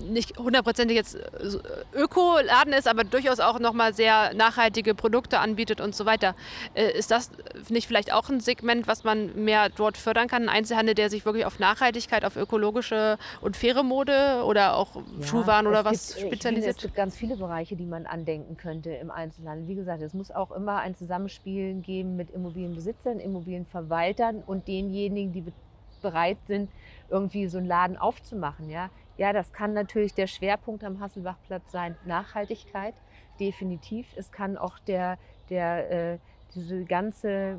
nicht 0.10 0.38
hundertprozentig 0.38 0.96
jetzt 0.96 1.18
Öko-Laden 1.94 2.74
ist, 2.74 2.88
aber 2.88 3.04
durchaus 3.04 3.39
auch 3.39 3.60
nochmal 3.60 3.94
sehr 3.94 4.34
nachhaltige 4.34 4.96
Produkte 4.96 5.39
anbietet 5.39 5.82
und 5.82 5.96
so 5.96 6.06
weiter. 6.06 6.36
Äh, 6.74 6.98
ist 6.98 7.12
das 7.12 7.32
nicht 7.70 7.88
vielleicht 7.88 8.13
auch 8.13 8.30
ein 8.30 8.39
Segment, 8.39 8.88
was 8.88 9.04
man 9.04 9.44
mehr 9.44 9.70
dort 9.70 9.98
fördern 9.98 10.28
kann? 10.28 10.44
Ein 10.44 10.50
Einzelhandel, 10.50 10.96
der 10.96 11.10
sich 11.10 11.26
wirklich 11.26 11.46
auf 11.46 11.60
Nachhaltigkeit, 11.60 12.26
auf 12.26 12.36
ökologische 12.36 13.18
und 13.42 13.56
faire 13.56 13.84
Mode 13.84 14.44
oder 14.46 14.76
auch 14.76 14.96
ja, 14.96 15.26
Schuhwaren 15.26 15.68
oder 15.68 15.86
was 15.86 16.15
gibt, 16.15 16.28
spezialisiert? 16.28 16.65
Finde, 16.65 16.78
es 16.78 16.82
gibt 16.82 16.96
ganz 16.96 17.15
viele 17.15 17.36
Bereiche, 17.38 17.76
die 17.76 17.86
man 17.86 18.06
andenken 18.06 18.58
könnte 18.58 18.92
im 18.92 19.12
Einzelhandel. 19.12 19.68
Wie 19.68 19.76
gesagt, 19.76 20.02
es 20.02 20.13
muss 20.13 20.32
auch 20.32 20.52
immer 20.52 20.78
ein 20.78 20.96
Zusammenspiel 20.96 21.76
geben 21.82 22.15
mit 22.15 22.32
Immobilienbesitzern, 22.32 23.20
Immobilienverwaltern 23.20 24.44
und 24.46 24.68
denjenigen, 24.68 25.32
die 25.34 25.44
bereit 26.02 26.38
sind, 26.48 26.70
irgendwie 27.10 27.48
so 27.48 27.58
einen 27.58 27.68
Laden 27.68 27.98
aufzumachen. 27.98 28.70
Ja? 28.70 28.89
Ja, 29.20 29.34
das 29.34 29.52
kann 29.52 29.74
natürlich 29.74 30.14
der 30.14 30.28
Schwerpunkt 30.28 30.82
am 30.86 31.02
Hasselbachplatz 31.02 31.74
sein, 31.74 31.98
Nachhaltigkeit, 32.06 32.94
definitiv. 33.38 34.08
Es 34.16 34.32
kann 34.32 34.58
auch 34.58 34.80
der, 34.80 35.18
der 35.50 36.14
äh, 36.14 36.20
diese 36.56 36.86
ganze 36.86 37.30
äh, 37.30 37.58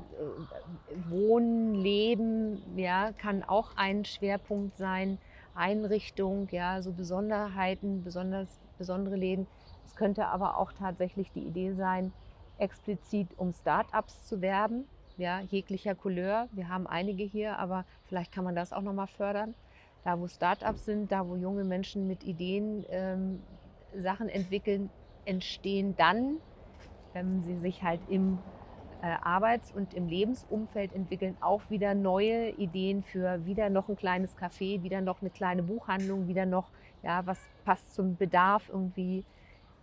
Wohnen, 1.11 1.75
Leben, 1.75 2.63
ja, 2.79 3.13
kann 3.13 3.45
auch 3.45 3.77
ein 3.77 4.07
Schwerpunkt 4.07 4.79
sein. 4.79 5.19
Einrichtung, 5.55 6.49
ja, 6.51 6.81
so 6.81 6.93
Besonderheiten, 6.93 8.05
besonders, 8.05 8.59
besondere 8.79 9.17
Läden. 9.17 9.47
Es 9.85 9.95
könnte 9.95 10.29
aber 10.29 10.57
auch 10.57 10.73
tatsächlich 10.73 11.31
die 11.33 11.45
Idee 11.45 11.75
sein, 11.75 12.11
explizit 12.57 13.29
um 13.37 13.53
Start-ups 13.53 14.25
zu 14.25 14.41
werben, 14.41 14.87
ja, 15.19 15.41
jeglicher 15.41 15.95
Couleur. 15.95 16.49
Wir 16.53 16.71
haben 16.71 16.87
einige 16.87 17.25
hier, 17.25 17.59
aber 17.59 17.85
vielleicht 18.07 18.33
kann 18.33 18.45
man 18.45 18.57
das 18.57 18.73
auch 18.73 18.81
nochmal 18.81 19.09
fördern 19.09 19.55
da 20.05 20.19
wo 20.19 20.29
Startups 20.29 20.85
sind, 20.85 21.13
da 21.13 21.29
wo 21.29 21.37
junge 21.37 21.65
Menschen 21.65 22.07
mit 22.07 22.25
Ideen 22.25 22.85
ähm, 22.91 23.41
Sachen 23.97 24.29
entwickeln, 24.29 24.91
entstehen 25.25 25.95
dann, 25.97 26.39
wenn 27.13 27.43
sie 27.45 27.57
sich 27.57 27.83
halt 27.83 28.01
im 28.09 28.39
äh, 29.03 29.17
Arbeits- 29.23 29.73
und 29.73 29.95
im 29.95 30.07
Lebensumfeld 30.09 30.95
entwickeln, 30.95 31.37
auch 31.41 31.63
wieder 31.71 31.95
neue 31.95 32.51
Ideen 32.51 33.03
für 33.03 33.45
wieder 33.47 33.71
noch 33.71 33.89
ein 33.89 33.97
kleines 33.97 34.37
Café, 34.37 34.83
wieder 34.83 35.01
noch 35.01 35.21
eine 35.21 35.31
kleine 35.31 35.63
Buchhandlung, 35.63 36.29
wieder 36.29 36.47
noch, 36.47 36.71
ja, 37.03 37.25
was 37.27 37.41
passt 37.65 37.95
zum 37.95 38.17
Bedarf 38.17 38.69
irgendwie. 38.69 39.25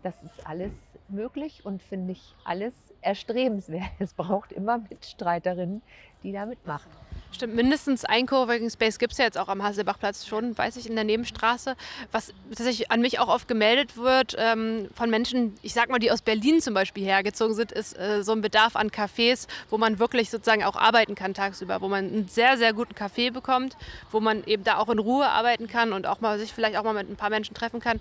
Das 0.04 0.22
ist 0.24 0.46
alles 0.48 0.74
möglich 1.10 1.66
und 1.66 1.82
finde 1.82 2.12
ich 2.12 2.36
alles 2.44 2.87
erstrebenswert. 3.08 3.90
Es 4.00 4.14
braucht 4.14 4.52
immer 4.52 4.78
Mitstreiterinnen, 4.78 5.82
die 6.24 6.32
da 6.32 6.46
mitmachen. 6.46 6.92
Stimmt, 7.32 7.56
mindestens 7.56 8.06
ein 8.06 8.26
Coworking 8.26 8.70
Space 8.70 9.00
gibt 9.00 9.12
es 9.12 9.18
ja 9.18 9.26
jetzt 9.26 9.38
auch 9.38 9.50
am 9.50 9.62
Hasselbachplatz 9.62 10.26
schon, 10.26 10.58
weiß 10.58 10.78
ich, 10.78 10.90
in 10.90 10.96
der 10.96 11.04
Nebenstraße. 11.04 11.76
Was 12.12 12.34
tatsächlich 12.50 12.90
an 12.90 13.02
mich 13.02 13.20
auch 13.20 13.28
oft 13.28 13.48
gemeldet 13.48 13.98
wird 13.98 14.36
ähm, 14.40 14.88
von 14.96 15.10
Menschen, 15.10 15.54
ich 15.62 15.74
sag 15.74 15.90
mal, 15.90 16.00
die 16.00 16.10
aus 16.10 16.22
Berlin 16.22 16.62
zum 16.62 16.74
Beispiel 16.74 17.04
hergezogen 17.04 17.54
sind, 17.54 17.74
ist 17.74 17.98
äh, 18.00 18.24
so 18.24 18.32
ein 18.32 18.42
Bedarf 18.42 18.76
an 18.76 18.90
Cafés, 18.90 19.48
wo 19.70 19.78
man 19.78 20.00
wirklich 20.00 20.30
sozusagen 20.30 20.64
auch 20.64 20.78
arbeiten 20.78 21.16
kann 21.16 21.34
tagsüber, 21.34 21.82
wo 21.82 21.90
man 21.90 22.06
einen 22.06 22.28
sehr, 22.30 22.58
sehr 22.58 22.74
guten 22.74 22.96
Kaffee 22.96 23.30
bekommt, 23.30 23.76
wo 24.10 24.20
man 24.20 24.44
eben 24.46 24.64
da 24.64 24.78
auch 24.78 24.90
in 24.90 25.00
Ruhe 25.00 25.28
arbeiten 25.28 25.68
kann 25.68 25.92
und 25.92 26.08
auch 26.08 26.22
mal 26.22 26.40
sich 26.40 26.54
vielleicht 26.54 26.78
auch 26.78 26.84
mal 26.84 26.94
mit 26.94 27.10
ein 27.10 27.18
paar 27.18 27.30
Menschen 27.30 27.54
treffen 27.54 27.82
kann. 27.82 28.00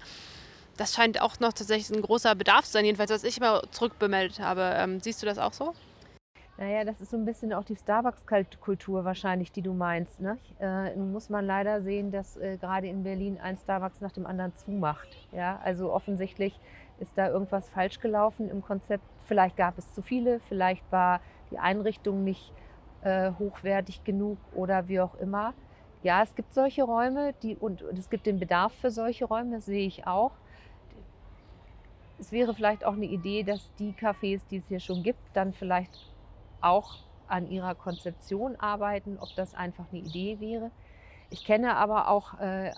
Das 0.76 0.94
scheint 0.94 1.20
auch 1.20 1.40
noch 1.40 1.52
tatsächlich 1.52 1.96
ein 1.96 2.02
großer 2.02 2.34
Bedarf 2.34 2.66
zu 2.66 2.72
sein, 2.72 2.84
jedenfalls 2.84 3.10
was 3.10 3.24
ich 3.24 3.38
immer 3.38 3.62
zurückbemeldet 3.70 4.40
habe. 4.40 4.72
Ähm, 4.76 5.00
siehst 5.00 5.22
du 5.22 5.26
das 5.26 5.38
auch 5.38 5.52
so? 5.52 5.72
Naja, 6.58 6.84
das 6.84 7.00
ist 7.02 7.10
so 7.10 7.18
ein 7.18 7.26
bisschen 7.26 7.52
auch 7.52 7.64
die 7.64 7.76
Starbucks-Kultur 7.76 9.04
wahrscheinlich, 9.04 9.52
die 9.52 9.60
du 9.60 9.74
meinst. 9.74 10.20
Ne? 10.20 10.38
Äh, 10.58 10.96
muss 10.96 11.28
man 11.28 11.44
leider 11.44 11.82
sehen, 11.82 12.10
dass 12.10 12.38
äh, 12.38 12.56
gerade 12.56 12.86
in 12.86 13.02
Berlin 13.02 13.38
ein 13.42 13.58
Starbucks 13.58 14.00
nach 14.00 14.12
dem 14.12 14.24
anderen 14.24 14.54
zumacht. 14.56 15.08
Ja? 15.32 15.60
Also 15.62 15.92
offensichtlich 15.92 16.58
ist 16.98 17.12
da 17.16 17.28
irgendwas 17.28 17.68
falsch 17.68 18.00
gelaufen 18.00 18.48
im 18.50 18.62
Konzept. 18.62 19.04
Vielleicht 19.26 19.56
gab 19.56 19.76
es 19.76 19.92
zu 19.92 20.00
viele, 20.00 20.40
vielleicht 20.40 20.90
war 20.90 21.20
die 21.50 21.58
Einrichtung 21.58 22.24
nicht 22.24 22.52
äh, 23.02 23.32
hochwertig 23.38 24.04
genug 24.04 24.38
oder 24.54 24.88
wie 24.88 25.00
auch 25.00 25.14
immer. 25.16 25.52
Ja, 26.02 26.22
es 26.22 26.34
gibt 26.34 26.54
solche 26.54 26.84
Räume 26.84 27.34
die, 27.42 27.56
und, 27.56 27.82
und 27.82 27.98
es 27.98 28.08
gibt 28.08 28.26
den 28.26 28.38
Bedarf 28.38 28.72
für 28.80 28.90
solche 28.90 29.26
Räume, 29.26 29.56
das 29.56 29.66
sehe 29.66 29.86
ich 29.86 30.06
auch. 30.06 30.32
Es 32.18 32.32
wäre 32.32 32.54
vielleicht 32.54 32.84
auch 32.84 32.94
eine 32.94 33.06
Idee, 33.06 33.42
dass 33.42 33.70
die 33.78 33.92
Cafés, 33.92 34.40
die 34.50 34.56
es 34.56 34.68
hier 34.68 34.80
schon 34.80 35.02
gibt, 35.02 35.20
dann 35.34 35.52
vielleicht 35.52 35.92
auch 36.60 36.98
an 37.28 37.50
ihrer 37.50 37.74
Konzeption 37.74 38.56
arbeiten, 38.56 39.18
ob 39.20 39.28
das 39.36 39.54
einfach 39.54 39.84
eine 39.92 40.00
Idee 40.00 40.40
wäre. 40.40 40.70
Ich 41.30 41.44
kenne 41.44 41.76
aber 41.76 42.08
auch 42.08 42.38
äh, 42.40 42.70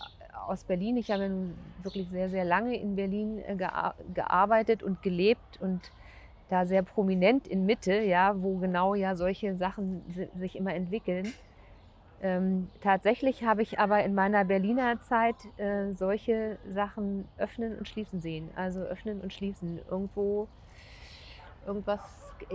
aus 0.46 0.64
Berlin, 0.64 0.96
ich 0.96 1.10
habe 1.10 1.50
wirklich 1.82 2.08
sehr, 2.08 2.28
sehr 2.28 2.44
lange 2.44 2.76
in 2.76 2.96
Berlin 2.96 3.38
äh, 3.46 3.56
gearbeitet 4.14 4.82
und 4.82 5.02
gelebt 5.02 5.60
und 5.60 5.92
da 6.48 6.64
sehr 6.64 6.82
prominent 6.82 7.46
in 7.46 7.66
Mitte, 7.66 8.00
ja, 8.00 8.40
wo 8.40 8.56
genau 8.56 8.94
ja 8.94 9.14
solche 9.14 9.54
Sachen 9.56 10.02
sich 10.34 10.56
immer 10.56 10.74
entwickeln. 10.74 11.32
Ähm, 12.20 12.68
tatsächlich 12.82 13.44
habe 13.44 13.62
ich 13.62 13.78
aber 13.78 14.02
in 14.02 14.14
meiner 14.14 14.44
Berliner 14.44 15.00
Zeit 15.00 15.36
äh, 15.56 15.92
solche 15.92 16.58
Sachen 16.68 17.28
öffnen 17.38 17.78
und 17.78 17.88
schließen 17.88 18.20
sehen. 18.20 18.50
Also 18.56 18.80
öffnen 18.80 19.20
und 19.20 19.32
schließen. 19.32 19.80
Irgendwo, 19.88 20.48
irgendwas 21.66 22.00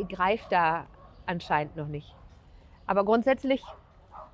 greift 0.09 0.51
da 0.51 0.85
anscheinend 1.25 1.77
noch 1.77 1.87
nicht. 1.87 2.13
Aber 2.85 3.05
grundsätzlich, 3.05 3.63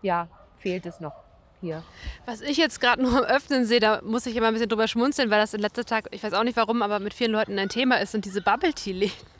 ja, 0.01 0.27
fehlt 0.57 0.85
es 0.87 0.99
noch 0.99 1.13
hier. 1.61 1.83
Was 2.25 2.41
ich 2.41 2.57
jetzt 2.57 2.81
gerade 2.81 3.01
nur 3.01 3.17
am 3.17 3.23
Öffnen 3.23 3.65
sehe, 3.65 3.79
da 3.79 4.01
muss 4.01 4.25
ich 4.25 4.35
immer 4.35 4.47
ein 4.47 4.53
bisschen 4.53 4.69
drüber 4.69 4.87
schmunzeln, 4.87 5.29
weil 5.29 5.39
das 5.39 5.53
in 5.53 5.61
letzter 5.61 5.85
Tag, 5.85 6.07
ich 6.11 6.23
weiß 6.23 6.33
auch 6.33 6.43
nicht 6.43 6.57
warum, 6.57 6.81
aber 6.81 6.99
mit 6.99 7.13
vielen 7.13 7.31
Leuten 7.31 7.59
ein 7.59 7.69
Thema 7.69 7.97
ist, 7.97 8.11
sind 8.11 8.25
diese 8.25 8.41
Bubble 8.41 8.73
Tea 8.73 8.93
Läden. 8.93 9.38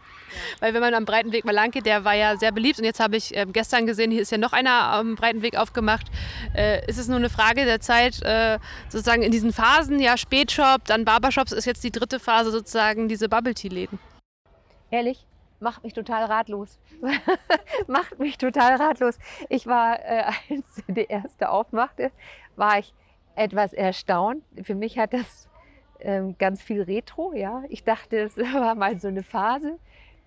Weil 0.59 0.73
wenn 0.73 0.81
man 0.81 0.93
am 0.93 1.05
Breitenweg 1.05 1.45
mal 1.45 1.53
lang 1.53 1.71
geht, 1.71 1.85
der 1.85 2.05
war 2.05 2.13
ja 2.13 2.37
sehr 2.37 2.51
beliebt 2.51 2.79
und 2.79 2.85
jetzt 2.85 2.99
habe 2.99 3.17
ich 3.17 3.35
äh, 3.35 3.45
gestern 3.51 3.85
gesehen, 3.85 4.11
hier 4.11 4.21
ist 4.21 4.31
ja 4.31 4.37
noch 4.37 4.53
einer 4.53 4.71
am 4.71 5.15
Breitenweg 5.15 5.57
aufgemacht. 5.57 6.07
Äh, 6.55 6.85
ist 6.87 6.97
es 6.97 7.07
nur 7.07 7.17
eine 7.17 7.29
Frage 7.29 7.65
der 7.65 7.79
Zeit, 7.79 8.21
äh, 8.23 8.59
sozusagen 8.89 9.23
in 9.23 9.31
diesen 9.31 9.53
Phasen, 9.53 9.99
ja 9.99 10.17
Spätshop, 10.17 10.85
dann 10.85 11.05
Barbershops, 11.05 11.51
ist 11.51 11.65
jetzt 11.65 11.83
die 11.83 11.91
dritte 11.91 12.19
Phase 12.19 12.51
sozusagen 12.51 13.07
diese 13.07 13.29
Bubble 13.29 13.53
Tea 13.53 13.69
Läden. 13.69 13.99
Ehrlich? 14.91 15.25
macht 15.59 15.83
mich 15.83 15.93
total 15.93 16.25
ratlos. 16.25 16.79
macht 17.87 18.19
mich 18.19 18.37
total 18.37 18.75
ratlos. 18.75 19.17
Ich 19.49 19.67
war, 19.67 19.99
äh, 19.99 20.23
als 20.49 20.83
der 20.87 21.09
erste 21.09 21.49
aufmachte, 21.49 22.11
war 22.55 22.79
ich 22.79 22.93
etwas 23.35 23.73
erstaunt. 23.73 24.43
Für 24.63 24.75
mich 24.75 24.97
hat 24.97 25.13
das 25.13 25.47
ähm, 25.99 26.37
ganz 26.37 26.61
viel 26.61 26.81
Retro, 26.81 27.33
ja. 27.33 27.63
Ich 27.69 27.83
dachte, 27.83 28.17
es 28.17 28.37
war 28.53 28.75
mal 28.75 28.99
so 28.99 29.07
eine 29.07 29.23
Phase, 29.23 29.77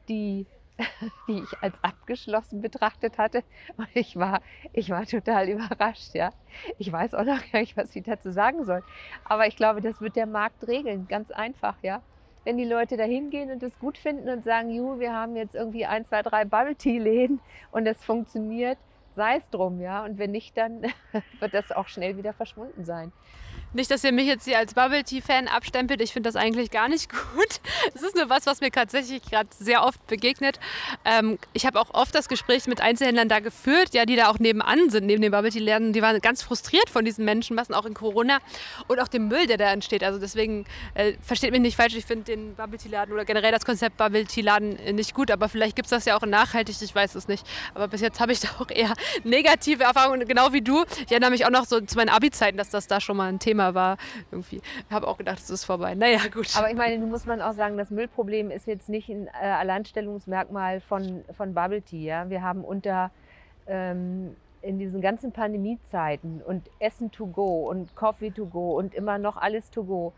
die, 0.09 0.47
die 1.29 1.39
ich 1.39 1.63
als 1.63 1.75
abgeschlossen 1.83 2.61
betrachtet 2.61 3.19
hatte. 3.19 3.43
Und 3.77 3.89
ich 3.95 4.17
war, 4.17 4.41
ich 4.73 4.91
war 4.91 5.07
total 5.07 5.49
überrascht, 5.49 6.15
ja. 6.15 6.33
Ich 6.79 6.91
weiß 6.91 7.15
auch 7.15 7.25
noch 7.25 7.41
gar 7.51 7.61
nicht, 7.61 7.77
was 7.77 7.95
ich 7.95 8.05
dazu 8.05 8.31
sagen 8.31 8.65
soll. 8.65 8.83
Aber 9.25 9.47
ich 9.47 9.57
glaube, 9.57 9.81
das 9.81 10.01
wird 10.01 10.17
der 10.17 10.27
Markt 10.27 10.67
regeln, 10.67 11.07
ganz 11.09 11.31
einfach, 11.31 11.77
ja 11.83 12.03
wenn 12.45 12.57
die 12.57 12.65
Leute 12.65 12.97
da 12.97 13.05
hingehen 13.05 13.51
und 13.51 13.63
es 13.63 13.79
gut 13.79 13.99
finden 13.99 14.29
und 14.29 14.45
sagen, 14.45 14.71
juhu, 14.71 14.99
wir 14.99 15.13
haben 15.13 15.37
jetzt 15.37 15.55
irgendwie 15.55 15.87
ein, 15.87 16.05
zwei, 16.05 16.23
drei 16.23 16.45
Bubble 16.45 16.75
Tea 16.75 16.99
Läden 16.99 17.41
und 17.71 17.87
es 17.87 18.05
funktioniert, 18.05 18.79
sei 19.15 19.37
es 19.37 19.49
drum, 19.51 19.81
ja. 19.81 20.05
Und 20.05 20.19
wenn 20.19 20.31
nicht, 20.31 20.57
dann 20.57 20.83
wird 21.41 21.55
das 21.55 21.73
auch 21.73 21.89
schnell 21.89 22.17
wieder 22.17 22.33
verschwunden 22.33 22.85
sein. 22.85 23.13
Nicht, 23.75 23.91
dass 23.91 24.05
ihr 24.05 24.13
mich 24.13 24.27
jetzt 24.27 24.45
hier 24.45 24.59
als 24.59 24.75
Bubble 24.75 25.03
Tea-Fan 25.03 25.49
abstempelt. 25.49 26.03
Ich 26.03 26.13
finde 26.13 26.29
das 26.29 26.37
eigentlich 26.37 26.71
gar 26.71 26.91
nicht 26.91 27.11
gut. 27.35 27.61
Es 27.95 28.03
ist 28.03 28.15
nur 28.15 28.29
was, 28.29 28.45
was 28.45 28.61
mir 28.61 28.71
tatsächlich 28.71 29.23
gerade 29.23 29.49
sehr 29.51 29.83
oft 29.83 30.07
begegnet. 30.09 30.61
Ähm, 31.07 31.39
ich 31.55 31.65
habe 31.65 31.81
auch 31.81 31.95
oft 31.95 32.15
das 32.15 32.29
Gespräch 32.29 32.67
mit 32.67 32.83
Einzelhändlern 32.83 33.31
da 33.31 33.41
geführt, 33.41 33.95
ja, 33.95 34.05
die 34.05 34.15
da 34.15 34.29
auch 34.29 34.39
nebenan 34.39 34.91
sind, 34.91 35.07
neben 35.07 35.23
den 35.23 35.33
Bubble 35.33 35.51
Tea-Läden. 35.51 35.95
Die 35.95 36.03
waren 36.03 36.21
ganz 36.21 36.43
frustriert 36.43 36.91
von 36.91 37.07
diesen 37.07 37.25
Menschenmassen, 37.25 37.75
auch 37.75 37.87
in 37.87 37.95
Corona 37.95 38.41
und 38.89 39.01
auch 39.01 39.09
dem 39.09 39.29
Müll, 39.29 39.47
der 39.47 39.57
da 39.57 39.73
entsteht. 39.73 40.05
Also 40.05 40.19
deswegen 40.19 40.67
äh, 40.93 41.15
versteht 41.23 41.53
mich 41.53 41.61
nicht 41.61 41.77
falsch. 41.77 41.95
Ich 41.95 42.05
finde 42.05 42.25
den 42.25 42.55
Bubble 42.55 42.79
Tea-Laden 42.79 43.15
oder 43.15 43.25
generell 43.25 43.53
das 43.53 43.65
Konzept 43.65 43.97
Bubble 43.97 44.27
Tea-Laden 44.27 44.95
nicht 44.95 45.15
gut. 45.15 45.31
Aber 45.31 45.49
vielleicht 45.49 45.77
gibt 45.77 45.87
es 45.87 45.91
das 45.91 46.05
ja 46.05 46.15
auch 46.19 46.27
nachhaltig. 46.27 46.77
Ich 46.83 46.95
weiß 46.95 47.15
es 47.15 47.27
nicht. 47.27 47.47
Aber 47.73 47.89
bis 47.89 48.03
jetzt 48.03 48.21
habe 48.21 48.33
ich 48.33 48.41
da 48.41 48.49
auch 48.59 48.71
eher 48.71 48.93
negative 49.25 49.85
Erfahrungen. 49.85 50.27
Genau 50.27 50.53
wie 50.53 50.63
du. 50.63 50.85
Ich 51.05 51.11
erinnere 51.11 51.31
mich 51.31 51.47
auch 51.47 51.51
noch 51.51 51.65
so 51.65 51.81
zu 51.81 51.97
meinen 51.97 52.09
Abi-Zeiten, 52.09 52.57
dass 52.57 52.71
das 52.71 52.87
da 52.87 53.01
schon 53.01 53.17
mal 53.17 53.29
ein 53.29 53.39
Thema 53.39 53.75
war. 53.75 53.97
Irgendwie 54.31 54.61
habe 54.91 55.07
auch 55.09 55.19
gedacht, 55.19 55.39
es 55.39 55.51
ist 55.51 55.65
vorbei. 55.65 55.95
Naja, 55.95 56.21
gut. 56.33 56.49
Aber 56.57 56.71
ich 56.71 56.77
meine, 56.77 57.05
muss 57.05 57.27
man 57.27 57.41
auch 57.41 57.53
sagen, 57.53 57.77
das 57.77 57.91
Müllproblem 57.91 58.51
ist 58.51 58.67
jetzt 58.67 58.89
nicht 58.89 59.09
ein 59.09 59.29
äh, 59.29 59.47
Alleinstellungsmerkmal 59.47 60.81
von, 60.81 61.25
von 61.37 61.55
Bubble 61.55 61.83
Tea. 61.83 62.05
Ja? 62.05 62.31
Wir 62.31 62.43
haben 62.43 62.65
unter 62.65 63.11
ähm, 63.67 64.37
in 64.63 64.79
diesen 64.79 65.01
ganzen 65.01 65.33
Pandemiezeiten 65.33 66.41
und 66.43 66.71
Essen 66.79 67.11
to 67.11 67.27
go 67.27 67.69
und 67.69 67.95
Coffee 67.97 68.31
to 68.31 68.47
go 68.47 68.79
und 68.79 68.95
immer 68.95 69.19
noch 69.19 69.37
alles 69.37 69.71
to 69.71 69.85
go 69.85 70.13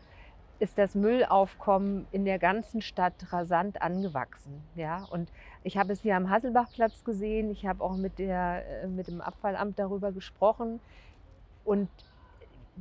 ist 0.59 0.79
das 0.79 0.95
Müllaufkommen 0.95 2.07
in 2.13 2.25
der 2.25 2.39
ganzen 2.39 2.81
Stadt 2.81 3.15
rasant 3.33 3.83
angewachsen. 3.83 4.63
Ja? 4.77 5.05
Und 5.11 5.31
ich 5.65 5.79
habe 5.79 5.95
es 5.95 6.03
hier 6.03 6.15
am 6.15 6.29
Hasselbachplatz 6.29 7.05
gesehen, 7.05 7.51
ich 7.51 7.67
habe 7.67 7.83
auch 7.83 7.97
mit, 7.97 8.19
der, 8.19 8.83
äh, 8.83 8.87
mit 8.87 9.09
dem 9.09 9.23
Abfallamt 9.23 9.79
darüber 9.79 10.13
gesprochen. 10.13 10.79
Und 11.65 11.89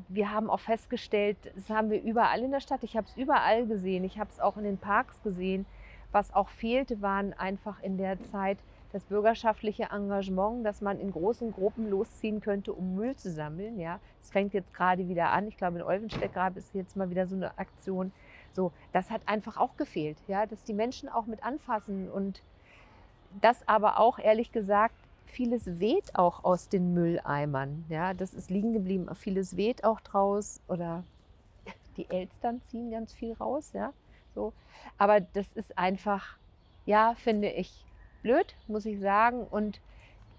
wir 0.09 0.31
haben 0.31 0.49
auch 0.49 0.59
festgestellt, 0.59 1.37
das 1.55 1.69
haben 1.69 1.89
wir 1.89 2.01
überall 2.01 2.41
in 2.41 2.51
der 2.51 2.59
Stadt, 2.59 2.83
ich 2.83 2.97
habe 2.97 3.07
es 3.07 3.15
überall 3.15 3.65
gesehen, 3.65 4.03
ich 4.03 4.19
habe 4.19 4.29
es 4.29 4.39
auch 4.41 4.57
in 4.57 4.65
den 4.65 4.77
Parks 4.77 5.23
gesehen. 5.23 5.65
Was 6.11 6.33
auch 6.33 6.49
fehlte, 6.49 7.01
waren 7.01 7.33
einfach 7.33 7.81
in 7.81 7.97
der 7.97 8.21
Zeit 8.21 8.59
das 8.91 9.05
bürgerschaftliche 9.05 9.85
Engagement, 9.91 10.65
dass 10.65 10.81
man 10.81 10.99
in 10.99 11.11
großen 11.11 11.53
Gruppen 11.53 11.89
losziehen 11.89 12.41
könnte, 12.41 12.73
um 12.73 12.95
Müll 12.95 13.15
zu 13.15 13.31
sammeln. 13.31 13.79
Ja, 13.79 13.99
es 14.21 14.29
fängt 14.29 14.53
jetzt 14.53 14.73
gerade 14.73 15.07
wieder 15.07 15.31
an. 15.31 15.47
Ich 15.47 15.57
glaube, 15.57 15.77
in 15.77 15.83
Olvenstedt 15.83 16.33
gab 16.33 16.57
es 16.57 16.71
jetzt 16.73 16.95
mal 16.97 17.09
wieder 17.09 17.25
so 17.27 17.35
eine 17.35 17.57
Aktion. 17.57 18.11
So, 18.51 18.71
das 18.91 19.09
hat 19.09 19.21
einfach 19.25 19.57
auch 19.57 19.77
gefehlt, 19.77 20.17
ja, 20.27 20.45
dass 20.45 20.63
die 20.63 20.73
Menschen 20.73 21.09
auch 21.09 21.25
mit 21.25 21.43
anfassen 21.43 22.11
und 22.11 22.43
das 23.41 23.67
aber 23.67 23.99
auch 23.99 24.19
ehrlich 24.19 24.51
gesagt 24.51 24.95
vieles 25.33 25.79
weht 25.79 26.15
auch 26.15 26.43
aus 26.43 26.69
den 26.69 26.93
Mülleimern. 26.93 27.85
Ja, 27.89 28.13
das 28.13 28.33
ist 28.33 28.49
liegen 28.49 28.73
geblieben. 28.73 29.13
Vieles 29.15 29.57
weht 29.57 29.83
auch 29.83 29.99
draus 29.99 30.61
oder 30.67 31.03
die 31.97 32.09
Elstern 32.09 32.61
ziehen 32.67 32.91
ganz 32.91 33.13
viel 33.13 33.33
raus. 33.33 33.71
Ja, 33.73 33.93
so. 34.35 34.53
Aber 34.97 35.19
das 35.21 35.51
ist 35.53 35.77
einfach, 35.77 36.37
ja, 36.85 37.15
finde 37.15 37.49
ich 37.49 37.85
blöd, 38.21 38.55
muss 38.67 38.85
ich 38.85 38.99
sagen. 38.99 39.45
Und 39.47 39.81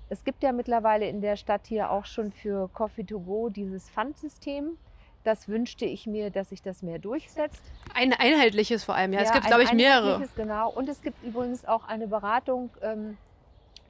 es 0.08 0.24
gibt 0.24 0.42
ja 0.42 0.52
mittlerweile 0.52 1.08
in 1.08 1.20
der 1.20 1.36
Stadt 1.36 1.66
hier 1.66 1.90
auch 1.90 2.04
schon 2.04 2.32
für 2.32 2.68
Coffee 2.68 3.04
to 3.04 3.20
Go 3.20 3.48
dieses 3.48 3.90
Pfandsystem. 3.90 4.78
Das 5.24 5.48
wünschte 5.48 5.86
ich 5.86 6.06
mir, 6.06 6.30
dass 6.30 6.50
sich 6.50 6.62
das 6.62 6.82
mehr 6.82 6.98
durchsetzt. 6.98 7.62
Ein 7.94 8.12
einheitliches 8.12 8.84
vor 8.84 8.94
allem, 8.94 9.12
ja. 9.12 9.20
ja 9.20 9.26
es 9.26 9.32
gibt, 9.32 9.46
glaube 9.46 9.64
ich, 9.64 9.72
mehrere. 9.72 10.28
Genau. 10.36 10.70
Und 10.70 10.88
es 10.88 11.00
gibt 11.02 11.22
übrigens 11.24 11.64
auch 11.64 11.88
eine 11.88 12.06
Beratung 12.06 12.70
ähm, 12.82 13.16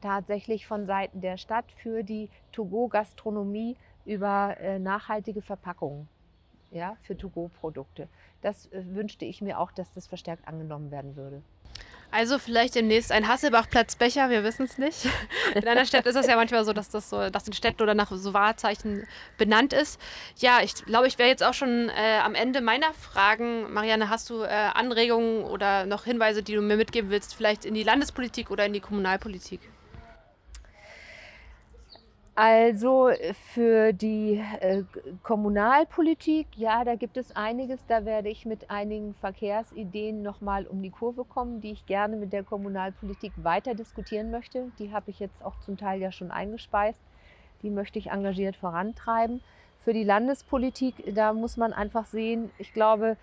tatsächlich 0.01 0.67
von 0.67 0.87
Seiten 0.87 1.21
der 1.21 1.37
Stadt 1.37 1.65
für 1.77 2.03
die 2.03 2.31
To-Go-Gastronomie 2.53 3.77
über 4.05 4.57
äh, 4.61 4.79
nachhaltige 4.79 5.43
Verpackungen 5.43 6.09
ja, 6.71 6.97
für 7.03 7.17
To-Go-Produkte. 7.17 8.09
Das 8.43 8.67
äh, 8.67 8.85
wünschte 8.95 9.25
ich 9.25 9.41
mir 9.41 9.59
auch, 9.59 9.73
dass 9.73 9.93
das 9.93 10.07
verstärkt 10.07 10.47
angenommen 10.47 10.91
werden 10.91 11.17
würde. 11.17 11.43
Also 12.15 12.39
vielleicht 12.39 12.77
demnächst 12.77 13.11
ein 13.11 13.27
Hasselbach-Platzbecher, 13.27 14.31
wir 14.31 14.45
wissen 14.45 14.67
es 14.67 14.79
nicht. 14.79 15.09
In 15.57 15.67
einer 15.67 15.85
Stadt 15.85 16.07
ist 16.07 16.15
es 16.15 16.29
ja 16.29 16.37
manchmal 16.37 16.65
so, 16.65 16.73
dass 16.73 16.89
das 16.89 17.11
so 17.11 17.29
nach 17.29 17.43
den 17.43 17.53
Städten 17.53 17.83
oder 17.83 17.95
nach 17.95 18.13
so 18.13 18.33
Wahrzeichen 18.33 19.05
benannt 19.37 19.73
ist. 19.73 20.01
Ja, 20.37 20.61
ich 20.63 20.77
glaube, 20.85 21.09
ich 21.09 21.19
wäre 21.19 21.29
jetzt 21.29 21.43
auch 21.43 21.55
schon 21.55 21.89
äh, 21.89 22.21
am 22.23 22.37
Ende 22.37 22.61
meiner 22.61 22.95
Fragen. 22.95 23.73
Marianne, 23.73 24.11
hast 24.11 24.31
du 24.31 24.43
äh, 24.43 24.47
Anregungen 24.47 25.43
oder 25.43 25.87
noch 25.87 26.05
Hinweise, 26.05 26.45
die 26.45 26.55
du 26.55 26.63
mir 26.63 26.77
mitgeben 26.77 27.11
willst, 27.11 27.35
vielleicht 27.35 27.65
in 27.65 27.75
die 27.75 27.83
Landespolitik 27.83 28.53
oder 28.53 28.65
in 28.65 28.75
die 28.75 28.81
Kommunalpolitik? 28.81 29.59
Also 32.37 33.11
für 33.53 33.93
die 33.93 34.43
äh, 34.59 34.83
Kommunalpolitik, 35.23 36.49
ja, 36.57 36.83
da 36.83 36.97
gibt 36.97 37.17
es 37.17 37.37
einiges. 37.37 37.79
Da 37.87 38.05
werde 38.05 38.29
ich 38.29 38.45
mit 38.45 38.71
einigen 38.71 39.15
Verkehrsideen 39.15 40.23
nochmal 40.23 40.67
um 40.67 40.83
die 40.83 40.91
Kurve 40.91 41.25
kommen, 41.25 41.61
die 41.61 41.71
ich 41.71 41.87
gerne 41.87 42.17
mit 42.17 42.33
der 42.33 42.43
Kommunalpolitik 42.43 43.33
weiter 43.37 43.77
diskutieren 43.77 44.33
möchte. 44.33 44.73
Die 44.81 44.93
habe 44.93 45.13
ich 45.13 45.21
jetzt 45.21 45.45
auch 45.45 45.61
zum 45.61 45.77
Teil 45.77 46.01
ja 46.01 46.11
schon 46.11 46.33
eingespeist. 46.33 47.01
Die 47.63 47.71
möchte 47.71 48.01
ich 48.01 48.11
engagiert 48.11 48.57
vorantreiben. 48.57 49.41
Für 49.79 49.93
die 49.93 50.05
Landespolitik, 50.05 51.15
da 51.15 51.33
muss 51.35 51.57
man 51.57 51.73
einfach 51.73 52.07
sehen, 52.07 52.51
ich 52.59 52.73
glaube, 52.73 53.17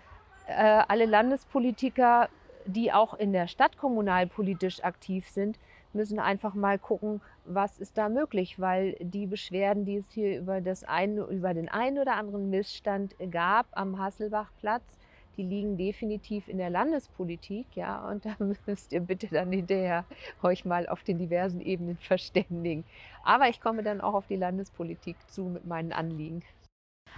äh, 0.46 0.82
alle 0.88 1.04
Landespolitiker, 1.04 2.30
die 2.64 2.92
auch 2.92 3.12
in 3.12 3.34
der 3.34 3.46
Stadt 3.46 3.76
kommunalpolitisch 3.76 4.82
aktiv 4.82 5.28
sind, 5.28 5.58
müssen 5.94 6.18
einfach 6.18 6.54
mal 6.54 6.78
gucken, 6.78 7.20
was 7.44 7.78
ist 7.78 7.98
da 7.98 8.08
möglich, 8.08 8.60
weil 8.60 8.96
die 9.00 9.26
Beschwerden, 9.26 9.84
die 9.84 9.96
es 9.96 10.10
hier 10.10 10.38
über, 10.38 10.60
das 10.60 10.84
ein, 10.84 11.16
über 11.16 11.54
den 11.54 11.68
einen 11.68 11.98
oder 11.98 12.14
anderen 12.16 12.50
Missstand 12.50 13.14
gab 13.30 13.66
am 13.72 13.98
Hasselbachplatz, 13.98 14.98
die 15.36 15.42
liegen 15.42 15.76
definitiv 15.76 16.48
in 16.48 16.58
der 16.58 16.70
Landespolitik, 16.70 17.66
ja, 17.74 18.06
und 18.08 18.24
da 18.24 18.36
müsst 18.66 18.92
ihr 18.92 19.00
bitte 19.00 19.28
dann 19.28 19.50
hinterher 19.50 20.04
euch 20.42 20.64
mal 20.64 20.88
auf 20.88 21.02
den 21.02 21.18
diversen 21.18 21.60
Ebenen 21.60 21.96
verständigen. 21.98 22.84
Aber 23.24 23.48
ich 23.48 23.60
komme 23.60 23.82
dann 23.82 24.00
auch 24.00 24.14
auf 24.14 24.26
die 24.26 24.36
Landespolitik 24.36 25.16
zu 25.28 25.44
mit 25.44 25.66
meinen 25.66 25.92
Anliegen. 25.92 26.42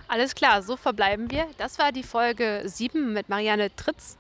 Alles 0.07 0.35
klar, 0.35 0.63
so 0.63 0.77
verbleiben 0.77 1.31
wir. 1.31 1.47
Das 1.59 1.79
war 1.79 1.91
die 1.91 2.03
Folge 2.03 2.63
7 2.65 3.13
mit 3.13 3.29
Marianne 3.29 3.75
Tritz. 3.75 4.19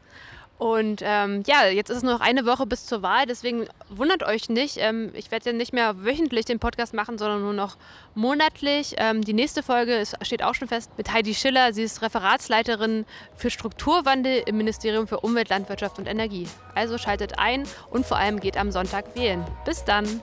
Und 0.57 1.03
ähm, 1.03 1.43
ja, 1.47 1.67
jetzt 1.67 1.91
ist 1.91 1.99
es 1.99 2.03
nur 2.05 2.13
noch 2.13 2.21
eine 2.21 2.47
Woche 2.47 2.65
bis 2.65 2.87
zur 2.87 3.03
Wahl, 3.03 3.27
deswegen 3.27 3.67
wundert 3.89 4.23
euch 4.23 4.49
nicht. 4.49 4.77
Ähm, 4.79 5.11
ich 5.15 5.31
werde 5.31 5.51
ja 5.51 5.53
nicht 5.57 5.73
mehr 5.73 6.05
wöchentlich 6.05 6.45
den 6.45 6.61
Podcast 6.61 6.95
machen, 6.95 7.19
sondern 7.19 7.43
nur 7.43 7.53
noch 7.53 7.77
monatlich. 8.15 8.95
Ähm, 8.99 9.23
die 9.23 9.33
nächste 9.33 9.65
Folge 9.65 9.97
ist, 9.97 10.17
steht 10.25 10.45
auch 10.45 10.55
schon 10.55 10.69
fest 10.69 10.93
mit 10.97 11.13
Heidi 11.13 11.35
Schiller. 11.35 11.73
Sie 11.73 11.83
ist 11.83 12.03
Referatsleiterin 12.03 13.05
für 13.35 13.51
Strukturwandel 13.51 14.45
im 14.47 14.57
Ministerium 14.57 15.09
für 15.09 15.21
Umwelt, 15.21 15.49
Landwirtschaft 15.49 15.99
und 15.99 16.07
Energie. 16.07 16.47
Also 16.75 16.99
schaltet 16.99 17.39
ein 17.39 17.65
und 17.91 18.07
vor 18.07 18.17
allem 18.17 18.39
geht 18.39 18.57
am 18.57 18.71
Sonntag 18.71 19.17
wählen. 19.17 19.45
Bis 19.65 19.85
dann! 19.85 20.23